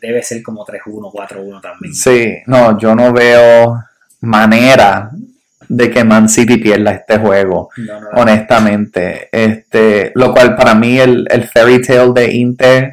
[0.00, 1.94] debe ser como 3-1, 4-1 también.
[1.94, 3.82] Sí, no, yo no veo
[4.20, 5.10] manera
[5.68, 7.70] de que Man City pierda este juego,
[8.14, 9.28] honestamente.
[9.32, 12.92] Este, lo cual para mí el, el fairy tale de Inter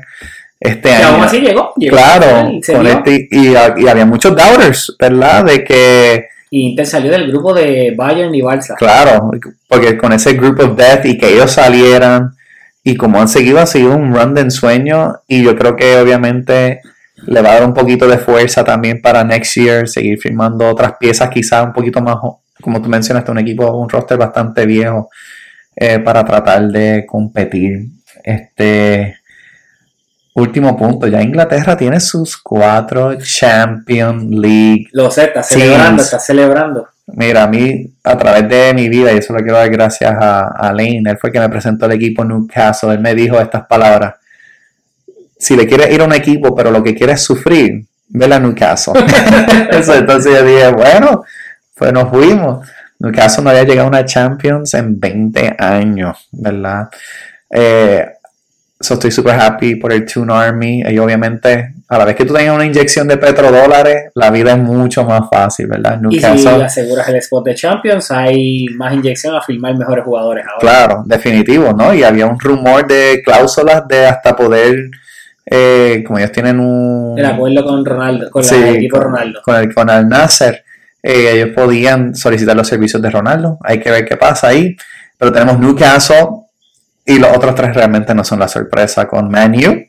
[0.59, 1.07] este año.
[1.07, 5.43] aún así llegó, claro, este, y, y, había muchos doubters, ¿verdad?
[5.43, 8.75] De que y Inter salió del grupo de Bayern y Barça.
[8.77, 9.31] Claro,
[9.67, 12.35] porque con ese group of death y que ellos salieran
[12.84, 16.81] y como han seguido, ha sido un run de ensueño y yo creo que obviamente
[17.25, 20.93] le va a dar un poquito de fuerza también para next year, seguir firmando otras
[20.99, 22.17] piezas quizás un poquito más,
[22.61, 25.09] como tú mencionaste, un equipo, un roster bastante viejo
[25.75, 27.88] eh, para tratar de competir.
[28.23, 29.15] Este,
[30.35, 34.88] Último punto, ya Inglaterra tiene sus cuatro Champions League.
[34.91, 36.88] Lo sé, está celebrando, está celebrando.
[37.05, 40.72] Mira, a mí, a través de mi vida, y eso lo quiero dar gracias a,
[40.73, 44.15] Lane, él fue el que me presentó el equipo Newcastle, él me dijo estas palabras.
[45.38, 48.39] Si le quieres ir a un equipo, pero lo que quieres es sufrir, ve a
[48.39, 48.93] Newcastle.
[49.72, 51.23] entonces yo dije, bueno,
[51.76, 52.68] pues nos fuimos.
[52.97, 56.89] Newcastle no había llegado a una Champions en 20 años, ¿verdad?
[57.51, 58.07] Eh,
[58.79, 60.83] So estoy super happy por el Tune Army.
[60.85, 64.57] Y obviamente, a la vez que tú tengas una inyección de petrodólares, la vida es
[64.57, 65.99] mucho más fácil, ¿verdad?
[66.09, 70.59] y si aseguras el spot de Champions, hay más inyección a firmar mejores jugadores ahora.
[70.59, 71.93] Claro, definitivo, ¿no?
[71.93, 74.89] Y había un rumor de cláusulas de hasta poder.
[75.45, 77.17] Eh, como ellos tienen un.
[77.17, 79.41] El acuerdo con Ronaldo, con el equipo Ronaldo.
[79.43, 80.63] Con el, con el Nasser.
[81.01, 83.59] Eh, ellos podían solicitar los servicios de Ronaldo.
[83.61, 84.75] Hay que ver qué pasa ahí.
[85.17, 86.27] Pero tenemos Newcastle
[87.05, 89.85] y los otros tres realmente no son la sorpresa con Manu.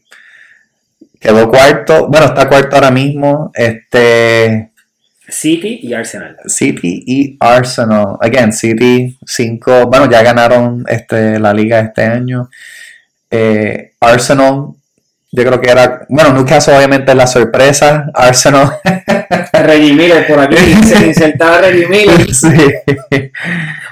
[1.21, 2.09] Quedó cuarto.
[2.09, 3.51] Bueno, está cuarto ahora mismo.
[3.55, 4.73] Este.
[5.27, 6.37] City y Arsenal.
[6.47, 8.19] City y Arsenal.
[8.21, 9.87] Again, City 5.
[9.87, 12.51] Bueno, ya ganaron este, la liga este año.
[13.31, 14.75] Eh, Arsenal
[15.37, 18.79] yo creo que era, bueno, Newcastle obviamente la sorpresa, Arsenal.
[19.53, 22.27] Reggie Miller por aquí, se insertaba Reggie Miller.
[22.35, 22.49] Sí.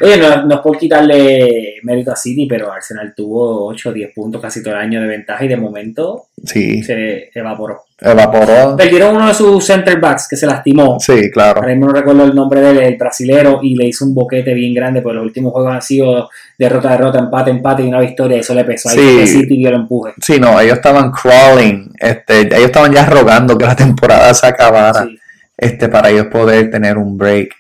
[0.01, 4.15] Oye, no, no es por quitarle mérito a City, pero Arsenal tuvo 8 o 10
[4.15, 7.85] puntos casi todo el año de ventaja y de momento Sí, se evaporó.
[8.05, 8.77] Evaporó.
[8.77, 10.99] Perdieron uno de sus center backs que se lastimó.
[11.01, 11.61] Sí, claro.
[11.61, 14.75] Ahora mismo no recuerdo el nombre del el brasilero y le hizo un boquete bien
[14.75, 18.39] grande, porque los últimos juegos han sido derrota, derrota, empate, empate y una victoria.
[18.39, 18.89] Eso le pesó.
[18.91, 19.27] Ahí Sí.
[19.27, 20.13] City dio el empuje.
[20.21, 25.03] Sí, no, ellos estaban crawling, este, ellos estaban ya rogando que la temporada se acabara,
[25.05, 25.19] Sí.
[25.57, 27.51] este, para ellos poder tener un break.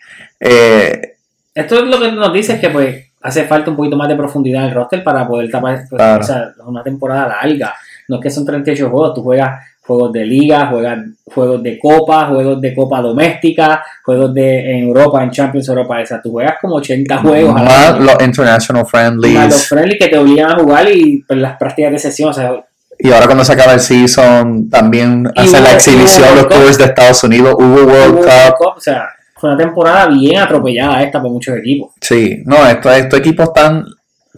[0.40, 1.14] Eh,
[1.54, 4.16] Esto es lo que nos dice es que pues hace falta un poquito más de
[4.16, 6.20] profundidad en el roster para poder tapar pues, Claro.
[6.24, 7.72] o sea, es una temporada larga.
[8.08, 12.26] No es que son 38 juegos, tú juegas juegos de liga, juegas juegos de copa,
[12.26, 16.54] juegos de copa doméstica, juegos de en Europa, en Champions Europa, o sea, tú juegas
[16.60, 19.98] como 80 juegos más los international Más los friendlies.
[19.98, 22.52] que te obligan a jugar y pues, las prácticas de sesión, o sea,
[22.98, 26.84] Y ahora cuando se acaba el season, también Y hacen la exhibición, los tours de
[26.84, 28.28] Estados Unidos, hubo World hubo Cup.
[28.28, 31.92] World Cup, o sea, fue una temporada bien atropellada esta por muchos equipos.
[32.00, 33.84] Sí, no, estos, estos equipos están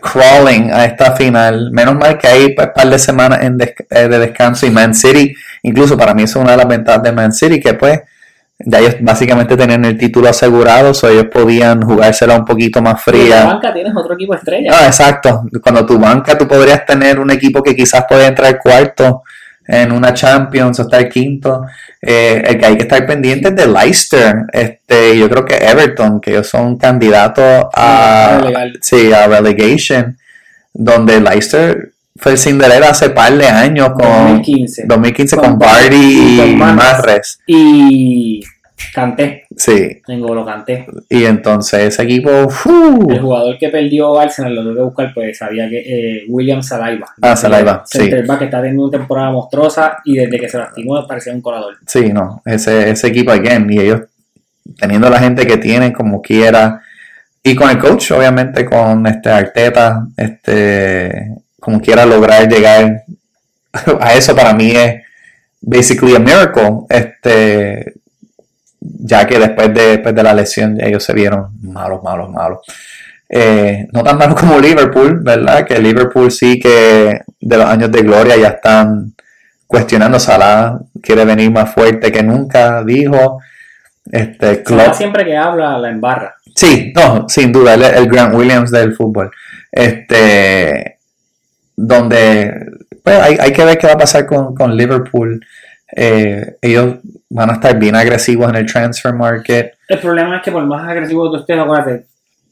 [0.05, 1.71] crawling a esta final.
[1.73, 5.35] Menos mal que hay un par de semanas en eh, de descanso y Man City,
[5.63, 8.01] incluso para mí eso es una de las ventajas de Man City, que pues
[8.59, 13.11] ya ellos básicamente tenían el título asegurado, o ellos podían jugársela un poquito más Y
[13.11, 13.45] en fría.
[13.45, 14.71] banca tienes otro equipo estrella.
[14.73, 15.45] Ah, exacto.
[15.63, 19.23] Cuando tu banca tú podrías tener un equipo que quizás puede entrar cuarto
[19.67, 21.63] en una Champions o estar quinto.
[22.01, 24.37] Eh, el que hay que estar pendiente es de Leicester.
[24.53, 28.43] Este, yo creo que Everton, que ellos son candidatos a,
[28.81, 30.17] sí, a relegation,
[30.73, 34.85] donde Leicester fue el Cinderella hace par de años con 2015.
[34.87, 36.57] 2015 Con con, Barty y.
[36.57, 37.41] Marres.
[37.47, 38.45] Y
[38.93, 40.87] Canté, Sí, N'Golo Canté.
[41.09, 42.31] y entonces ese equipo.
[42.31, 47.07] El jugador que perdió Arsenal, lo tuve que buscar, pues sabía que eh, William Salaiba.
[47.23, 48.09] Ah, Saliba, sí.
[48.11, 51.77] Que está teniendo una temporada monstruosa y desde que se lastimó parecía un colador.
[51.87, 54.03] Sí, no, ese, ese equipo again, y ellos
[54.79, 56.81] teniendo la gente que tienen como quiera,
[57.43, 63.03] y con el coach, obviamente, con este Arteta, este, como quiera lograr llegar
[64.01, 65.03] a eso para mí es
[65.61, 67.95] basically a miracle, este,
[68.85, 72.61] ya que después de, después de la lesión ellos se vieron malos, malos, malos.
[73.29, 75.67] Eh, no tan malos como Liverpool, ¿verdad?
[75.67, 79.15] Que Liverpool sí que de los años de gloria ya están
[79.67, 83.41] cuestionando Salah, quiere venir más fuerte que nunca, dijo.
[84.13, 86.37] Este, Klopp, siempre que habla la embarra.
[86.55, 89.31] Sí, no, sin duda, es el Grant Williams del fútbol.
[89.73, 90.99] Este,
[91.75, 92.55] donde,
[93.03, 95.45] pues hay, hay que ver qué va a pasar con, con Liverpool.
[95.97, 96.97] Eh, ellos
[97.35, 99.75] van a estar bien agresivos en el transfer market.
[99.89, 102.05] El problema es que por más agresivo que tú estés, acuérdate,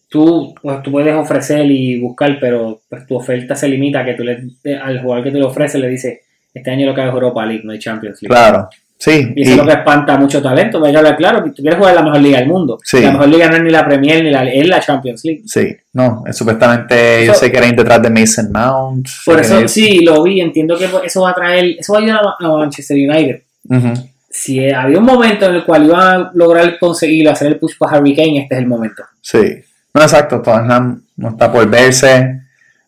[0.09, 4.15] tú, pues, tú puedes ofrecer y buscar, pero pues, tu oferta se limita a que
[4.15, 4.43] tú le,
[4.83, 6.19] al jugador que tú le ofreces le dices,
[6.53, 8.35] este año lo que hay es Europa League, no hay Champions League.
[8.35, 8.69] Claro,
[8.99, 9.33] sí.
[9.37, 10.83] Y eso es lo que espanta mucho talento.
[10.83, 12.79] Que hablar claro, que tú quieres jugar en la mejor liga del mundo.
[12.85, 13.01] Sí.
[13.01, 15.43] La mejor liga no es ni la Premier ni la, es la Champions League.
[15.47, 19.07] Sí, no, eh, supuestamente Eso- se quieren ir detrás de Mason Mount.
[19.25, 20.41] Por eso ir- sí, lo vi.
[20.41, 23.43] Entiendo que eso va a traer, eso va a ayudar a, a Manchester United.
[23.69, 23.93] Ujú,
[24.33, 27.99] Si había un momento en el cual iban a lograr conseguirlo, hacer el push para
[27.99, 29.05] Harry Kane, este es el momento.
[29.21, 32.41] Sí, no, exacto, Tottenham no está por verse.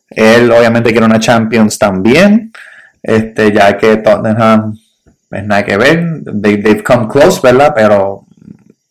[0.09, 2.51] Él obviamente quiere una Champions también,
[3.03, 4.75] este, ya que Tottenham
[5.31, 6.23] es nada que ver.
[6.25, 7.75] They, they've come close, ¿verdad?
[7.75, 8.25] Pero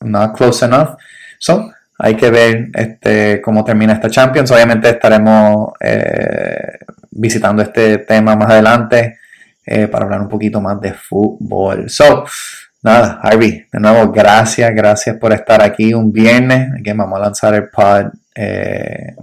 [0.02, 0.98] not close enough.
[1.40, 4.52] So, hay que ver este, cómo termina esta Champions.
[4.52, 6.78] Obviamente estaremos eh,
[7.10, 9.18] visitando este tema más adelante
[9.65, 11.90] eh, para hablar un poquito más de fútbol.
[11.90, 12.26] So,
[12.81, 16.69] nada, Harvey, de nuevo, gracias, gracias por estar aquí un viernes.
[16.80, 18.07] Aquí vamos a lanzar el pod.
[18.35, 19.15] eh,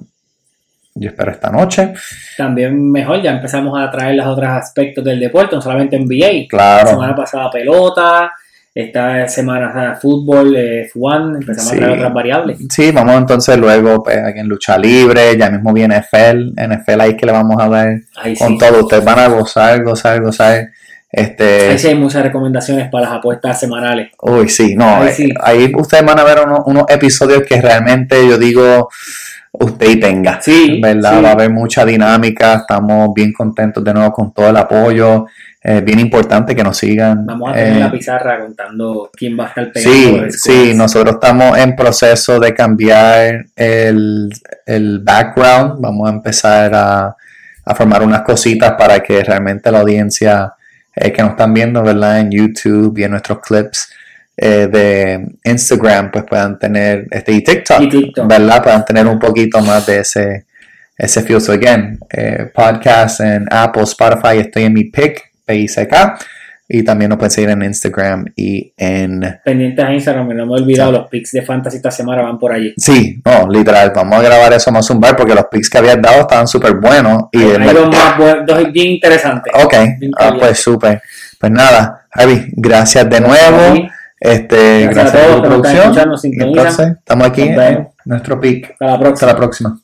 [0.95, 1.95] yo espero esta noche.
[2.37, 6.43] También mejor, ya empezamos a traer los otros aspectos del deporte, no solamente NBA.
[6.43, 6.89] La Claro.
[6.91, 8.33] semana pasada pelota,
[8.75, 11.77] esta semana fútbol, eh, F1, empezamos Sí.
[11.77, 12.59] a traer otras variables.
[12.71, 17.27] Sí, vamos entonces luego pues, en lucha libre, ya mismo viene NFL, NFL ahí que
[17.27, 18.59] le vamos a dar Ahí con sí.
[18.59, 18.81] todo.
[18.83, 20.69] Ustedes van a gozar, gozar, gozar.
[21.13, 24.13] Este, Ahí sí hay muchas recomendaciones para las apuestas semanales.
[24.23, 24.85] Uy, sí, no.
[24.99, 25.35] Ahí eh, sí.
[25.43, 28.89] Ahí ustedes van a ver unos, unos episodios que realmente yo digo,
[29.53, 30.41] usted y tenga.
[30.41, 31.17] Sí, ¿Verdad?
[31.17, 31.23] sí.
[31.23, 32.55] Va a haber mucha dinámica.
[32.55, 35.27] Estamos bien contentos de nuevo con todo el apoyo.
[35.63, 37.27] Es bien importante que nos sigan.
[37.27, 40.31] Vamos a tener eh, la pizarra contando quién va a estar pegando.
[40.31, 44.31] Sí, sí, nosotros estamos en proceso de cambiar el,
[44.65, 45.81] el background.
[45.81, 47.17] Vamos a empezar a,
[47.65, 50.55] a formar unas cositas para que realmente la audiencia
[50.97, 52.21] eh, que nos están viendo, ¿verdad?
[52.21, 53.93] En YouTube y en nuestros clips
[54.43, 58.27] eh, de Instagram, pues puedan tener, este, y TikTok, Y TikTok.
[58.27, 58.63] ¿verdad?
[58.63, 60.47] Puedan tener un poquito más de ese,
[60.97, 61.41] ese feel.
[61.41, 65.95] So again, eh, podcast en Apple, Spotify, estoy en mi pick, PICK.
[66.73, 69.41] Y también nos pueden seguir en Instagram y en...
[69.45, 72.53] Pendientes a Instagram, no me he olvidado, los pics de Fantasy esta semana van por
[72.53, 72.73] allí.
[72.77, 76.01] Sí, no, literal, vamos a grabar eso más un bar porque los pics que habías
[76.01, 77.25] dado estaban súper buenos.
[77.33, 79.53] Y Hay, ver- dos más buen- dos bien interesantes.
[79.65, 81.03] Ok, Bien ah, pues súper.
[81.41, 83.89] Pues nada, Javi, gracias de a nuevo.
[84.21, 86.43] Este, Gracias a gracias, todos por están producción.
[86.43, 88.71] entonces, estamos aquí en nuestro pic.
[88.73, 89.33] Hasta la Hasta próxima.
[89.33, 89.81] la próxima.